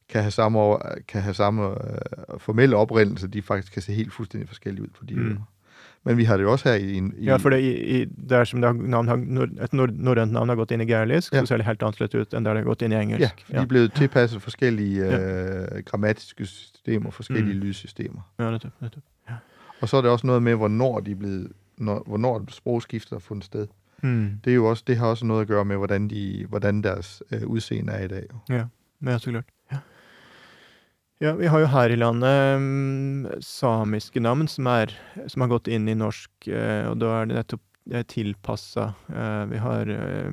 [0.09, 0.77] kan have samme, over,
[1.07, 1.97] kan have samme øh,
[2.39, 5.27] formelle oprindelse, de faktisk kan se helt fuldstændig forskellige ud på de Mm.
[5.27, 5.49] øer.
[6.05, 6.93] Men vi har det jo også her i...
[6.93, 9.73] en- i Ja, for det, i, i, der som det har, navn har, nord, et
[9.73, 11.39] nord, norrønt navn har gått inn i gærlisk, Ja.
[11.39, 13.21] så ser det helt annerledes ut enn der det har gått inn i engelsk.
[13.21, 17.59] Ja, for de er blevet tilpasset forskellige øh, grammatiske systemer, forskellige Mm.
[17.61, 18.21] lydsystemer.
[18.39, 18.73] ja nettopp.
[18.81, 19.05] nettopp.
[19.81, 23.19] Og så er det også noget med, hvornår de er blevet, når, hvornår sprogskiftet har
[23.19, 23.67] fundet sted.
[24.03, 24.29] Mm.
[24.45, 27.23] Det, er jo også, det har også noget at gøre med, hvordan, de, hvordan deres
[27.31, 28.23] øh, udseende er i dag.
[28.49, 28.55] jo.
[28.55, 28.63] Ja,
[29.11, 29.43] ja, så klart.
[31.21, 31.33] Ja.
[31.37, 34.91] vi har jo her i landet mm, samiske navn som, er,
[35.29, 37.63] som har gått inn i norsk, eh, og da er det nettopp
[38.09, 38.93] tilpassa.
[39.13, 40.31] Eh, vi har eh,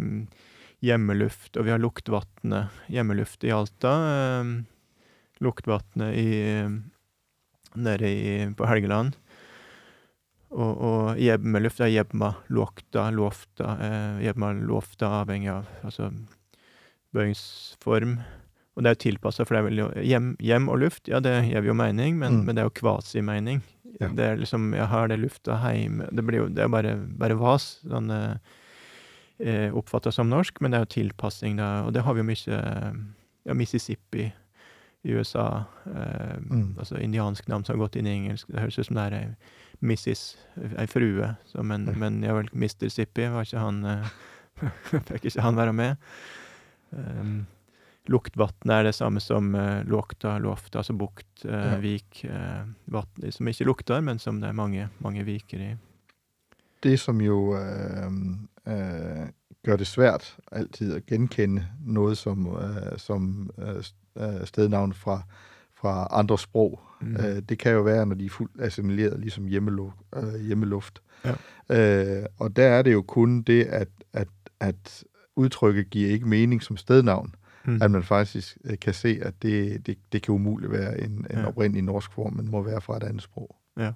[0.81, 2.73] Hjemmeluft, og vi har Luktvatnet.
[2.89, 3.93] Hjemmeluft i Alta.
[5.45, 6.31] Luktvatnet i,
[7.77, 9.19] nede i, på Helgeland.
[10.49, 13.11] Og, og Hjemmeluft er Jebma Lofta.
[14.25, 14.55] Jebma
[15.21, 16.09] avhengig av altså,
[17.13, 18.23] bøyingsform.
[18.77, 21.33] Og det er jo tilpassa, for det er vel hjem, hjem og luft, ja, det
[21.49, 22.45] gir jo mening, men, Mm.
[22.47, 23.63] men det er jo kvasimening.
[24.01, 24.09] Ja.
[24.09, 27.35] Det er liksom Jeg har det lufta heime Det blir jo det er bare, bare
[27.37, 28.37] vas, sånn eh,
[29.41, 32.25] eh, oppfatta som norsk, men det er jo tilpassing, da, og det har vi jo
[32.31, 33.05] mye
[33.47, 34.33] Ja, Mississippi
[35.05, 36.77] i USA, eh, Mm.
[36.79, 38.47] altså indiansk navn som har gått inn i engelsk.
[38.49, 39.37] Det høres ut som det er ei
[39.83, 40.37] Mrs.,
[40.79, 41.93] ei frue, så, men, Ja.
[41.93, 42.89] men ja vel, Mr.
[42.91, 44.09] Sippi, var ikke han eh,
[45.09, 45.97] Fikk ikke han være med?
[46.93, 47.47] Um,
[48.11, 51.77] Luktvatn er det samme som uh, låkta, lofta, altså bukt, uh, Ja.
[51.83, 55.71] vik, uh, vatn som ikke lukter, men som det er mange, mange viker i.
[56.83, 57.53] Det, som jo
[59.61, 62.47] gjør det svært alltid å genkende noe som,
[62.97, 63.51] som
[64.49, 65.19] stednavn fra,
[65.77, 67.43] fra andre sprog, Mm.
[67.49, 69.97] Det kan jo være, når de er fullt assimileret, liksom hjemmeluft.
[70.17, 71.03] Øh, hjemmeluft.
[71.25, 71.35] Ja.
[72.39, 74.29] Og der er det jo kun det, at, at,
[74.61, 75.05] at
[75.37, 77.35] uttrykket gir ikke mening som stednavn,
[77.65, 77.83] Mm.
[77.83, 81.39] at man faktisk øh, kan se, at det, det, det kan umulig være en, en
[81.43, 81.47] Ja.
[81.49, 83.51] opprinnelig norsk form, men må være fra et annet språk.
[83.79, 83.93] Ja.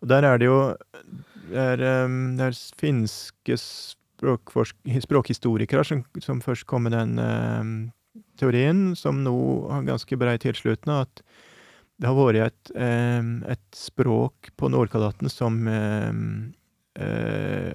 [0.00, 0.76] Og der er det jo
[1.50, 3.56] det er, um, det er finske
[5.00, 7.92] språkhistorikere som, som først kom med den um,
[8.40, 9.34] teorien, som nå
[9.70, 11.22] har ganske brei tilslutning, at
[12.00, 16.12] det har vært et, um, et språk på Nordkalotten som eh,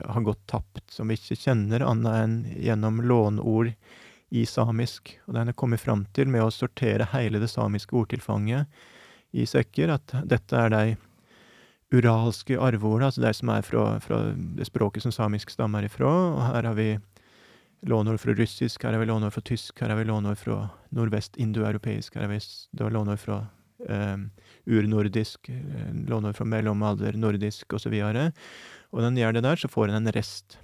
[0.05, 3.71] har gått tapt, som vi ikke kjenner annet enn gjennom låneord
[4.31, 5.13] i samisk.
[5.27, 8.71] Og den er kommet fram til med å sortere hele det samiske ordtilfanget
[9.31, 10.83] i sekker, at dette er de
[11.91, 14.21] uralske arveordene, altså de som er fra, fra
[14.57, 16.09] det språket som samisk stammer ifra.
[16.09, 16.89] Og her har vi
[17.91, 20.63] lånord fra russisk, her har vi lånord fra tysk, her har vi lånord fra
[20.95, 23.41] nordvest-indoeuropeisk, her har vi lånord fra
[23.89, 24.17] eh,
[24.71, 25.51] urnordisk,
[26.07, 27.97] lånord fra mellomalder, nordisk osv.
[27.99, 28.43] Og,
[28.91, 30.59] og den gjør det der, så får den en rest.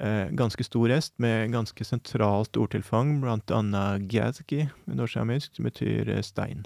[0.00, 6.22] Eh, ganske stor rest med ganske sentralt ordtilfang, blant annet gæzki, nordsamisk, som betyr eh,
[6.24, 6.64] stein.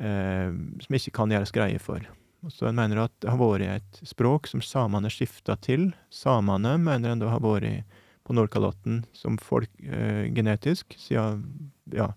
[0.00, 0.48] Eh,
[0.80, 2.06] som ikke kan gjøres greie for.
[2.48, 5.90] Så en mener at det har vært et språk som samene skifta til.
[6.10, 7.84] Samene mener en da har vært
[8.24, 11.44] på Nordkalotten som folk eh, genetisk siden
[11.92, 12.12] ja,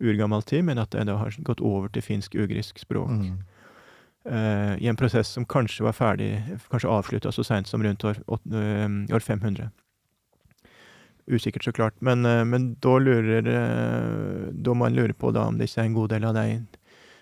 [0.00, 3.12] urgammel tid, men at det da har gått over til finsk-ugrisk språk.
[3.12, 3.42] Mm.
[4.30, 6.30] Eh, I en prosess som kanskje var ferdig,
[6.70, 9.70] kanskje avslutta så seint som rundt år, eh, år 500.
[11.26, 11.94] Usikkert, så klart.
[12.00, 13.42] Men, uh, men da lurer
[14.52, 16.66] Da man lurer på da om det ikke er en god del av de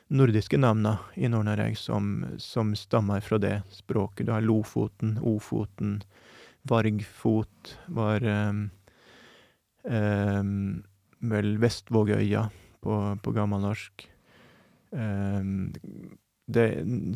[0.09, 4.27] nordiske navna i Nord-Norge som, som stammer fra det språket.
[4.27, 6.03] Du har Lofoten, Ofoten,
[6.63, 8.71] Vargfot var um,
[9.85, 10.83] um,
[11.21, 12.49] vel Vestvågøya
[12.81, 14.09] på, på gammelnorsk.
[14.91, 15.75] Um,
[16.49, 16.67] det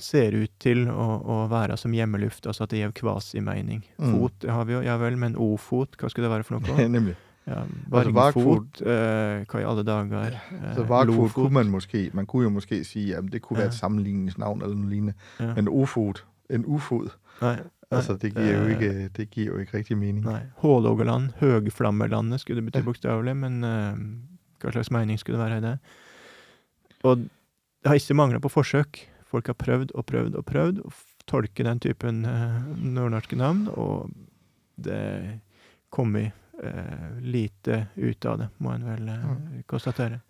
[0.04, 3.82] ser ut til å, å være som hjemmeluft, altså at det gir kvasimening.
[3.96, 4.10] Mm.
[4.18, 6.88] Fot det har vi jo, ja vel, men ofot, hva skulle det være for noe?
[6.96, 7.14] Nemlig.
[7.48, 10.36] Ja, Altså, Vargfot, eh, hva i alle dager?
[10.54, 13.72] Eh, Så Vargfot kunne man måske, man kunne jo måske sige, at det kunne være
[13.72, 15.16] et sammenligningsnavn eller noe lignende.
[15.40, 15.48] Ja.
[15.56, 16.20] Men Ofot,
[16.52, 17.08] en ufod,
[17.40, 17.56] Nei,
[17.90, 20.22] altså det gir, jo eh, ikke, det gir jo ikke riktig mening.
[20.28, 20.38] Nei.
[20.62, 22.86] Hålogaland, Høgflammelandet skulle det bety Ja.
[22.92, 24.02] bokstavelig, men eh,
[24.62, 25.74] hva slags mening skulle det være i det?
[27.02, 29.08] Og det har ikke mangla på forsøk.
[29.32, 30.90] Folk har prøvd og prøvd og prøvd å
[31.26, 34.10] tolke den typen eh, nordnorske navn, og
[34.76, 35.40] det
[35.92, 39.24] kom i eh, lite ut av det, må en vel eh,
[39.70, 40.20] konstatere.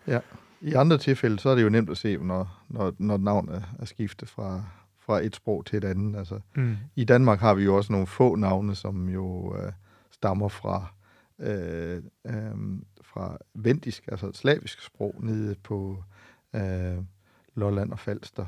[0.62, 3.90] I andre tilfeller så er det jo nemt å se, når, når, når navnet er
[3.90, 4.60] skiftet fra,
[5.02, 6.18] fra et sprog til et annet.
[6.22, 6.76] Altså, Mm.
[6.94, 9.72] I Danmark har vi jo også noen få navne, som jo øh,
[10.14, 10.92] stammer fra,
[11.38, 12.56] øh, øh,
[13.02, 16.04] fra vendisk, altså et slavisk sprog, nede på
[17.54, 18.46] Lolland og Falster.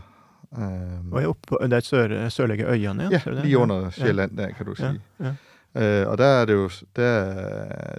[0.59, 4.51] Øh, Og er oppe, det er sør, sørlige øyene, ja, ja lige under Sjælland der,
[4.51, 5.01] kan du Ja, sige.
[5.21, 6.03] ja.
[6.03, 7.35] Øh, og der er det jo, der,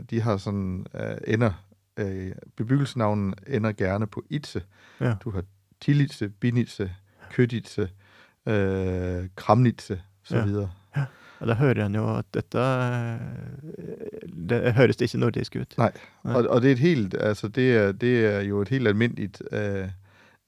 [0.09, 1.51] de har sådan, øh, ender,
[1.97, 4.61] øh, bebyggelsenavnen ender gerne på itse.
[5.01, 5.15] Ja.
[5.23, 5.43] Du har
[5.81, 6.91] Tilitse, Binitse,
[7.31, 7.89] Køditse,
[8.45, 10.45] øh, Kramnitse, så Ja.
[10.45, 10.71] videre.
[11.39, 13.19] Og der hører en jo at dette eh,
[14.49, 15.77] Det høres ikke nordisk ut.
[15.77, 15.91] Nej,
[16.23, 16.33] Nej.
[16.35, 19.41] og, og det er et helt, altså det er, det er jo et helt almindeligt
[19.51, 19.87] øh,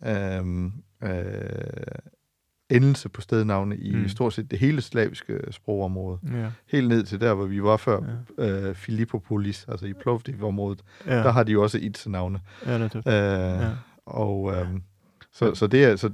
[0.06, 0.72] øh,
[1.04, 1.10] øh,
[2.70, 4.08] endelse på stednavne i Mm.
[4.10, 6.20] stort set det hele slaviske sprogområde.
[6.34, 8.02] Ja, Helt ned til der, hvor vi var før,
[8.38, 12.40] ja, øh, Filippopolis, altså i Plovdiv-området, ja, der har de jo også itse-navne.
[12.66, 12.78] ja.
[13.56, 13.70] Øh, Ja.
[14.06, 14.82] Og øhm,
[15.34, 16.10] så, så det er altså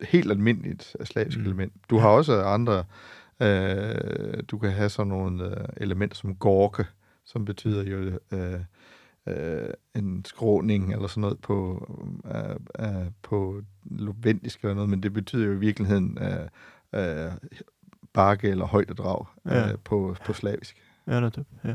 [0.00, 1.44] helt almindeligt slavisk Mm.
[1.44, 1.72] element.
[1.90, 2.84] Du har også andre,
[3.42, 6.84] øh, du kan have sådan nogle øh, elementer som gorke,
[7.24, 8.60] som betyder jo øh, øh,
[9.94, 11.86] en skråning eller sådan noget på,
[12.34, 16.48] øh, øh, på lovendisk eller noget, men det betyder jo i virkeligheden øh,
[17.26, 17.32] øh,
[18.12, 19.76] bakke eller højdedrag øh, Ja.
[19.84, 20.76] på, på slavisk.
[21.06, 21.46] Ja, netop.
[21.64, 21.74] Ja.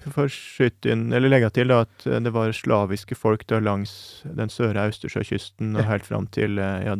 [0.00, 4.24] For skyte inn, eller legge til da, at eh, det var slaviske folk da langs
[4.36, 5.90] den søre Austersjøkysten og Ja.
[5.90, 6.94] helt fram til eh, ja,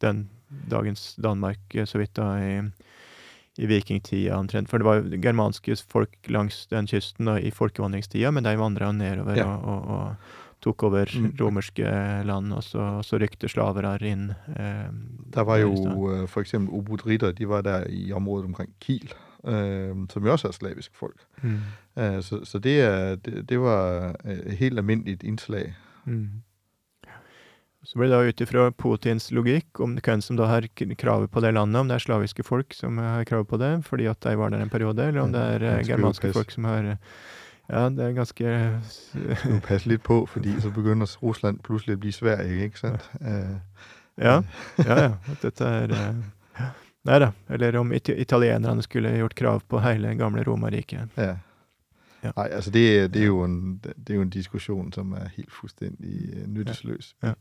[0.00, 0.30] den
[0.70, 2.60] dagens Danmark, så vidt da, i,
[3.58, 4.68] i vikingtida omtrent.
[4.68, 8.92] For det var jo germanske folk langs den kysten da, i folkevandringstida, men de vandra
[8.92, 9.46] nedover Ja.
[9.56, 10.16] og, og, og
[10.64, 11.32] tok over Mm.
[11.40, 11.84] romerske
[12.24, 14.30] land, og så, og så rykte slavere inn.
[14.56, 14.88] Eh,
[15.34, 16.30] Der var jo f.eks.
[16.32, 19.12] for eksempel Ubudritter, de var der i området omkring Kiel,
[19.46, 21.20] Eh, som jo også er slavisk folk.
[21.42, 21.58] Mm.
[21.96, 25.74] Eh, så, så det, det, det var et helt almindeligt indslag.
[26.06, 26.40] Mm.
[27.84, 31.42] Så blir det da ut ifra Putins logikk om hvem som da har kravet på
[31.44, 34.34] det landet, om det er slaviske folk som har kravet på det fordi at de
[34.40, 37.02] var der en periode, eller om det er eh, germanske folk som har eh,
[37.68, 38.54] Ja, det er ganske
[39.48, 43.10] Nu passe litt på, fordi så begynner Rusland plutselig å bli Sverige, ikke sandt?
[43.20, 43.56] Øh,
[44.20, 44.42] Ja,
[44.78, 45.12] ja, ja.
[45.32, 46.68] At dette er ja.
[47.04, 47.32] Nei da.
[47.52, 51.18] Eller om it italienerne skulle gjort krav på hele gamle Romerriket.
[51.20, 51.34] ja.
[52.24, 52.32] Ja.
[52.36, 55.52] Nei, altså det, det, er jo en, det er jo en diskusjon som er helt
[55.52, 56.14] fullstendig
[56.46, 56.54] nytteløs.
[56.54, 57.14] nyttesløs.
[57.22, 57.34] Ja.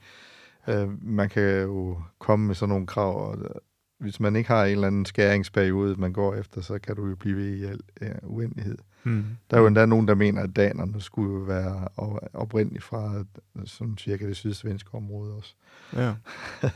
[0.68, 3.50] Øh, man kan jo komme med sådan nogle krav, og øh,
[4.00, 7.16] hvis man ikke har en eller anden skæringsperiode, man går efter, så kan du jo
[7.16, 8.78] blive ved i al øh, uendelighed.
[9.04, 9.26] Mm.
[9.50, 13.24] Der er jo endda nogen, der mener, at danerne skulle jo være op- oprindeligt fra
[13.56, 15.56] øh, sådan cirka det sydsvenske område også.
[15.94, 16.14] Ja.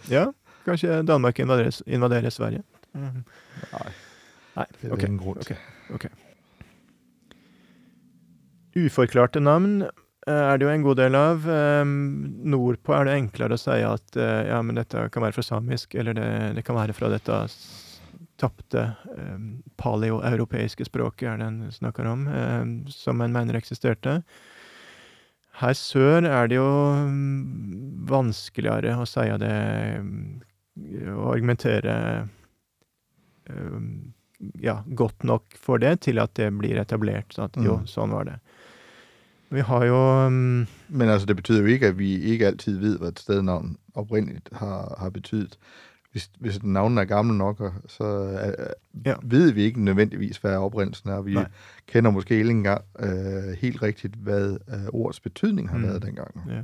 [0.09, 0.25] ja.
[0.65, 2.63] Kanskje Danmark invaderer, invaderer Sverige.
[2.93, 3.01] Mm.
[3.01, 3.11] Nei.
[4.55, 4.93] Nei, det er ok.
[4.93, 5.07] okay.
[5.07, 5.55] ingen grunn til.
[5.93, 6.07] ok.
[8.85, 9.83] Uforklarte navn
[10.27, 11.45] er det jo en god del av.
[11.87, 15.95] Nordpå er det enklere å si at eh, ja, men dette kan være fra samisk,
[15.95, 17.37] eller det, det kan være fra dette
[18.37, 18.83] tapte
[19.17, 22.27] um, paleoeuropeiske språket, er det en snakker om,
[22.93, 24.19] som en mener eksisterte.
[25.57, 26.67] Her sør er det jo
[27.07, 29.55] mm, vanskeligere å si det
[31.09, 31.95] Å argumentere
[33.49, 34.13] um,
[34.61, 37.33] ja, godt nok for det til at det blir etablert.
[37.33, 37.87] Sånn at jo, Mm.
[37.89, 38.37] sånn var det.
[39.51, 42.97] Vi har jo um, Men altså, det betyder jo ikke, at vi ikke altid ved,
[42.97, 45.57] hvad et stednavn oprindeligt har, har betydet.
[46.11, 48.53] hvis, hvis navnene er gamle nok, så øh,
[49.05, 49.13] Ja.
[49.23, 51.21] ved vi ikke nødvendigvis, hvad oprindelsen er.
[51.21, 51.47] Vi Nej.
[51.87, 55.83] Kender måske ikke engang øh, helt rigtigt, hvad øh, ordets betydning har Mm.
[55.83, 56.41] været dengang.
[56.49, 56.61] Ja.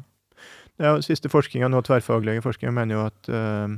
[0.79, 3.69] Ja, siste forskninga, nå tverrfaglige forskere, mener jo at eh,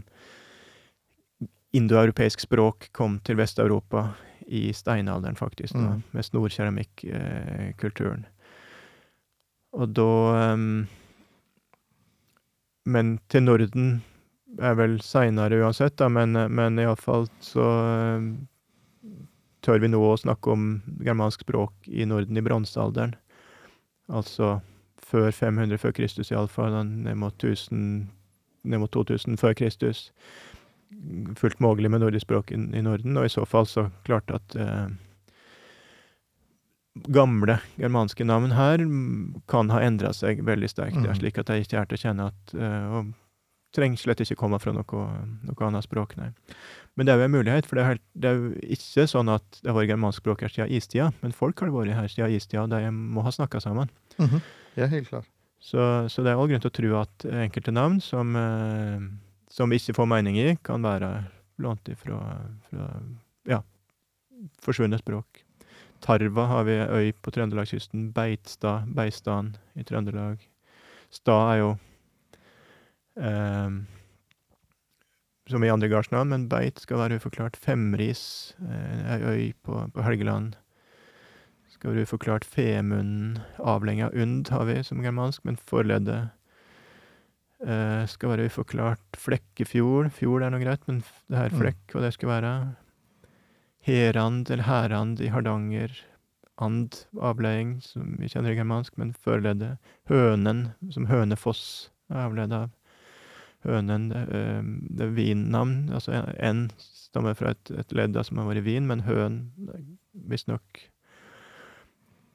[1.74, 4.04] indoeuropeisk språk kom til Vest-Europa
[4.48, 6.04] i steinalderen, faktisk, da, Mm.
[6.12, 8.26] med snorkeramikkulturen.
[9.76, 10.12] Og da
[10.54, 10.68] em,
[12.86, 14.04] Men til Norden
[14.62, 18.28] er vel seinere uansett, da, men, men iallfall så em,
[19.66, 20.68] tør vi nå å snakke om
[21.02, 23.16] germansk språk i Norden i bronsealderen.
[24.14, 24.60] Altså
[25.06, 26.78] før 500 før Kristus, iallfall.
[26.86, 28.08] Ned mot 1000
[28.66, 30.12] Ned mot 2000 før Kristus.
[31.38, 34.56] Fullt mulig med nordisk språk i, i Norden, og i så fall så klart at
[34.58, 34.88] eh,
[37.12, 41.16] gamle germanske navn her mm, kan ha endra seg veldig sterkt, Mhm.
[41.20, 43.14] slik at jeg ikke er til å kjenne at uh, Og
[43.76, 44.86] trenger slett ikke komme fra noe,
[45.44, 46.30] noe annet språk, nei.
[46.96, 49.28] Men det er jo en mulighet, for det er, helt, det er jo ikke sånn
[49.34, 52.32] at det har vært germansk språk her siden istida, men folk har vært her siden
[52.38, 53.90] istida, og de må ha snakka sammen.
[54.16, 54.42] Mm-hmm.
[54.80, 55.28] Ja, helt klart.
[55.60, 59.04] Så, så det er all grunn til å tro at enkelte navn som, uh,
[59.52, 61.12] som vi ikke får mening i, kan være
[61.60, 62.22] lånt ifra
[62.70, 62.88] fra,
[63.52, 63.60] ja,
[64.64, 65.44] forsvunnet språk.
[66.02, 68.12] Tarva har vi øy på Trøndelagskysten.
[68.14, 70.44] Beitstad, Beistan i Trøndelag.
[71.14, 71.70] Stad er jo
[73.22, 73.70] eh,
[75.50, 77.58] som i andre gardsnavn, men Beit skal være uforklart.
[77.58, 80.56] Femris eh, er øy på, på Helgeland.
[81.74, 82.46] Skal være uforklart.
[82.46, 86.30] Femunden, avlenga und har vi som germansk, men forleddet
[87.66, 89.20] eh, skal være uforklart.
[89.20, 91.62] Flekkefjord, fjord er noe greit, men det her Mm.
[91.62, 92.56] flekk, hva det skal være.
[93.86, 95.94] Herand eller Herand i Hardanger.
[96.58, 99.76] And, avleding, som vi kjenner i germansk, men førleddet.
[100.08, 102.72] Hønen, som Hønefoss er avledet av.
[103.66, 104.62] Hønen, det, eh,
[104.96, 105.90] det er vinnavn.
[105.94, 109.42] Altså en stammer fra et, et ledd som har vært i vin, men høn,
[110.32, 110.86] visstnok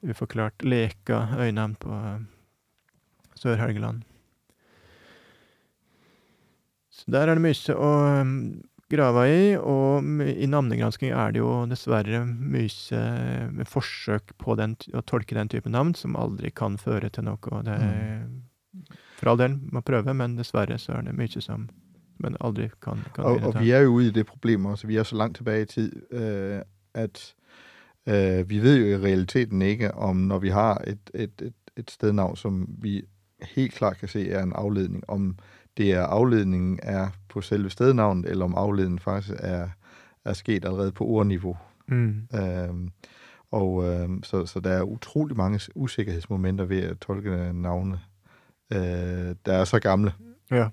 [0.05, 0.63] uforklart.
[0.63, 2.21] Leka, øynavn på eh,
[3.41, 4.05] Sør-Helgeland.
[6.91, 7.91] Så der er det mye å
[8.91, 13.03] grave i, og i navnegransking er det jo dessverre mye
[13.55, 17.61] med forsøk på den, å tolke den type navn som aldri kan føre til noe.
[17.65, 18.25] Det er,
[19.19, 21.69] For all del, man prøver, men dessverre så er det mye som
[22.21, 24.87] men aldri kan, kan Og, og vi er jo i det problemet også.
[24.87, 26.61] Vi er så langt tilbage i tid, uh,
[26.93, 27.33] at
[28.07, 31.91] uh, vi vet jo i realiteten ikke, om når vi har et, et, et, et
[31.91, 33.01] stednavn, som vi
[33.55, 35.35] helt klart kan se er en avledning, om
[35.77, 39.69] det er afledningen er på selve stednavnet, eller om afledningen faktisk er,
[40.25, 41.57] er sket allerede på ordniveau.
[41.87, 42.27] Mm.
[42.35, 42.91] Øhm,
[43.51, 47.99] og øhm, så, så der er utrolig mange usikkerhedsmomenter ved at tolke navne,
[48.73, 50.13] øh, der er så gamle.
[50.51, 50.67] Ja.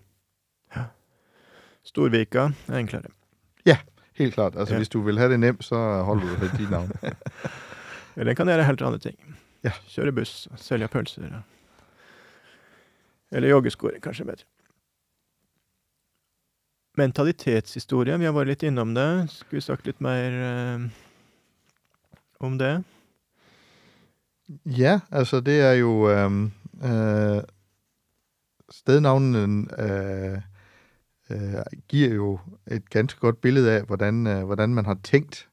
[0.76, 0.82] ja.
[1.82, 3.02] Storvika er enklere.
[4.18, 4.56] Helt klart.
[4.56, 4.76] Altså, Ja.
[4.76, 4.78] ja.
[4.78, 6.92] hvis du vil have det nemt, så holder du det de navn.
[8.16, 9.36] Eller en kan gjøre helt andre ting.
[9.64, 9.70] Ja.
[9.88, 11.42] Kjøre buss, selge pølser.
[13.32, 14.44] Eller joggesko, kanskje bedre.
[16.98, 19.28] Mentalitetshistorie, vi har vært litt innom det.
[19.30, 20.86] Skulle sagt litt mer eh,
[22.42, 22.72] om det?
[24.64, 26.50] Ja, altså det er jo øhm,
[26.84, 27.42] øh,
[28.70, 30.38] Stednavnene øh,
[31.30, 35.48] øh, giver jo et ganske godt billede av hvordan, øh, hvordan man har tenkt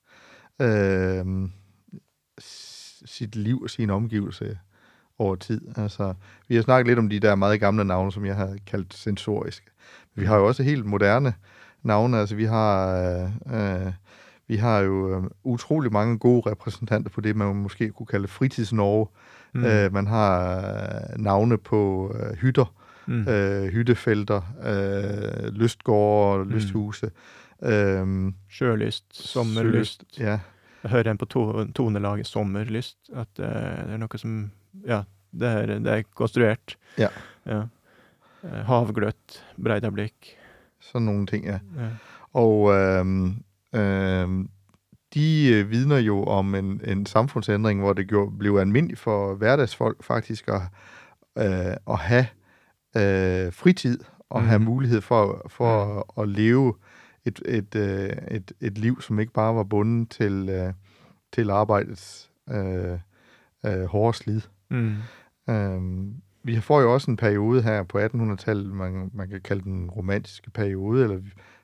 [3.06, 4.60] sitt liv og sin omgivelse
[5.18, 5.62] over tid.
[5.78, 6.14] Altså,
[6.48, 9.68] vi har snakket litt om de der meget gamle navne, som jeg har kalt sensoriske.
[10.16, 11.34] Vi har jo også helt moderne
[11.84, 12.18] navne.
[12.20, 13.92] Altså, vi har, øh, øh,
[14.48, 19.08] vi har jo øh, utrolig mange gode repræsentanter på det, man måske kunne kalde fritidsnorge.
[19.54, 19.60] Mm.
[19.60, 19.66] Mm.
[19.66, 22.74] Øh, man har øh, navne på øh, hytter,
[23.06, 23.28] mm.
[23.28, 26.46] øh, hyttefelter, øh, lystgårde,
[27.62, 27.68] Mm.
[27.68, 30.04] Øh, Sjølyst, sommerlyst.
[30.20, 30.40] Ja,
[30.84, 34.52] Jeg hører en på to tonelaget sommerlyst, at det er noe som
[34.88, 35.02] Ja,
[35.32, 36.78] det er, det er konstruert.
[36.98, 37.08] Ja.
[37.46, 37.62] ja.
[38.46, 40.14] Eh, Havgløtt, Breidablikk.
[40.80, 41.60] sådan nogle ting, ja.
[41.78, 41.88] Ja.
[42.34, 43.44] Og øhm,
[43.76, 44.50] øhm,
[45.14, 50.04] de øh, vidner jo om en, en samfundsændring, hvor det gjorde, blev almindeligt for hverdagsfolk
[50.04, 50.62] faktisk at,
[51.38, 52.26] øh, at have
[52.98, 54.00] øh, fritid
[54.30, 54.48] og mm.
[54.48, 54.66] have Mhm.
[54.66, 56.74] mulighed for, for at, at leve
[57.26, 60.74] et, et, øh, et, et liv, som ikke bare var bundet til, øh,
[61.34, 63.00] til arbejdets øh,
[63.66, 64.42] øh, hårde slid.
[64.70, 64.96] Mm.
[65.50, 66.14] Øhm,
[66.46, 70.52] vi får jo også en periode her på 1800-tallet, man, man kan kalde den romantiske
[70.52, 71.20] periode, eller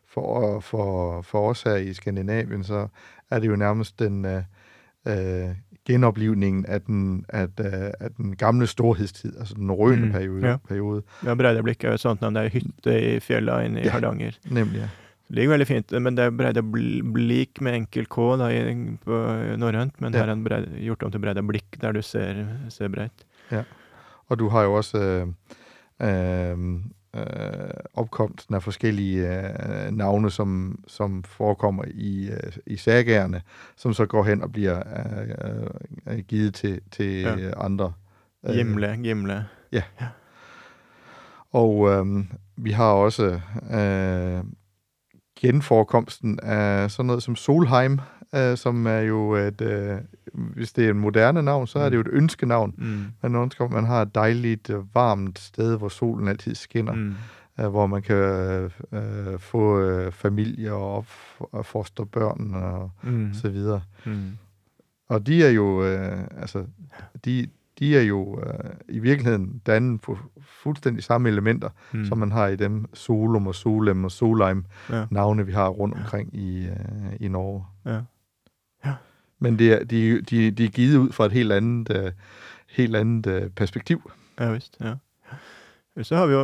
[0.07, 2.87] for, for, for os her i Skandinavien, så
[3.31, 4.43] er det jo nærmest den øh,
[5.07, 5.49] øh,
[5.87, 10.57] genoplivningen af den, af, øh, af den gamle storhedstid, altså den norrøne Mm, periode, ja.
[10.67, 11.01] periode.
[11.25, 12.35] Ja, Breidablikk er jo et sånt navn.
[12.35, 13.89] Det er hytte i fjella inne i Ja.
[13.89, 14.31] Hardanger.
[14.49, 14.89] Nemlig, ja.
[15.27, 18.61] Det ligger veldig fint, men det er Breida Bl- Blik med enkel K da, i,
[19.05, 19.19] på
[19.57, 20.19] norrønt, men Ja.
[20.25, 23.25] her er den gjort om til Breida Blikk, der du ser, ser breit.
[24.31, 25.27] Og du har jo også øh,
[26.01, 26.57] øh,
[27.15, 27.23] øh,
[27.93, 33.41] opkomsten af forskellige øh, navne, som, som forekommer i, øh, i sagerne,
[33.77, 37.35] som så går hen og bliver øh, øh, givet til, til Ja.
[37.35, 37.65] ja.
[37.65, 37.93] andre.
[38.45, 38.55] øh,
[39.03, 39.43] gjemla.
[39.71, 39.83] Ja.
[41.51, 42.25] Og øh,
[42.57, 43.39] vi har også
[43.71, 44.43] øh,
[45.39, 47.99] genforekomsten af sådan noget som Solheim, øh,
[48.55, 49.97] som er jo et, øh,
[50.33, 52.73] hvis det er en moderne navn, så er det jo et ønskenavn.
[53.23, 53.35] Mm.
[53.35, 57.15] Ønsker, at man har et dejligt, øh, varmt sted, hvor solen alltid skinner, mm.
[57.57, 57.69] Mm.
[57.71, 58.15] hvor man kan
[58.91, 59.81] øh, få
[60.11, 61.05] familie og, op-
[61.51, 63.33] og foster børn og Mm.
[63.33, 63.81] så videre.
[64.05, 64.31] Mm.
[65.09, 66.65] Og de er jo, øh, altså,
[67.25, 67.47] de,
[67.79, 70.17] de er jo øh, i virkeligheden dannet på
[70.63, 71.99] fuldstændig samme elementer, Mm.
[71.99, 72.05] mm.
[72.05, 75.05] som man har i dem Solum og Solem og Solheim Ja.
[75.11, 76.75] navne, vi har rundt omkring i, øh,
[77.19, 77.63] i Norge.
[77.85, 77.99] Ja.
[79.41, 82.11] Men det er, de, de, de er givet ud fra et helt andet, øh,
[82.77, 84.11] helt andet øh, perspektiv.
[84.39, 84.77] Ja visst.
[84.81, 84.93] Ja.
[86.03, 86.43] Så har vi jo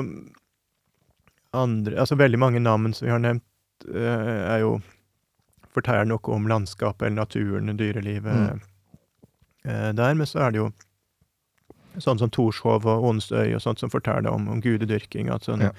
[1.54, 3.44] andre Altså veldig mange navn som vi har nevnt,
[3.88, 4.80] øh, er jo
[5.74, 8.60] forteller noe om landskapet eller naturen, dyrelivet Mm.
[9.66, 10.14] eh, der.
[10.14, 10.72] Men så er det jo
[12.00, 15.30] sånn som Torshov og Onsøy og sånt som forteller om, om gudedyrking.
[15.30, 15.70] Altså, Ja.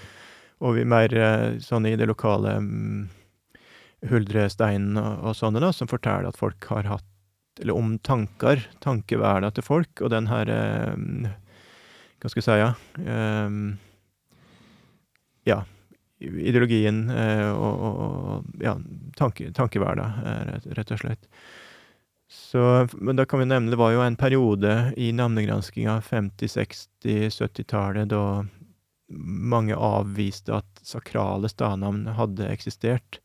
[0.61, 3.09] Og vi mer eh, sånn i det lokale mm,
[4.07, 7.07] Huldresteinen og, og sånne, da, som forteller at folk har hatt
[7.59, 11.33] Eller om tanker, tankehverdag til folk, og den her eh,
[12.21, 12.71] Hva skal jeg si, ja
[13.03, 13.57] eh,
[15.51, 15.63] Ja,
[16.19, 18.75] ideologien eh, og, og, ja,
[19.17, 21.29] tanke, tankehverdag, rett, rett og slett.
[22.29, 22.61] Så,
[22.99, 28.11] men da kan vi nevne, det var jo en periode i navnegranskinga 50-, 60-, 70-tallet
[28.11, 28.25] da
[29.09, 33.23] mange avviste at sakrale stadnavn hadde eksistert.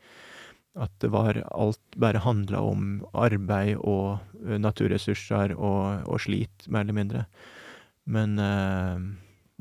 [0.75, 6.81] At det var alt bare handla om arbeid og eh, naturressurser og, og slit, mer
[6.87, 7.25] eller mindre.
[8.09, 9.03] Men eh,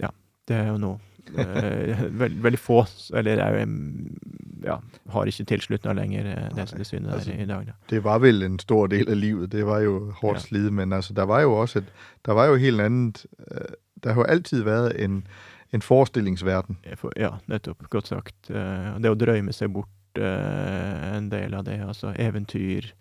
[0.01, 0.09] ja,
[0.49, 0.93] det er jo nå
[1.37, 2.81] eh, veld, veldig få,
[3.13, 3.69] eller jeg
[4.65, 4.79] ja,
[5.13, 7.69] har ikke tilslutna lenger, det som det synet altså, i dag.
[7.69, 7.77] Da.
[7.93, 9.53] Det var vel en stor del av livet.
[9.53, 10.47] Det var jo hårdt Ja.
[10.49, 11.93] slid, men altså, der var jo også et,
[12.25, 13.25] der var jo helt annet
[14.03, 15.21] der har jo alltid vært en,
[15.71, 16.81] en forestillingsverden.
[17.21, 17.85] Ja, nettopp.
[17.91, 18.49] Godt sagt.
[18.49, 22.93] Det å drømme seg bort en del av det, altså eventyr,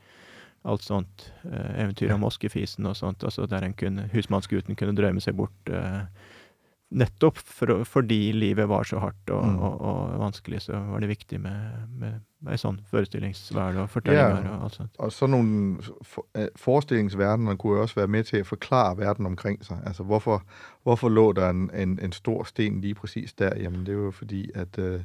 [0.66, 1.32] alt sånt.
[1.46, 5.70] Eh, Eventyr om Moskefisen og sånt, altså der en kunne, husmannsgutten kunne drømme seg bort
[5.70, 6.04] eh,
[6.92, 9.60] Nettopp for, fordi livet var så hardt og, Mm.
[9.64, 14.58] og, og vanskelig, så var det viktig med, med, med sånn forestillingsverd og fortellinger Ja.
[14.58, 14.92] og alt sånt.
[15.00, 15.80] Og sådan noen
[16.60, 19.78] forestillingsverdener kunne også være med til å forklare verden omkring seg.
[19.88, 20.44] Altså, hvorfor,
[20.84, 23.56] hvorfor lå der en, en, en stor sten lige præcis der?
[23.56, 25.02] Jamen, det er jo fordi, at, øh,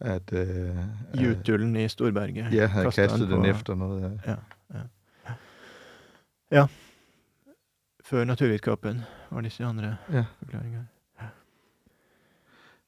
[0.00, 0.76] at øh,
[1.24, 2.52] Jutulen i Storberget.
[2.52, 4.20] Ja, hadde kastet den på- efter noe.
[4.26, 4.30] Ja.
[4.32, 4.36] Ja,
[4.74, 5.32] ja.
[6.60, 6.66] ja.
[8.04, 10.24] Før naturvitenskapen var disse andre Ja.
[10.38, 10.82] forklaringer.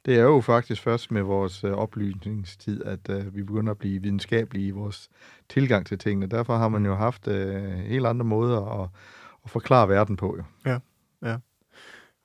[0.07, 4.03] Det er jo faktisk først med vores opplysningstid oplysningstid, at uh, vi begynner at blive
[4.03, 5.09] videnskabelige i vores
[5.49, 6.27] tilgang til tingene.
[6.27, 7.35] Derfor har man jo haft uh,
[7.65, 8.89] helt andre måder at,
[9.45, 10.39] at forklare verden på.
[10.67, 10.79] Jo.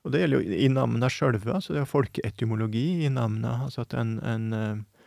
[0.02, 3.54] Og det gjelder jo i navnene sjølve, altså det er folkeetymologi i navnene.
[3.68, 5.04] Altså at en, en uh,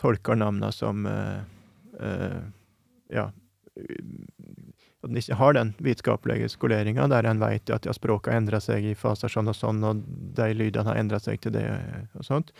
[0.00, 1.42] tolker navnene som uh,
[2.00, 2.40] uh,
[3.12, 3.28] ja
[5.02, 8.60] at en ikke har den vitenskapelige skoleringa der en vet at ja, språket har endra
[8.62, 10.02] seg i faser sånn og sånn, og
[10.36, 11.64] de lydene har endra seg til det
[12.14, 12.52] og sånt.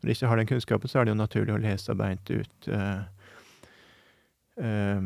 [0.00, 2.68] Når en ikke har den kunnskapen, så er det jo naturlig å lese beint ut
[2.68, 3.00] uh,
[4.60, 5.00] uh,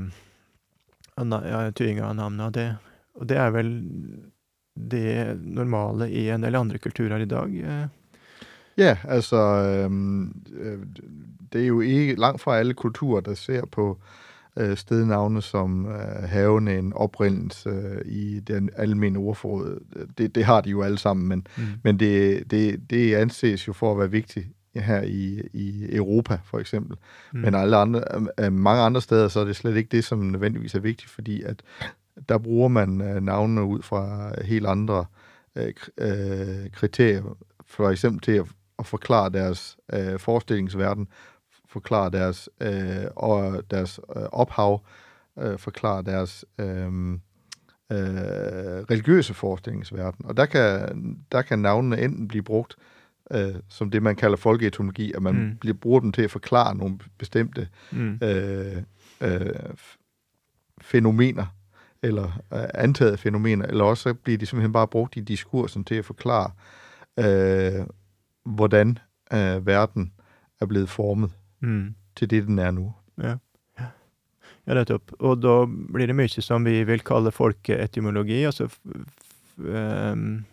[1.78, 2.46] tydinga av navnet.
[2.48, 2.66] Og det,
[3.20, 3.72] og det er vel
[4.90, 7.48] det normale i en del andre kulturer i dag.
[7.48, 7.88] eh.
[8.78, 10.78] Ja, altså, øh,
[11.52, 13.98] det er jo ikke langt fra alle kulturer, der ser på
[14.56, 19.80] stednavnet stednavne som øh, havende en oprindelse øh, i den almindelige ordforråd.
[20.18, 21.46] Det, det har de jo alle sammen, men,
[21.82, 26.58] men det, det, det anses jo for å være viktig her i, i Europa, for
[26.58, 26.96] eksempel.
[27.32, 27.40] Mm.
[27.40, 28.02] Men alle andre,
[28.40, 31.42] øh, mange andre steder, så er det slet ikke det, som nødvendigvis er vigtigt, fordi
[31.42, 31.62] at
[32.28, 35.04] der bruger man øh, navnene ud fra helt andre
[35.56, 37.36] øh, øh, kriterier.
[37.66, 38.46] For eksempel til at,
[38.78, 41.08] at forklare deres øh, forestillingsverden,
[41.68, 44.84] forklare deres, øh, og deres øh, ophav,
[45.38, 46.86] øh, forklare deres øh,
[47.92, 47.98] øh,
[48.90, 50.26] religiøse forestillingsverden.
[50.26, 52.76] Og der kan, der kan navnene enten blive brugt
[53.30, 55.56] øh, som det, man kalder folkeetymologi, at man mm.
[55.56, 58.18] bliver, bruger dem til at forklare nogle bestemte Mm.
[58.22, 58.82] øh,
[59.20, 59.54] øh,
[60.80, 61.46] fænomener,
[62.02, 65.94] eller øh, antaget fænomener, eller også så bliver de simpelthen bare brugt i diskursen til
[65.94, 66.50] at forklare,
[67.18, 67.86] øh,
[68.44, 68.98] hvordan
[69.32, 70.12] øh, verden
[70.60, 71.30] er blevet formet
[71.62, 71.94] Mm.
[72.16, 72.92] til det den er nå.
[73.22, 73.34] Ja.
[74.66, 75.12] Ja, nettopp.
[75.18, 78.68] Og da blir det mye som vi vil kalle folkeetymologi, altså
[79.58, 80.44] um,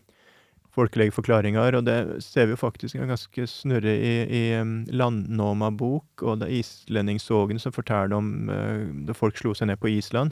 [0.75, 6.39] folkelige forklaringer, og det ser vi jo faktisk er ganske snurre i, i Landnoma-bok, og
[6.39, 10.31] det er islendingssågen som forteller om uh, da folk slo seg ned på Island.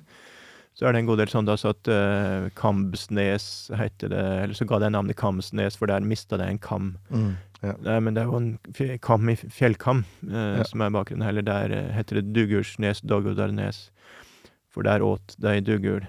[0.75, 3.45] Så er det en god del sånn da, så at uh, Kambsnes
[3.79, 6.89] heter det, eller så ga det navnet Kamsnes, for der mista det en kam.
[7.07, 7.29] Mm,
[7.61, 7.75] ja.
[7.85, 10.65] Nei, men det er jo en kam i fjellkam uh, Ja.
[10.67, 11.23] som er bakgrunnen.
[11.29, 13.85] Eller der uh, heter det Dugulsnes, Daggodarnes,
[14.67, 16.03] for der åt de dugul.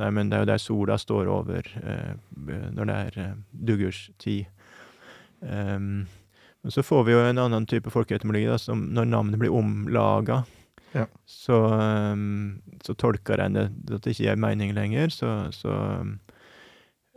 [0.00, 2.14] Nei, men det er jo der sola står over eh,
[2.72, 4.46] når det er uh, duggurstid.
[5.40, 6.06] Um,
[6.62, 10.42] men så får vi jo en annen type folkeetymologi, da, som når navnet blir omlaga,
[10.94, 11.06] Ja.
[11.26, 11.56] så,
[12.12, 16.16] um, så tolker en det at det ikke gir mening lenger, så, så um,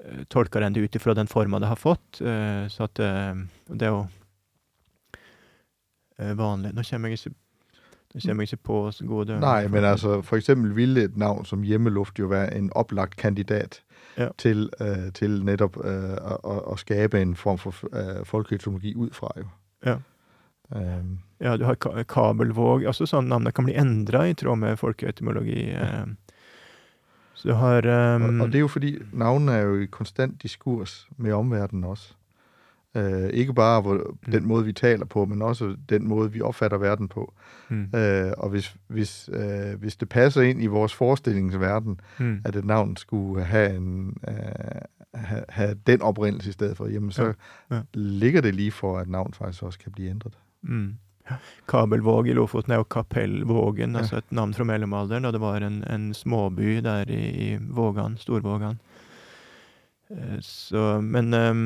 [0.03, 2.21] eh, tolker en det ut ifra den forma det har fått.
[2.21, 4.05] eh, så at eh, det er jo
[6.37, 7.33] vanlig Nå kommer jeg ikke,
[8.13, 9.39] kommer jeg ikke på så gode.
[9.39, 13.81] Nej, men altså for eksempel ville et navn som hjemmeluft jo være en opplagt kandidat
[14.17, 14.27] Ja.
[14.37, 19.31] til, øh, til netop øh, å, å, skape en form for øh, folkeetymologi ut fra
[19.37, 19.47] jo.
[19.85, 19.95] Ja.
[20.75, 22.86] Øhm, Ja, du har ka kabelvåg.
[22.88, 25.74] Altså sånn navnet kan bli endra i tråd med folkeetymologi.
[25.76, 26.06] Eh.
[27.36, 30.38] Så du har og, um, og det er jo fordi navnene er jo i konstant
[30.44, 32.14] diskurs med omverdenen også.
[32.95, 36.78] Uh, ikke bare hvor, den måde, vi taler på, men også den måde, vi opfatter
[36.78, 37.34] verden på.
[37.70, 42.56] mm, Uh, og hvis, hvis, uh, hvis det passer ind i vores forestillingsverden, mm, at
[42.56, 44.18] et navn skulle have, en,
[45.14, 47.24] have, have den oprindelse i stedet for, jamen så
[47.72, 47.82] Ja, ja.
[47.94, 50.34] ligger det lige for, at navn faktisk også kan blive ændret.
[50.61, 50.94] mm.
[51.69, 55.81] Kabelvåg i Lofoten er jo Kapellvågen, altså et navn fra mellomalderen, da det var en,
[55.87, 58.79] en småby der i, i Vågan, Storvågan.
[60.09, 61.63] Eh, Så, men um,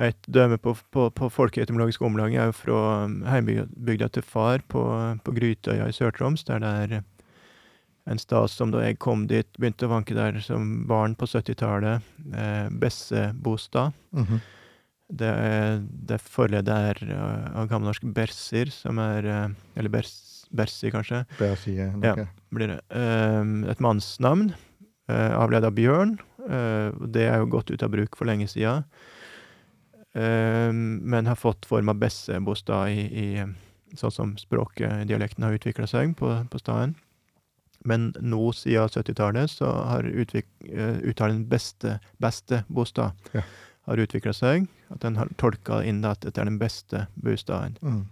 [0.00, 4.84] et døme på, på, på folkeetymologisk omlag er jo fra um, heimbygda til far på,
[5.24, 7.02] på Grytøya i Sør-Troms, der det er
[8.04, 12.02] en stad som da jeg kom dit, begynte å vanke der som barn på 70-tallet,
[12.34, 13.94] eh, Bessebostad.
[14.10, 14.40] Mm-hmm.
[15.12, 20.12] Det er, det forledet er uh, av gammelnorsk bersir, som er uh, Eller bers,
[20.52, 22.14] bersi, kanskje, Bersi, ja.
[22.52, 22.78] Blir det.
[22.92, 24.52] Um, et mannsnavn,
[25.12, 26.18] uh, avledet av bjørn.
[27.14, 28.80] Det er jo gått ut av bruk for lenge sida.
[30.12, 35.86] Um, men har fått form av bessebostad i, i sånn som språket, dialekten, har utvikla
[35.88, 36.96] seg på, på staden.
[37.88, 43.44] Men nå, siden 70-tallet, så har uttalen beste, beste bostad Ja.
[43.88, 44.66] Har utvikla seg.
[44.92, 47.78] At den har tolka inn at dette er den beste bostaden.
[47.82, 48.02] Mm.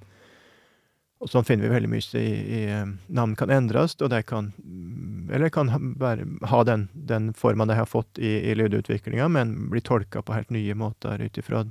[1.20, 4.54] Og sånn finner vi veldig mye i, i eh, Navn kan endres, og de kan
[5.30, 9.52] Eller kan ha, bare ha den, den forma de har fått i, i lydutviklinga, men
[9.70, 11.66] bli tolka på helt nye måter ut ifra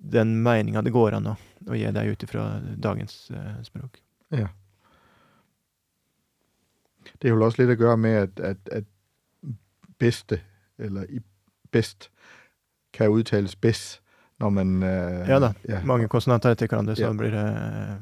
[0.00, 1.34] den meninga det går an å,
[1.68, 2.44] å gi dem ut ifra
[2.80, 4.00] dagens eh, språk.
[4.32, 4.48] Ja.
[7.20, 9.52] Det har vel også litt å gjøre med, at, at, at
[10.00, 10.40] beste,
[10.80, 11.20] eller i
[11.70, 12.08] bedst,
[12.92, 14.00] kan udtales bedst,
[14.40, 14.82] når man...
[14.82, 17.12] Øh, Ja da, Ja, Mange konsonanter etter hverandre, så Ja.
[17.12, 17.98] blir det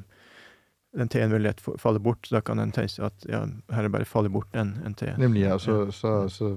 [0.99, 3.45] Den T-en vil lett falle bort, så da kan en tenke at ja,
[3.83, 5.03] det bare faller bort en, en T.
[5.19, 6.57] Nemlig, ja, og så, så, så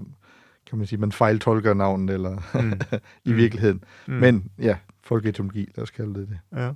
[0.66, 2.32] kan man si man fejltolker navnet, eller
[2.62, 2.72] Mm.
[3.26, 3.36] i virkeligheten.
[3.36, 3.84] virkeligheden.
[4.08, 4.14] Mm.
[4.14, 6.40] Men ja, folkeetymologi, lad os kalde det det.
[6.60, 6.72] Ja.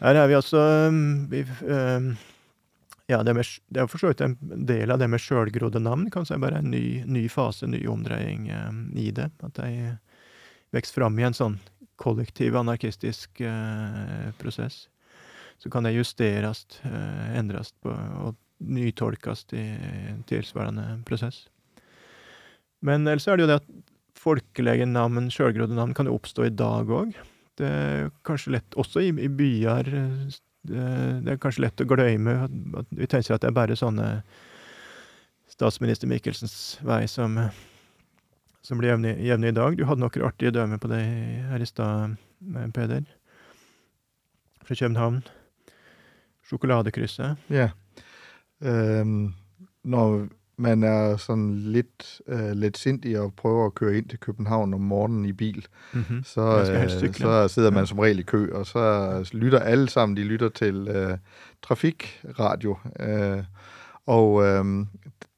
[0.00, 2.16] Her er vi altså um, vi, um,
[3.10, 3.34] Ja, det,
[3.74, 4.36] det er for så vidt en
[4.68, 6.06] del av det med sjølgrodde navn.
[6.14, 8.70] Kanskje bare en ny, ny fase, ny omdreining eh,
[9.02, 9.30] i det.
[9.42, 9.96] At de
[10.74, 11.58] vokser fram i en sånn
[12.00, 14.84] kollektiv, anarkistisk eh, prosess.
[15.60, 19.64] Så kan det justeres, eh, endres på, og nytolkes i
[20.12, 21.48] en tilsvarende prosess.
[22.84, 23.72] Men ellers er det jo det at
[24.20, 27.16] folkelige navn, sjølgrodde navn, kan jo oppstå i dag òg.
[27.60, 30.38] Det er kanskje lett, også i, i byer eh,
[30.68, 32.34] det, er kanskje lett å glemme
[32.90, 34.10] vi tenker at det er bare sånne
[35.50, 37.36] statsminister Michelsens vei som,
[38.64, 39.76] som blir jevne, i dag.
[39.76, 41.00] Du hadde noen artige dømmer på det
[41.50, 42.16] her i stad,
[42.54, 43.04] eh, Peder.
[44.64, 45.22] Fra København.
[46.48, 47.50] Sjokoladekrysset.
[47.52, 47.70] Ja.
[48.60, 49.32] Øhm,
[49.84, 50.28] når
[50.60, 54.80] man er sådan lidt øh, lidt sindig og prøver at køre ind til København om
[54.80, 56.24] morgenen i bil, Mhm.
[56.24, 56.90] så, øh,
[57.48, 60.88] så sidder man som regel i kø, og så lytter alle sammen, de lytter til
[60.88, 61.18] øh,
[61.62, 62.76] trafikradio.
[63.00, 63.42] Øh,
[64.06, 64.86] og øh,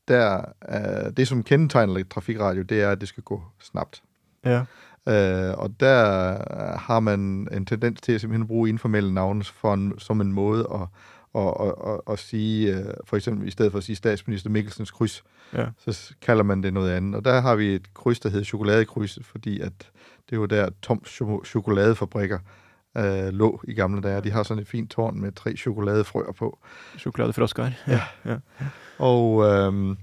[0.08, 4.02] der, øh, det, som kendetegner trafikradio, det er, at det skal gå snabt.
[4.44, 4.62] Ja.
[5.08, 9.94] Øh, og der har man en tendens til at simpelthen bruge informelle navne for en,
[9.98, 10.80] som en måde at,
[11.34, 15.22] og, og, at sige, øh, for eksempel i stedet for at sige statsminister Mikkelsens kryds,
[15.54, 15.66] Ja.
[15.78, 17.14] så kalder man det noget andet.
[17.14, 19.72] Og der har vi et kryds, der hedder chokoladekryds, fordi at
[20.30, 22.38] det er jo der Toms chokoladefabrikker
[22.96, 24.20] øh, lå i gamle dage.
[24.20, 26.58] De har sådan et fint tårn med tre chokoladefrøer på.
[26.96, 27.70] Sjokoladefrosker.
[27.88, 28.00] Ja.
[28.24, 28.36] ja.
[28.98, 29.96] Og øh,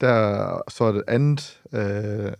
[0.00, 2.32] der så er det andet øh,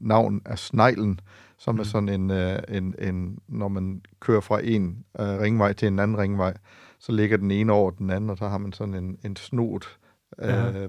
[0.00, 1.20] navn er Sneglen,
[1.58, 1.80] som mm.
[1.80, 5.98] er sådan en, øh, en, en, når man kører fra en øh, ringvej til en
[5.98, 6.54] anden ringvej,
[6.98, 9.98] så ligger den ene over den anden, og så har man sådan en, en snot
[10.38, 10.84] øh, Ja.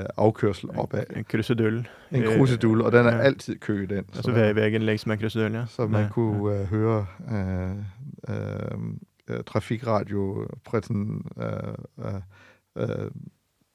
[0.00, 1.04] øh, afkørsel opad.
[1.16, 1.88] En krusedull.
[2.12, 3.18] En Øh, og den er ja.
[3.18, 4.04] altid kø i den.
[4.14, 5.66] Altså der- ve- veien med krusedull, ja.
[5.66, 7.70] så man Ja, kunne øh, høre øh,
[8.28, 8.78] øh,
[9.30, 11.74] øh, trafikradio præsen, øh,
[12.78, 13.10] øh,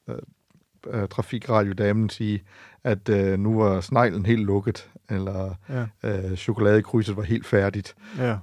[0.09, 0.15] øh,
[0.87, 2.43] øh, øh, trafikradiodamen sige,
[2.83, 5.85] at øh, nu var sneglen helt lukket, eller ja.
[6.03, 7.95] øh, chokoladekrydset var helt færdigt.
[8.17, 8.37] ja.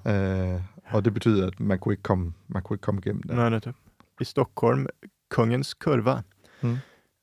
[0.55, 0.61] Øh,
[0.93, 3.35] og det betyder, at man kunne ikke komme, man kunne ikke komme igennem der.
[3.35, 3.77] Nei, nettopp.
[4.21, 4.87] I Stockholm,
[5.31, 6.21] Kongens kurva
[6.63, 6.77] Mm.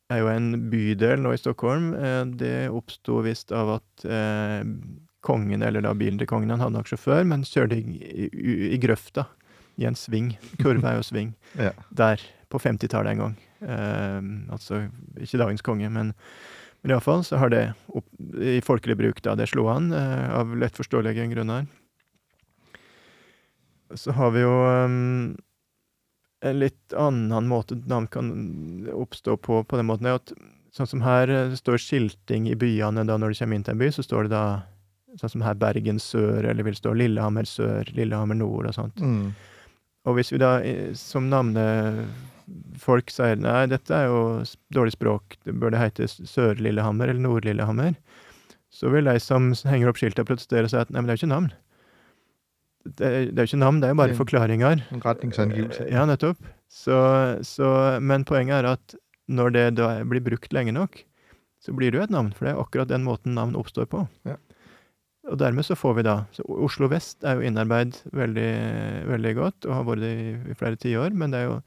[0.09, 1.93] er jo en bydel nå i Stockholm.
[1.93, 4.65] Eh, Det oppsto visst av at eh,
[5.21, 8.77] kongen, eller da bilen til kongen, han hadde nok sjåfør, men kjørte i, i, i
[8.77, 9.23] grøfta
[9.77, 10.31] i en sving.
[10.61, 11.35] Kurva er jo sving.
[11.65, 11.69] Ja.
[11.97, 12.17] Der,
[12.49, 13.35] på 50-tallet en gang.
[13.61, 14.19] Eh,
[14.53, 14.85] altså
[15.19, 16.13] ikke dagens konge, men,
[16.81, 18.07] men iallfall så har det opp,
[18.39, 19.35] i folkelig bruk, da.
[19.37, 21.67] Det slo an eh, av lettforståelige grunner.
[23.95, 25.35] Så har vi jo um,
[26.43, 28.31] en litt annen måte navn kan
[28.91, 30.33] oppstå på, på den måten, er at
[30.75, 33.77] sånn som her eh, det står skilting i byene da når du kommer inn til
[33.77, 34.45] en by, så står det da
[35.17, 38.99] sånn som her Bergen sør, eller vil stå Lillehammer sør, Lillehammer nord og sånt.
[39.01, 39.31] Mm.
[40.07, 40.59] Og hvis vi da
[40.95, 41.47] som som
[42.47, 44.19] navnefolk sier nei, dette er jo
[44.73, 47.95] dårlig språk, det bør det hete Sør-Lillehammer eller Nord-Lillehammer,
[48.71, 51.17] så vil de som henger opp skiltet protestere og si at nei, men det er
[51.17, 51.49] jo ikke navn.
[52.87, 54.83] Det er, det er jo ikke navn, det er jo bare Det- forklaringer.
[55.03, 55.89] Retningsangivelse.
[55.91, 56.37] Ja, nettopp.
[56.71, 56.95] Så,
[57.43, 58.95] så, men poenget er at
[59.27, 61.01] når det da blir brukt lenge nok,
[61.59, 64.05] så blir det jo et navn, for det er akkurat den måten navn oppstår på.
[64.27, 64.37] Ja.
[65.27, 68.51] Og dermed så får vi da så Oslo vest er jo innarbeid veldig,
[69.09, 71.57] veldig godt, og har vært det i, flere tiår, men det er jo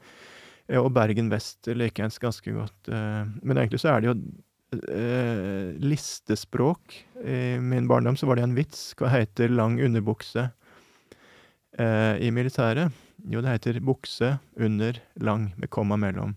[0.79, 2.87] Og Bergen vest likeens ganske godt.
[2.87, 4.15] eh, men egentlig så er det jo
[4.87, 6.95] eh, listespråk.
[7.23, 8.93] I min barndom så var det en vits.
[8.95, 10.47] Hva heter lang underbukse
[11.77, 12.91] eh, i militæret?
[13.27, 16.35] Jo, det heter bukse under lang, med komma mellom.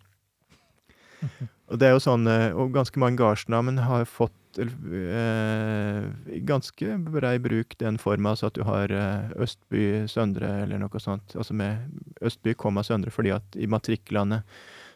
[1.71, 7.77] Og det er jo sånn, og ganske mange gardsnavn har fått i ganske brei bruk
[7.81, 11.35] den forma, altså at du har eh, Østby Søndre eller noe sånt.
[11.37, 11.79] Altså med
[12.25, 14.43] Østby, komma Søndre, fordi at i matriklene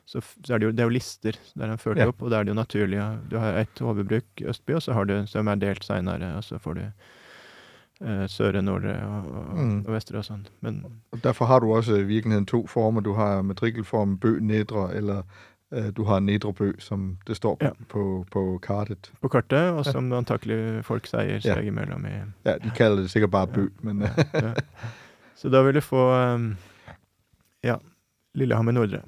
[0.08, 2.12] så, så er det jo, det er jo lister der de fører det Ja.
[2.14, 3.00] opp, og da er det jo naturlig.
[3.28, 6.56] Du har ett hovedbruk, Østby, og så har du som er delt seinere, og så
[6.62, 6.84] får du
[8.06, 9.78] eh, Søre, Nordre og, og, Mm.
[9.86, 10.46] og Vestre og sånn.
[10.62, 13.00] Men Og derfor har du også i virkeligheten to former.
[13.02, 15.22] Du har matrikkelformen bø nedre, eller
[15.96, 17.70] du har Nidrobø, bø, som det står Ja.
[17.88, 19.12] på, på kartet.
[19.20, 21.54] på kartet, og som antakelig folk sier Ja.
[21.54, 22.14] seg imellom i
[22.44, 24.54] Ja, de kalder det sikkert bare bø, men øh, ja.
[25.36, 26.02] Så da vil du få
[27.64, 27.76] ja,
[28.34, 29.02] Lillehammer Nordre.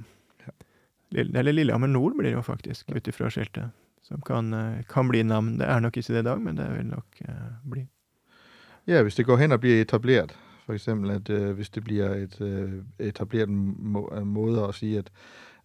[1.11, 3.71] Lille, eller Lillehammer Nord blir det jo faktisk, ut ifra skiltet.
[4.03, 5.59] Som kan, eh, kan bli navn.
[5.59, 7.87] Det er nok ikke det i dag, men det vil nok uh, bli.
[8.87, 10.35] ja, hvis det går hen og blir etableret,
[10.67, 14.99] for eksempel at øh, hvis det blir et uh, etableret må, øh, måde at sige,
[14.99, 15.11] at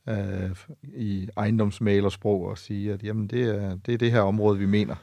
[0.09, 4.65] øh, i ejendomsmalersprog og sige, at jamen, det, er, det er det her område, vi
[4.65, 4.95] mener.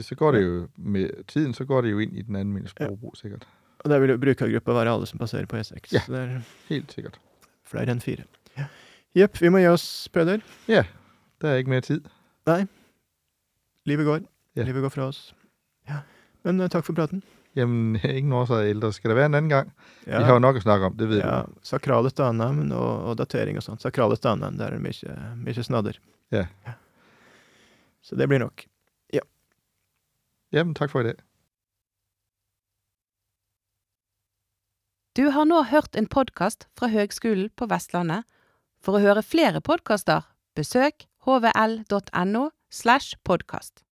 [0.00, 2.84] Så går det jo med tiden, så går det jo ind i den almindelige Ja.
[2.86, 3.48] sprogbrug, sikkert.
[3.78, 5.74] Og der vil jo brukergruppa være alle som passerer på E6.
[5.92, 6.00] Ja.
[6.00, 7.20] Så det er Helt sikkert.
[7.64, 8.22] flere enn fire.
[9.16, 10.38] Jepp, vi må gi oss, Peder.
[10.68, 10.84] Ja,
[11.40, 12.00] der er ikke mere tid.
[13.84, 14.20] Livet går.
[14.56, 14.62] Ja.
[14.62, 15.34] Livet går fra oss.
[15.88, 15.96] Ja.
[16.44, 17.22] Men uh, takk for praten.
[17.56, 18.92] Jamen, ingen årsager ældre.
[18.92, 19.72] Skal det være en anden gang?
[20.06, 20.18] Ja.
[20.18, 21.52] Vi har jo nok at snakke om, det ved Ja, du.
[21.62, 23.82] sakrale stadnavn og, og datering og sånt.
[23.84, 25.98] Sakrale stadnavn, der er det mye, mye snadder.
[26.32, 26.46] Ja.
[28.02, 28.64] Så det blir nok.
[30.52, 31.20] Jamen, takk for i dag.
[35.16, 38.24] Du har nå hørt en podkast fra Høgskolen på Vestlandet.
[38.84, 40.26] For å høre flere podkaster,
[40.56, 43.84] besøk hvl.no slash podkast.